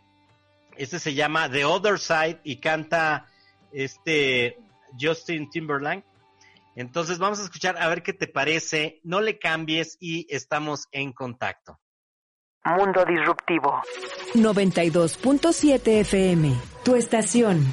Este 0.77 1.01
se 1.01 1.15
llama 1.15 1.51
The 1.51 1.65
Other 1.65 1.99
Side 1.99 2.43
y 2.45 2.59
canta 2.59 3.27
este 3.73 4.57
Justin 5.01 5.51
Timberlake. 5.51 6.05
Entonces 6.79 7.19
vamos 7.19 7.41
a 7.41 7.43
escuchar 7.43 7.77
a 7.77 7.89
ver 7.89 8.05
qué 8.05 8.13
te 8.13 8.29
parece. 8.29 9.01
No 9.03 9.21
le 9.21 9.41
cambies 9.41 9.97
y 9.99 10.33
estamos 10.33 10.87
en 10.93 11.13
contacto. 11.13 11.81
Mundo 12.65 13.05
Disruptivo. 13.05 13.83
92.7 14.35 16.01
FM. 16.01 16.55
Tu 16.85 16.95
estación. 16.95 17.67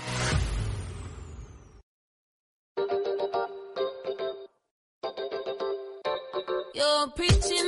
preaching 7.16 7.65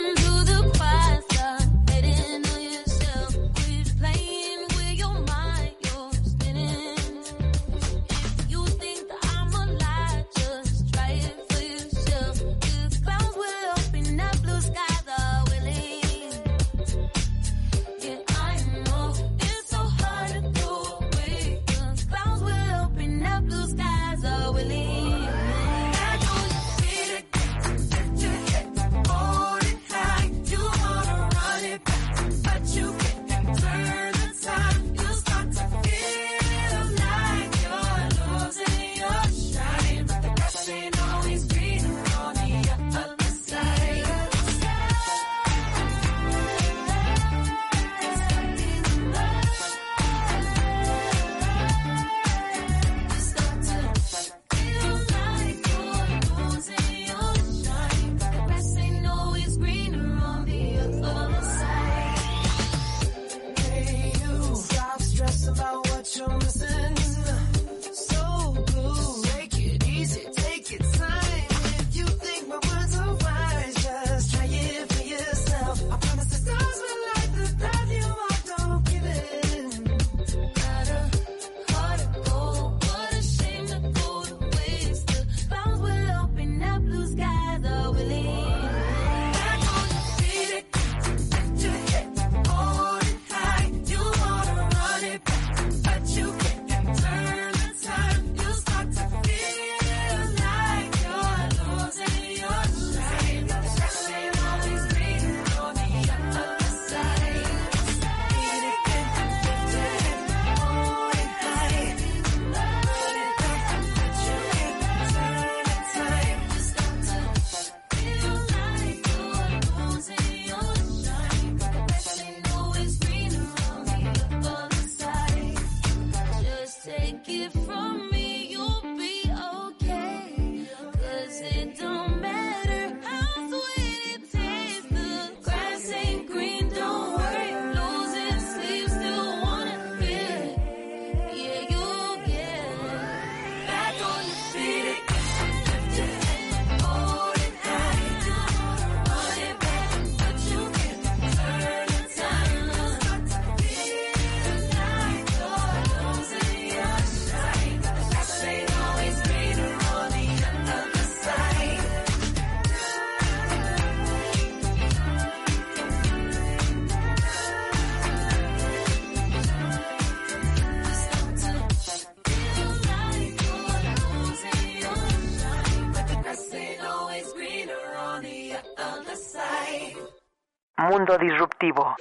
Mundo 180.97 181.15
Disruptivo. 181.19 181.95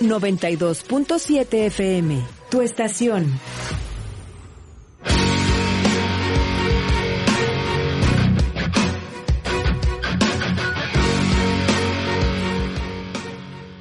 92.7 0.00 1.66
FM, 1.66 2.26
tu 2.50 2.62
estación. 2.62 3.38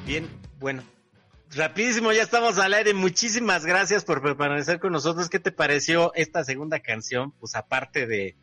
Bien, 0.05 0.28
bueno, 0.59 0.84
rapidísimo, 1.55 2.11
ya 2.11 2.24
estamos 2.24 2.57
al 2.57 2.74
aire. 2.74 2.93
Muchísimas 2.93 3.65
gracias 3.65 4.03
por 4.03 4.22
permanecer 4.22 4.82
con 4.82 4.91
nosotros. 4.91 5.30
¿Qué 5.30 5.39
te 5.39 5.53
pareció 5.53 6.11
esta 6.13 6.43
segunda 6.43 6.82
canción? 6.82 7.32
Pues 7.39 7.55
aparte 7.55 8.05
de 8.05 8.36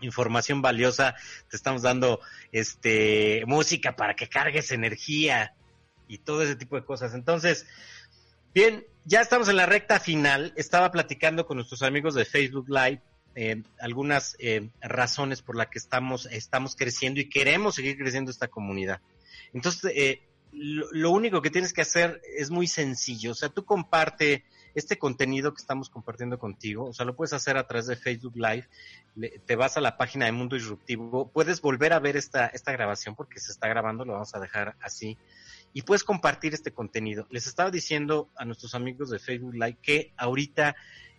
información 0.00 0.62
valiosa, 0.62 1.14
te 1.48 1.56
estamos 1.56 1.82
dando 1.82 2.20
este 2.52 3.44
música 3.46 3.96
para 3.96 4.14
que 4.14 4.28
cargues 4.28 4.70
energía 4.70 5.54
y 6.08 6.18
todo 6.18 6.42
ese 6.42 6.56
tipo 6.56 6.76
de 6.76 6.84
cosas. 6.84 7.14
Entonces, 7.14 7.66
bien, 8.54 8.86
ya 9.04 9.20
estamos 9.20 9.48
en 9.48 9.56
la 9.56 9.66
recta 9.66 10.00
final. 10.00 10.52
Estaba 10.56 10.90
platicando 10.90 11.46
con 11.46 11.56
nuestros 11.56 11.82
amigos 11.82 12.14
de 12.14 12.24
Facebook 12.24 12.68
Live 12.68 13.02
eh, 13.34 13.62
algunas 13.80 14.34
eh, 14.38 14.70
razones 14.80 15.42
por 15.42 15.56
las 15.56 15.68
que 15.68 15.78
estamos, 15.78 16.26
estamos 16.26 16.74
creciendo 16.74 17.20
y 17.20 17.28
queremos 17.28 17.74
seguir 17.74 17.98
creciendo 17.98 18.30
esta 18.30 18.48
comunidad. 18.48 19.00
Entonces, 19.52 19.92
eh, 19.94 20.22
lo, 20.52 20.86
lo, 20.92 21.10
único 21.10 21.42
que 21.42 21.50
tienes 21.50 21.74
que 21.74 21.82
hacer 21.82 22.22
es 22.36 22.50
muy 22.50 22.66
sencillo. 22.66 23.32
O 23.32 23.34
sea, 23.34 23.50
tú 23.50 23.64
comparte 23.66 24.44
este 24.76 24.98
contenido 24.98 25.54
que 25.54 25.60
estamos 25.62 25.88
compartiendo 25.88 26.38
contigo, 26.38 26.84
o 26.84 26.92
sea, 26.92 27.06
lo 27.06 27.16
puedes 27.16 27.32
hacer 27.32 27.56
a 27.56 27.66
través 27.66 27.86
de 27.86 27.96
Facebook 27.96 28.36
Live, 28.36 28.68
te 29.46 29.56
vas 29.56 29.78
a 29.78 29.80
la 29.80 29.96
página 29.96 30.26
de 30.26 30.32
Mundo 30.32 30.54
Disruptivo, 30.54 31.30
puedes 31.32 31.62
volver 31.62 31.94
a 31.94 31.98
ver 31.98 32.18
esta, 32.18 32.48
esta 32.48 32.72
grabación 32.72 33.14
porque 33.14 33.40
se 33.40 33.52
está 33.52 33.68
grabando, 33.68 34.04
lo 34.04 34.12
vamos 34.12 34.34
a 34.34 34.38
dejar 34.38 34.76
así, 34.82 35.16
y 35.72 35.80
puedes 35.80 36.04
compartir 36.04 36.52
este 36.52 36.72
contenido. 36.72 37.26
Les 37.30 37.46
estaba 37.46 37.70
diciendo 37.70 38.28
a 38.36 38.44
nuestros 38.44 38.74
amigos 38.74 39.08
de 39.08 39.18
Facebook 39.18 39.54
Live 39.54 39.78
que 39.80 40.12
ahorita, 40.18 40.76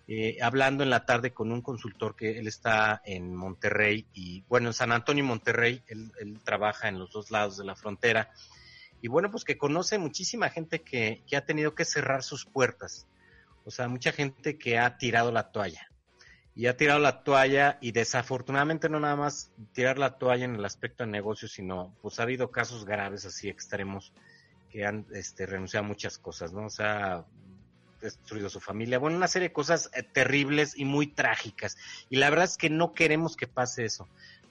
eh, 0.07 0.37
hablando 0.39 0.83
en 0.83 0.91
la 0.91 1.05
tarde 1.05 1.31
con 1.31 1.51
un 1.51 1.63
consultor 1.63 2.15
que 2.15 2.37
él 2.37 2.47
está 2.47 3.01
en 3.05 3.35
Monterrey 3.35 4.05
y, 4.13 4.43
bueno, 4.47 4.67
en 4.67 4.73
San 4.73 4.91
Antonio 4.91 5.23
y 5.23 5.27
Monterrey, 5.27 5.81
él, 5.87 6.11
él 6.19 6.39
trabaja 6.43 6.89
en 6.89 6.99
los 6.99 7.11
dos 7.11 7.31
lados 7.31 7.57
de 7.57 7.65
la 7.65 7.75
frontera, 7.75 8.29
y 9.01 9.07
bueno, 9.07 9.31
pues 9.31 9.43
que 9.43 9.57
conoce 9.57 9.97
muchísima 9.97 10.49
gente 10.49 10.83
que, 10.83 11.23
que 11.25 11.37
ha 11.37 11.45
tenido 11.45 11.73
que 11.73 11.85
cerrar 11.85 12.21
sus 12.21 12.45
puertas 12.45 13.07
o 13.67 13.71
sea, 13.71 13.89
mucha 13.89 14.13
gente 14.13 14.57
que 14.57 14.79
ha 14.79 14.97
tirado 14.97 15.29
la 15.29 15.51
toalla. 15.51 15.91
Y 16.55 16.67
ha 16.67 16.77
tirado 16.77 16.99
la 16.99 17.23
toalla 17.23 17.77
y 17.81 17.91
desafortunadamente 17.91 18.87
no 18.87 18.97
nada 18.99 19.17
más 19.17 19.51
tirar 19.73 19.99
la 19.99 20.17
toalla 20.17 20.45
en 20.45 20.55
el 20.55 20.63
aspecto 20.63 21.03
de 21.03 21.11
negocio, 21.11 21.49
sino 21.49 21.93
pues 22.01 22.17
ha 22.19 22.23
habido 22.23 22.49
casos 22.49 22.85
graves 22.85 23.25
así 23.25 23.49
extremos 23.49 24.13
que 24.71 24.85
han 24.85 25.05
este, 25.13 25.45
renunciado 25.45 25.85
a 25.85 25.87
muchas 25.87 26.17
cosas, 26.17 26.53
¿no? 26.53 26.65
O 26.65 26.69
sea, 26.69 27.25
destruido 27.99 28.49
su 28.49 28.61
familia, 28.61 28.99
bueno, 28.99 29.17
una 29.17 29.27
serie 29.27 29.49
de 29.49 29.53
cosas 29.53 29.89
eh, 29.93 30.01
terribles 30.01 30.73
y 30.77 30.85
muy 30.85 31.07
trágicas. 31.07 31.75
Y 32.09 32.15
la 32.15 32.29
verdad 32.29 32.45
es 32.45 32.57
que 32.57 32.69
no 32.69 32.93
queremos 32.93 33.35
que 33.35 33.47
pase 33.47 33.83
eso. 33.83 34.07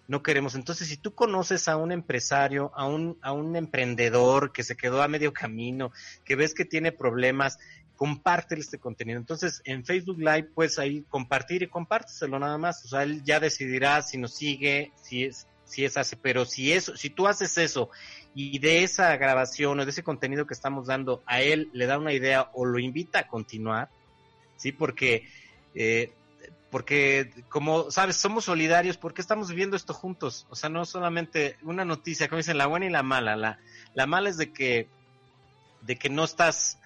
No 0.09 0.23
queremos. 0.23 0.55
Entonces, 0.55 0.89
si 0.89 0.99
tú 0.99 1.14
conoces 1.14 1.69
a 1.69 1.77
un 1.77 1.91
empresario, 1.91 2.71
a 2.77 2.87
un, 2.87 3.19
a 3.23 3.33
un 3.33 3.57
emprendedor 3.57 4.53
que 4.53 4.62
se 4.62 4.77
quedó 4.77 5.03
a 5.03 5.09
medio 5.09 5.33
camino, 5.33 5.91
que 6.23 6.37
ves 6.37 6.53
que 6.53 6.67
tiene 6.67 6.93
problemas, 6.93 7.59
compártele 7.97 8.61
este 8.61 8.78
contenido. 8.78 9.18
Entonces, 9.18 9.62
en 9.64 9.84
Facebook 9.84 10.18
Live 10.18 10.51
puedes 10.55 10.78
ahí 10.78 11.05
compartir 11.09 11.62
y 11.62 11.68
compárteselo 11.68 12.38
nada 12.38 12.59
más. 12.59 12.84
O 12.84 12.88
sea, 12.88 13.03
él 13.03 13.22
ya 13.24 13.40
decidirá 13.40 14.03
si 14.03 14.18
nos 14.18 14.34
sigue, 14.34 14.92
si 15.03 15.24
es, 15.24 15.47
si 15.64 15.84
es 15.84 15.97
hace, 15.97 16.16
pero 16.16 16.44
si 16.44 16.72
eso, 16.72 16.97
si 16.97 17.11
tú 17.11 17.26
haces 17.26 17.57
eso 17.59 17.90
y 18.34 18.59
de 18.59 18.84
esa 18.84 19.16
grabación 19.16 19.80
o 19.80 19.84
de 19.84 19.90
ese 19.90 20.03
contenido 20.03 20.47
que 20.47 20.55
estamos 20.55 20.86
dando 20.86 21.22
a 21.26 21.40
él 21.40 21.70
le 21.72 21.86
da 21.86 21.99
una 21.99 22.12
idea 22.12 22.51
o 22.53 22.66
lo 22.66 22.78
invita 22.78 23.20
a 23.20 23.26
continuar, 23.26 23.88
sí, 24.57 24.72
porque, 24.72 25.26
eh, 25.74 26.12
porque 26.70 27.30
como 27.49 27.90
sabes, 27.90 28.16
somos 28.16 28.44
solidarios 28.44 28.99
porque 28.99 29.22
estamos 29.22 29.49
viviendo 29.49 29.74
esto 29.74 29.94
juntos. 29.94 30.47
O 30.51 30.55
sea, 30.55 30.68
no 30.68 30.84
solamente 30.84 31.57
una 31.62 31.86
noticia, 31.86 32.28
como 32.28 32.36
dicen, 32.36 32.59
la 32.59 32.66
buena 32.66 32.86
y 32.86 32.90
la 32.90 33.03
mala. 33.03 33.36
La, 33.36 33.59
la 33.94 34.07
mala 34.07 34.28
es 34.28 34.36
de 34.36 34.53
que, 34.53 34.86
de 35.80 35.97
que 35.97 36.11
no 36.11 36.24
estás 36.24 36.78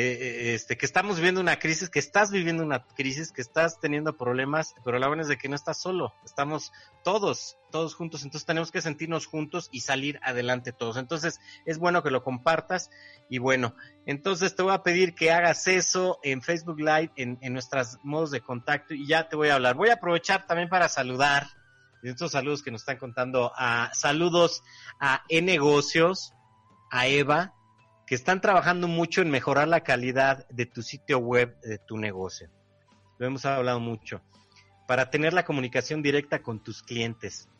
eh, 0.00 0.54
este, 0.54 0.76
que 0.76 0.86
estamos 0.86 1.16
viviendo 1.16 1.40
una 1.40 1.58
crisis, 1.58 1.90
que 1.90 1.98
estás 1.98 2.30
viviendo 2.30 2.62
una 2.62 2.86
crisis, 2.86 3.32
que 3.32 3.40
estás 3.40 3.80
teniendo 3.80 4.16
problemas, 4.16 4.74
pero 4.84 4.98
la 4.98 5.08
buena 5.08 5.22
es 5.22 5.28
de 5.28 5.38
que 5.38 5.48
no 5.48 5.56
estás 5.56 5.80
solo, 5.80 6.14
estamos 6.24 6.72
todos, 7.02 7.58
todos 7.72 7.96
juntos, 7.96 8.22
entonces 8.22 8.46
tenemos 8.46 8.70
que 8.70 8.80
sentirnos 8.80 9.26
juntos 9.26 9.68
y 9.72 9.80
salir 9.80 10.20
adelante 10.22 10.72
todos. 10.72 10.98
Entonces 10.98 11.40
es 11.66 11.78
bueno 11.78 12.04
que 12.04 12.10
lo 12.10 12.22
compartas 12.22 12.90
y 13.28 13.38
bueno, 13.38 13.74
entonces 14.06 14.54
te 14.54 14.62
voy 14.62 14.72
a 14.72 14.84
pedir 14.84 15.14
que 15.16 15.32
hagas 15.32 15.66
eso 15.66 16.20
en 16.22 16.42
Facebook 16.42 16.78
Live, 16.78 17.10
en, 17.16 17.38
en 17.40 17.52
nuestros 17.52 17.98
modos 18.04 18.30
de 18.30 18.40
contacto 18.40 18.94
y 18.94 19.06
ya 19.06 19.28
te 19.28 19.34
voy 19.34 19.48
a 19.48 19.56
hablar. 19.56 19.74
Voy 19.74 19.88
a 19.88 19.94
aprovechar 19.94 20.46
también 20.46 20.68
para 20.68 20.88
saludar 20.88 21.48
estos 22.02 22.32
saludos 22.32 22.62
que 22.62 22.70
nos 22.70 22.82
están 22.82 22.98
contando. 22.98 23.52
A, 23.56 23.90
saludos 23.94 24.62
a 25.00 25.24
E-Negocios, 25.28 26.34
a 26.90 27.08
Eva, 27.08 27.54
que 28.08 28.14
están 28.14 28.40
trabajando 28.40 28.88
mucho 28.88 29.20
en 29.20 29.30
mejorar 29.30 29.68
la 29.68 29.82
calidad 29.82 30.48
de 30.48 30.64
tu 30.64 30.82
sitio 30.82 31.18
web, 31.18 31.60
de 31.60 31.76
tu 31.76 31.98
negocio. 31.98 32.48
Lo 33.18 33.26
hemos 33.26 33.44
hablado 33.44 33.80
mucho. 33.80 34.22
Para 34.86 35.10
tener 35.10 35.34
la 35.34 35.44
comunicación 35.44 36.02
directa 36.02 36.40
con 36.40 36.62
tus 36.62 36.82
clientes. 36.82 37.50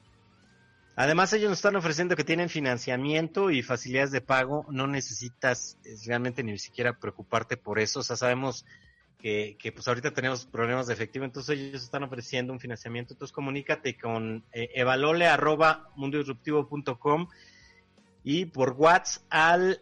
Además, 0.97 1.35
ellos 1.35 1.51
nos 1.51 1.59
están 1.59 1.77
ofreciendo 1.77 2.17
que 2.17 2.25
tienen 2.25 2.49
financiamiento 2.49 3.51
y 3.51 3.63
facilidades 3.63 4.11
de 4.11 4.23
pago. 4.23 4.65
No 4.71 4.87
necesitas 4.87 5.77
eh, 5.85 5.95
realmente 6.07 6.43
ni 6.43 6.59
siquiera 6.59 6.99
preocuparte 6.99 7.59
por 7.59 7.79
eso. 7.79 8.01
O 8.01 8.03
sea, 8.03 8.17
sabemos 8.17 8.65
que, 9.19 9.59
pues 9.75 9.87
ahorita 9.87 10.13
tenemos 10.13 10.47
problemas 10.47 10.87
de 10.87 10.95
efectivo, 10.95 11.27
entonces 11.27 11.59
ellos 11.59 11.83
están 11.83 12.05
ofreciendo 12.05 12.55
un 12.55 12.61
financiamiento. 12.61 13.13
Entonces 13.13 13.35
comunícate 13.35 13.99
con 13.99 14.45
eh, 14.53 14.71
evalole 14.75 15.27
arroba 15.27 15.91
y 18.25 18.47
por 18.47 18.71
WhatsApp 18.73 19.79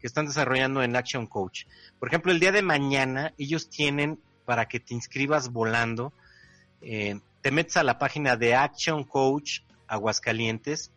que 0.00 0.06
están 0.06 0.24
desarrollando 0.24 0.82
en 0.82 0.96
Action 0.96 1.26
Coach. 1.26 1.66
Por 1.98 2.08
ejemplo, 2.08 2.32
el 2.32 2.40
día 2.40 2.52
de 2.52 2.62
mañana 2.62 3.34
ellos 3.36 3.68
tienen 3.68 4.18
para 4.46 4.66
que 4.66 4.80
te 4.80 4.94
inscribas 4.94 5.52
volando, 5.52 6.14
eh, 6.80 7.20
te 7.42 7.50
metes 7.50 7.76
a 7.76 7.84
la 7.84 7.98
página 7.98 8.36
de 8.36 8.54
Action 8.54 9.04
Coach 9.04 9.60
Aguascalientes 9.86 10.90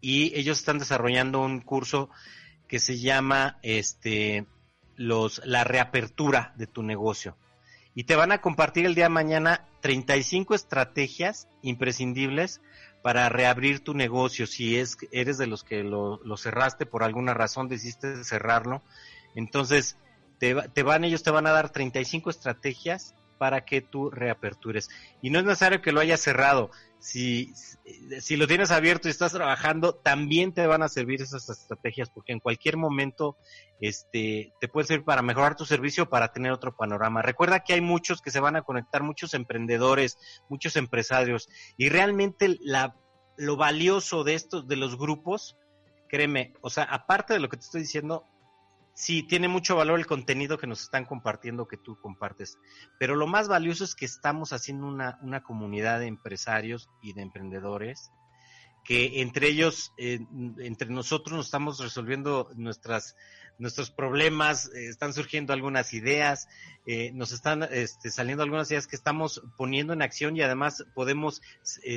y 0.00 0.34
ellos 0.34 0.58
están 0.58 0.78
desarrollando 0.78 1.42
un 1.42 1.60
curso 1.60 2.08
que 2.68 2.78
se 2.78 2.98
llama 2.98 3.58
este 3.62 4.46
los 4.96 5.42
la 5.44 5.62
reapertura 5.62 6.54
de 6.56 6.66
tu 6.66 6.82
negocio 6.82 7.36
y 7.94 8.04
te 8.04 8.16
van 8.16 8.30
a 8.30 8.40
compartir 8.40 8.86
el 8.86 8.94
día 8.94 9.04
de 9.04 9.10
mañana 9.10 9.66
35 9.86 10.56
estrategias 10.56 11.46
imprescindibles 11.62 12.60
para 13.02 13.28
reabrir 13.28 13.84
tu 13.84 13.94
negocio. 13.94 14.48
Si 14.48 14.76
es 14.76 14.96
eres 15.12 15.38
de 15.38 15.46
los 15.46 15.62
que 15.62 15.84
lo, 15.84 16.18
cerraste 16.36 16.86
por 16.86 17.04
alguna 17.04 17.34
razón, 17.34 17.68
decidiste 17.68 18.24
cerrarlo, 18.24 18.82
entonces 19.36 19.96
te, 20.40 20.56
te, 20.74 20.82
van 20.82 21.04
ellos 21.04 21.22
te 21.22 21.30
van 21.30 21.46
a 21.46 21.52
dar 21.52 21.70
35 21.70 22.30
estrategias 22.30 23.14
para 23.38 23.64
que 23.64 23.80
tú 23.80 24.10
reapertures. 24.10 24.90
Y 25.22 25.30
no 25.30 25.38
es 25.38 25.44
necesario 25.44 25.80
que 25.82 25.92
lo 25.92 26.00
hayas 26.00 26.18
cerrado. 26.18 26.72
Si, 27.06 27.54
si 28.18 28.36
lo 28.36 28.48
tienes 28.48 28.72
abierto 28.72 29.06
y 29.06 29.12
estás 29.12 29.30
trabajando, 29.30 29.94
también 29.94 30.52
te 30.52 30.66
van 30.66 30.82
a 30.82 30.88
servir 30.88 31.22
esas 31.22 31.48
estrategias, 31.48 32.10
porque 32.10 32.32
en 32.32 32.40
cualquier 32.40 32.76
momento 32.76 33.36
este, 33.80 34.52
te 34.60 34.66
puede 34.66 34.88
servir 34.88 35.04
para 35.04 35.22
mejorar 35.22 35.54
tu 35.54 35.64
servicio, 35.64 36.10
para 36.10 36.32
tener 36.32 36.50
otro 36.50 36.74
panorama. 36.74 37.22
Recuerda 37.22 37.60
que 37.60 37.74
hay 37.74 37.80
muchos 37.80 38.20
que 38.20 38.32
se 38.32 38.40
van 38.40 38.56
a 38.56 38.62
conectar, 38.62 39.04
muchos 39.04 39.34
emprendedores, 39.34 40.18
muchos 40.48 40.74
empresarios, 40.74 41.48
y 41.76 41.90
realmente 41.90 42.58
la, 42.60 42.96
lo 43.36 43.56
valioso 43.56 44.24
de 44.24 44.34
estos, 44.34 44.66
de 44.66 44.74
los 44.74 44.98
grupos, 44.98 45.56
créeme, 46.08 46.54
o 46.60 46.70
sea, 46.70 46.82
aparte 46.82 47.34
de 47.34 47.38
lo 47.38 47.48
que 47.48 47.56
te 47.56 47.66
estoy 47.66 47.82
diciendo, 47.82 48.26
sí, 48.96 49.22
tiene 49.22 49.46
mucho 49.46 49.76
valor 49.76 49.98
el 49.98 50.06
contenido 50.06 50.58
que 50.58 50.66
nos 50.66 50.82
están 50.82 51.04
compartiendo, 51.04 51.68
que 51.68 51.76
tú 51.76 52.00
compartes, 52.00 52.58
pero 52.98 53.14
lo 53.14 53.26
más 53.26 53.46
valioso 53.46 53.84
es 53.84 53.94
que 53.94 54.06
estamos 54.06 54.52
haciendo 54.52 54.86
una, 54.86 55.18
una 55.22 55.42
comunidad 55.42 56.00
de 56.00 56.06
empresarios 56.06 56.88
y 57.02 57.12
de 57.12 57.22
emprendedores 57.22 58.10
que 58.86 59.20
entre 59.20 59.48
ellos, 59.48 59.92
eh, 59.98 60.20
entre 60.58 60.88
nosotros 60.88 61.36
nos 61.36 61.46
estamos 61.46 61.80
resolviendo 61.80 62.50
nuestras 62.54 63.16
nuestros 63.58 63.90
problemas, 63.90 64.70
eh, 64.74 64.88
están 64.88 65.14
surgiendo 65.14 65.54
algunas 65.54 65.94
ideas, 65.94 66.46
eh, 66.84 67.10
nos 67.14 67.32
están 67.32 67.62
este, 67.62 68.10
saliendo 68.10 68.42
algunas 68.42 68.70
ideas 68.70 68.86
que 68.86 68.96
estamos 68.96 69.42
poniendo 69.56 69.94
en 69.94 70.02
acción 70.02 70.36
y 70.36 70.42
además 70.42 70.84
podemos 70.94 71.40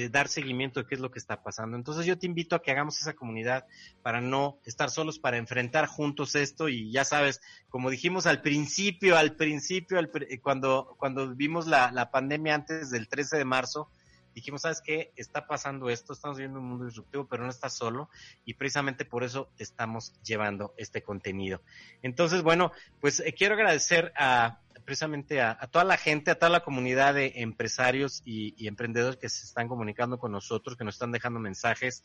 dar 0.09 0.29
seguimiento 0.29 0.79
de 0.79 0.87
qué 0.87 0.95
es 0.95 1.01
lo 1.01 1.11
que 1.11 1.19
está 1.19 1.43
pasando. 1.43 1.75
Entonces 1.75 2.05
yo 2.05 2.17
te 2.17 2.27
invito 2.27 2.55
a 2.55 2.61
que 2.61 2.71
hagamos 2.71 3.01
esa 3.01 3.13
comunidad 3.13 3.65
para 4.01 4.21
no 4.21 4.57
estar 4.65 4.89
solos, 4.89 5.19
para 5.19 5.35
enfrentar 5.35 5.85
juntos 5.85 6.33
esto 6.35 6.69
y 6.69 6.93
ya 6.93 7.03
sabes, 7.03 7.41
como 7.67 7.89
dijimos 7.89 8.25
al 8.25 8.41
principio, 8.41 9.17
al 9.17 9.35
principio, 9.35 9.99
cuando, 10.41 10.95
cuando 10.97 11.35
vimos 11.35 11.67
la, 11.67 11.91
la 11.91 12.09
pandemia 12.09 12.55
antes 12.55 12.89
del 12.89 13.09
13 13.09 13.37
de 13.37 13.45
marzo, 13.45 13.91
dijimos, 14.33 14.61
¿sabes 14.61 14.81
qué? 14.81 15.11
Está 15.15 15.47
pasando 15.47 15.89
esto, 15.89 16.13
estamos 16.13 16.37
viviendo 16.37 16.59
un 16.59 16.67
mundo 16.67 16.85
disruptivo, 16.85 17.27
pero 17.27 17.43
no 17.43 17.49
estás 17.49 17.75
solo 17.75 18.09
y 18.45 18.53
precisamente 18.53 19.05
por 19.05 19.23
eso 19.23 19.51
estamos 19.57 20.13
llevando 20.23 20.73
este 20.77 21.03
contenido. 21.03 21.61
Entonces, 22.01 22.41
bueno, 22.41 22.71
pues 22.99 23.19
eh, 23.19 23.33
quiero 23.33 23.55
agradecer 23.55 24.13
a 24.15 24.59
precisamente 24.89 25.39
a, 25.39 25.55
toda 25.71 25.85
la 25.85 25.97
gente, 25.97 26.31
a 26.31 26.39
toda 26.39 26.49
la 26.49 26.63
comunidad 26.63 27.13
de 27.13 27.33
empresarios 27.35 28.23
y, 28.25 28.67
emprendedores 28.67 29.17
que 29.17 29.29
se 29.29 29.45
están 29.45 29.67
comunicando 29.67 30.17
con 30.17 30.31
nosotros, 30.31 30.75
que 30.75 30.83
nos 30.83 30.95
están 30.95 31.11
dejando 31.11 31.39
mensajes 31.39 32.03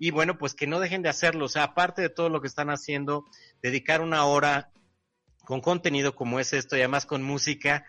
y 0.00 0.10
bueno, 0.10 0.36
pues 0.36 0.54
que 0.54 0.66
no 0.66 0.80
dejen 0.80 1.02
de 1.02 1.08
hacerlo. 1.08 1.44
O 1.44 1.48
sea, 1.48 1.62
aparte 1.62 2.02
de 2.02 2.08
todo 2.08 2.30
lo 2.30 2.40
que 2.40 2.48
están 2.48 2.70
haciendo, 2.70 3.24
dedicar 3.62 4.00
una 4.00 4.24
hora 4.24 4.72
con 5.44 5.60
contenido 5.60 6.16
como 6.16 6.40
es 6.40 6.52
esto 6.52 6.76
y 6.76 6.80
además 6.80 7.06
con 7.06 7.22
música, 7.22 7.86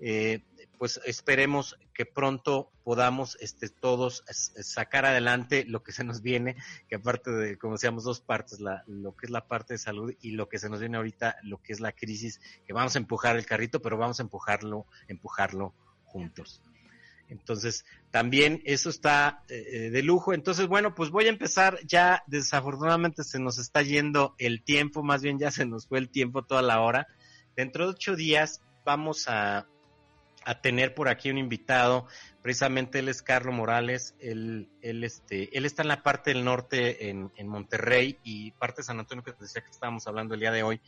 eh, 0.00 0.42
pues 0.78 1.00
esperemos 1.04 1.78
que 1.94 2.06
pronto 2.06 2.70
podamos 2.82 3.36
este, 3.40 3.68
todos 3.68 4.24
sacar 4.28 5.06
adelante 5.06 5.64
lo 5.66 5.82
que 5.82 5.92
se 5.92 6.04
nos 6.04 6.22
viene, 6.22 6.56
que 6.88 6.96
aparte 6.96 7.30
de, 7.30 7.58
como 7.58 7.74
decíamos, 7.74 8.04
dos 8.04 8.20
partes, 8.20 8.60
la, 8.60 8.84
lo 8.86 9.16
que 9.16 9.26
es 9.26 9.30
la 9.30 9.46
parte 9.46 9.74
de 9.74 9.78
salud 9.78 10.14
y 10.20 10.32
lo 10.32 10.48
que 10.48 10.58
se 10.58 10.68
nos 10.68 10.80
viene 10.80 10.96
ahorita, 10.96 11.36
lo 11.42 11.62
que 11.62 11.72
es 11.72 11.80
la 11.80 11.92
crisis, 11.92 12.40
que 12.66 12.72
vamos 12.72 12.94
a 12.96 12.98
empujar 12.98 13.36
el 13.36 13.46
carrito, 13.46 13.80
pero 13.80 13.96
vamos 13.96 14.20
a 14.20 14.22
empujarlo, 14.22 14.86
empujarlo 15.08 15.74
juntos. 16.04 16.62
Entonces, 17.28 17.84
también 18.10 18.62
eso 18.64 18.90
está 18.90 19.42
eh, 19.48 19.90
de 19.90 20.02
lujo. 20.02 20.34
Entonces, 20.34 20.66
bueno, 20.66 20.94
pues 20.94 21.10
voy 21.10 21.26
a 21.26 21.30
empezar 21.30 21.78
ya, 21.86 22.22
desafortunadamente 22.26 23.24
se 23.24 23.38
nos 23.38 23.58
está 23.58 23.82
yendo 23.82 24.34
el 24.38 24.62
tiempo, 24.62 25.02
más 25.02 25.22
bien 25.22 25.38
ya 25.38 25.50
se 25.50 25.66
nos 25.66 25.86
fue 25.86 25.98
el 25.98 26.10
tiempo 26.10 26.44
toda 26.44 26.62
la 26.62 26.80
hora. 26.80 27.06
Dentro 27.56 27.86
de 27.86 27.92
ocho 27.92 28.16
días 28.16 28.62
vamos 28.84 29.26
a 29.28 29.66
a 30.44 30.60
tener 30.60 30.94
por 30.94 31.08
aquí 31.08 31.30
un 31.30 31.38
invitado, 31.38 32.06
precisamente 32.42 32.98
él 32.98 33.08
es 33.08 33.22
Carlos 33.22 33.54
Morales, 33.54 34.14
él, 34.20 34.68
él, 34.82 35.04
este, 35.04 35.56
él 35.56 35.64
está 35.64 35.82
en 35.82 35.88
la 35.88 36.02
parte 36.02 36.32
del 36.32 36.44
norte 36.44 37.08
en, 37.08 37.32
en 37.36 37.48
Monterrey 37.48 38.18
y 38.22 38.50
parte 38.52 38.82
de 38.82 38.84
San 38.84 38.98
Antonio 38.98 39.24
que 39.24 39.32
te 39.32 39.44
decía 39.44 39.62
que 39.62 39.70
estábamos 39.70 40.06
hablando 40.06 40.34
el 40.34 40.40
día 40.40 40.52
de 40.52 40.62
hoy. 40.62 40.80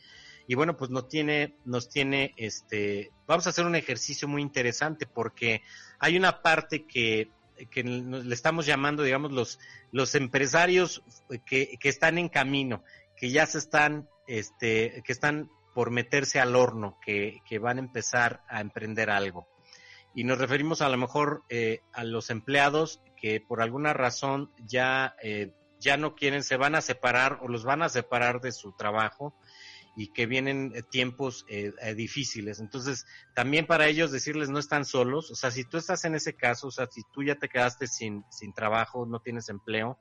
Y 0.47 0.55
bueno, 0.55 0.77
pues 0.77 0.91
nos 0.91 1.09
tiene, 1.09 1.55
nos 1.65 1.89
tiene, 1.89 2.33
este, 2.37 3.11
vamos 3.25 3.47
a 3.47 3.49
hacer 3.49 3.65
un 3.65 3.75
ejercicio 3.75 4.27
muy 4.27 4.41
interesante 4.41 5.05
porque 5.05 5.61
hay 5.99 6.15
una 6.15 6.41
parte 6.41 6.85
que, 6.85 7.31
que 7.69 7.83
le 7.83 8.33
estamos 8.33 8.65
llamando, 8.65 9.03
digamos, 9.03 9.31
los, 9.31 9.59
los 9.91 10.15
empresarios 10.15 11.03
que, 11.45 11.77
que 11.79 11.89
están 11.89 12.17
en 12.17 12.29
camino, 12.29 12.83
que 13.17 13.29
ya 13.31 13.45
se 13.45 13.57
están, 13.57 14.07
este, 14.27 15.01
que 15.03 15.11
están 15.11 15.49
por 15.77 15.91
meterse 15.91 16.39
al 16.39 16.55
horno, 16.55 16.97
que, 17.05 17.43
que 17.47 17.59
van 17.59 17.77
a 17.77 17.81
empezar 17.81 18.41
a 18.49 18.61
emprender 18.61 19.11
algo. 19.11 19.47
Y 20.15 20.23
nos 20.23 20.39
referimos 20.39 20.81
a 20.81 20.89
lo 20.89 20.97
mejor 20.97 21.43
eh, 21.49 21.81
a 21.93 22.03
los 22.03 22.31
empleados 22.31 22.99
que 23.15 23.41
por 23.41 23.61
alguna 23.61 23.93
razón 23.93 24.49
ya, 24.57 25.15
eh, 25.21 25.53
ya 25.79 25.95
no 25.95 26.15
quieren, 26.15 26.41
se 26.41 26.57
van 26.57 26.73
a 26.73 26.81
separar 26.81 27.37
o 27.43 27.47
los 27.47 27.63
van 27.63 27.83
a 27.83 27.89
separar 27.89 28.41
de 28.41 28.53
su 28.53 28.71
trabajo 28.75 29.35
y 29.95 30.11
que 30.13 30.25
vienen 30.25 30.71
eh, 30.73 30.81
tiempos 30.81 31.45
difíciles. 31.95 32.59
Entonces, 32.59 33.05
también 33.35 33.67
para 33.67 33.85
ellos 33.85 34.11
decirles 34.11 34.49
no 34.49 34.57
están 34.57 34.83
solos, 34.83 35.29
o 35.29 35.35
sea, 35.35 35.51
si 35.51 35.63
tú 35.63 35.77
estás 35.77 36.05
en 36.05 36.15
ese 36.15 36.35
caso, 36.35 36.69
o 36.69 36.71
sea, 36.71 36.87
si 36.87 37.03
tú 37.13 37.21
ya 37.21 37.35
te 37.35 37.49
quedaste 37.49 37.85
sin, 37.85 38.23
sin 38.31 38.51
trabajo, 38.51 39.05
no 39.05 39.19
tienes 39.19 39.47
empleo, 39.49 39.99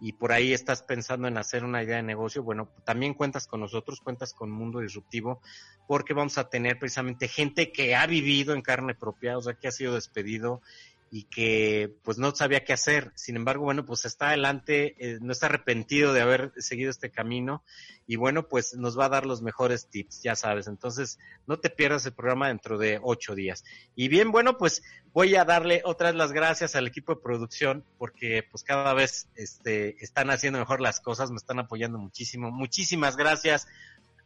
y 0.00 0.12
por 0.12 0.32
ahí 0.32 0.52
estás 0.52 0.82
pensando 0.82 1.26
en 1.28 1.38
hacer 1.38 1.64
una 1.64 1.82
idea 1.82 1.96
de 1.96 2.02
negocio, 2.02 2.42
bueno, 2.42 2.68
también 2.84 3.14
cuentas 3.14 3.46
con 3.46 3.60
nosotros, 3.60 4.00
cuentas 4.00 4.32
con 4.32 4.50
Mundo 4.50 4.80
Disruptivo, 4.80 5.40
porque 5.86 6.14
vamos 6.14 6.38
a 6.38 6.48
tener 6.48 6.78
precisamente 6.78 7.28
gente 7.28 7.72
que 7.72 7.96
ha 7.96 8.06
vivido 8.06 8.54
en 8.54 8.62
carne 8.62 8.94
propia, 8.94 9.36
o 9.36 9.42
sea, 9.42 9.54
que 9.54 9.68
ha 9.68 9.72
sido 9.72 9.94
despedido 9.94 10.62
y 11.10 11.24
que 11.24 11.94
pues 12.02 12.18
no 12.18 12.34
sabía 12.34 12.64
qué 12.64 12.72
hacer. 12.72 13.12
Sin 13.14 13.36
embargo, 13.36 13.64
bueno, 13.64 13.84
pues 13.84 14.04
está 14.04 14.28
adelante, 14.28 14.96
eh, 14.98 15.18
no 15.20 15.32
está 15.32 15.46
arrepentido 15.46 16.12
de 16.12 16.20
haber 16.20 16.52
seguido 16.58 16.90
este 16.90 17.10
camino 17.10 17.62
y 18.06 18.16
bueno, 18.16 18.48
pues 18.48 18.74
nos 18.74 18.98
va 18.98 19.06
a 19.06 19.10
dar 19.10 19.26
los 19.26 19.42
mejores 19.42 19.88
tips, 19.88 20.22
ya 20.22 20.36
sabes. 20.36 20.66
Entonces, 20.66 21.18
no 21.46 21.58
te 21.58 21.70
pierdas 21.70 22.04
el 22.06 22.12
programa 22.12 22.48
dentro 22.48 22.78
de 22.78 22.98
ocho 23.02 23.34
días. 23.34 23.64
Y 23.94 24.08
bien, 24.08 24.30
bueno, 24.30 24.58
pues 24.58 24.82
voy 25.12 25.36
a 25.36 25.44
darle 25.44 25.82
otras 25.84 26.14
las 26.14 26.32
gracias 26.32 26.76
al 26.76 26.86
equipo 26.86 27.14
de 27.14 27.22
producción 27.22 27.84
porque 27.98 28.44
pues 28.50 28.62
cada 28.62 28.94
vez 28.94 29.28
este, 29.34 30.02
están 30.02 30.30
haciendo 30.30 30.58
mejor 30.58 30.80
las 30.80 31.00
cosas, 31.00 31.30
me 31.30 31.36
están 31.36 31.58
apoyando 31.58 31.98
muchísimo. 31.98 32.50
Muchísimas 32.50 33.16
gracias 33.16 33.66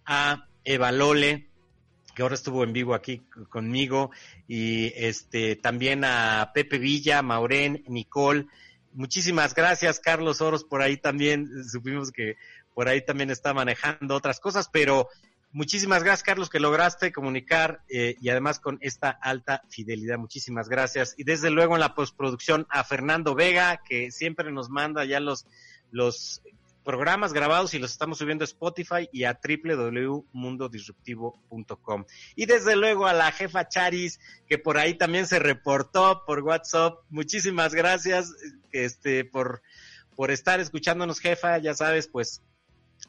a 0.04 0.48
Eva 0.64 0.92
Lole, 0.92 1.48
que 2.14 2.22
ahora 2.22 2.34
estuvo 2.34 2.64
en 2.64 2.72
vivo 2.72 2.94
aquí 2.94 3.22
conmigo, 3.48 4.10
y 4.48 4.92
este 4.96 5.56
también 5.56 6.04
a 6.04 6.50
Pepe 6.54 6.78
Villa, 6.78 7.22
Maurén, 7.22 7.84
Nicole. 7.88 8.46
Muchísimas 8.92 9.54
gracias, 9.54 10.00
Carlos 10.00 10.40
Oros, 10.40 10.64
por 10.64 10.82
ahí 10.82 10.96
también 10.96 11.64
supimos 11.64 12.12
que 12.12 12.36
por 12.74 12.88
ahí 12.88 13.04
también 13.04 13.30
está 13.30 13.54
manejando 13.54 14.14
otras 14.14 14.40
cosas, 14.40 14.68
pero 14.70 15.08
muchísimas 15.52 16.02
gracias, 16.02 16.22
Carlos, 16.22 16.50
que 16.50 16.60
lograste 16.60 17.12
comunicar 17.12 17.82
eh, 17.88 18.16
y 18.20 18.28
además 18.28 18.60
con 18.60 18.78
esta 18.80 19.10
alta 19.10 19.62
fidelidad. 19.68 20.18
Muchísimas 20.18 20.68
gracias. 20.68 21.14
Y 21.16 21.24
desde 21.24 21.50
luego 21.50 21.74
en 21.74 21.80
la 21.80 21.94
postproducción 21.94 22.66
a 22.70 22.84
Fernando 22.84 23.34
Vega, 23.34 23.82
que 23.86 24.10
siempre 24.10 24.52
nos 24.52 24.68
manda 24.70 25.04
ya 25.04 25.20
los 25.20 25.46
los 25.90 26.42
programas 26.82 27.32
grabados 27.32 27.72
y 27.74 27.78
los 27.78 27.92
estamos 27.92 28.18
subiendo 28.18 28.42
a 28.44 28.46
Spotify 28.46 29.08
y 29.12 29.24
a 29.24 29.38
www.mundodisruptivo.com. 29.42 32.04
Y 32.36 32.46
desde 32.46 32.76
luego 32.76 33.06
a 33.06 33.12
la 33.12 33.32
jefa 33.32 33.68
Charis, 33.68 34.20
que 34.46 34.56
por 34.58 34.78
ahí 34.78 34.94
también 34.94 35.26
se 35.26 35.38
reportó 35.38 36.24
por 36.26 36.40
WhatsApp. 36.40 36.98
Muchísimas 37.08 37.74
gracias 37.74 38.32
este, 38.72 39.24
por, 39.24 39.62
por 40.16 40.30
estar 40.30 40.60
escuchándonos, 40.60 41.20
jefa. 41.20 41.58
Ya 41.58 41.74
sabes, 41.74 42.08
pues 42.08 42.42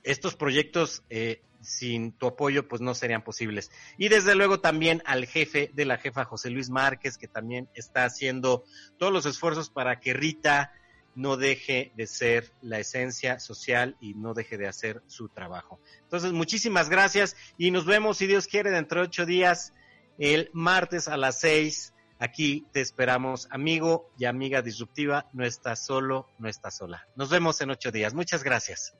estos 0.03 0.35
proyectos 0.35 1.03
eh, 1.09 1.41
sin 1.63 2.11
tu 2.11 2.27
apoyo 2.27 2.67
pues 2.67 2.81
no 2.81 2.93
serían 2.93 3.23
posibles. 3.23 3.71
Y 3.97 4.09
desde 4.09 4.35
luego 4.35 4.59
también 4.59 5.01
al 5.05 5.25
jefe 5.25 5.71
de 5.73 5.85
la 5.85 5.97
jefa 5.97 6.25
José 6.25 6.49
Luis 6.49 6.69
Márquez, 6.69 7.17
que 7.17 7.27
también 7.27 7.69
está 7.73 8.05
haciendo 8.05 8.63
todos 8.97 9.13
los 9.13 9.25
esfuerzos 9.25 9.69
para 9.69 9.99
que 9.99 10.13
Rita 10.13 10.73
no 11.15 11.37
deje 11.37 11.91
de 11.95 12.07
ser 12.07 12.51
la 12.61 12.79
esencia 12.79 13.39
social 13.39 13.95
y 13.99 14.13
no 14.13 14.33
deje 14.33 14.57
de 14.57 14.67
hacer 14.67 15.01
su 15.07 15.29
trabajo. 15.29 15.79
Entonces, 16.01 16.31
muchísimas 16.31 16.89
gracias 16.89 17.35
y 17.57 17.71
nos 17.71 17.85
vemos, 17.85 18.17
si 18.17 18.27
Dios 18.27 18.47
quiere, 18.47 18.71
dentro 18.71 19.01
de 19.01 19.07
ocho 19.07 19.25
días, 19.25 19.73
el 20.17 20.49
martes 20.53 21.07
a 21.07 21.17
las 21.17 21.39
seis. 21.39 21.93
Aquí 22.19 22.65
te 22.71 22.79
esperamos, 22.79 23.47
amigo 23.51 24.09
y 24.17 24.25
amiga 24.25 24.61
disruptiva. 24.61 25.29
No 25.33 25.45
estás 25.45 25.85
solo, 25.85 26.27
no 26.39 26.47
estás 26.47 26.77
sola. 26.77 27.07
Nos 27.15 27.29
vemos 27.29 27.59
en 27.61 27.71
ocho 27.71 27.91
días. 27.91 28.13
Muchas 28.13 28.43
gracias. 28.43 28.93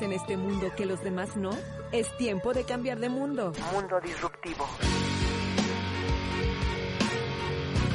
En 0.00 0.12
este 0.12 0.36
mundo 0.36 0.70
que 0.76 0.86
los 0.86 1.02
demás 1.02 1.36
no? 1.36 1.50
Es 1.92 2.16
tiempo 2.16 2.54
de 2.54 2.64
cambiar 2.64 3.00
de 3.00 3.08
mundo. 3.08 3.52
Mundo 3.72 4.00
disruptivo. 4.00 4.66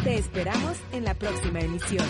Te 0.03 0.15
esperamos 0.17 0.77
en 0.91 1.05
la 1.05 1.13
próxima 1.13 1.59
emisión. 1.61 2.05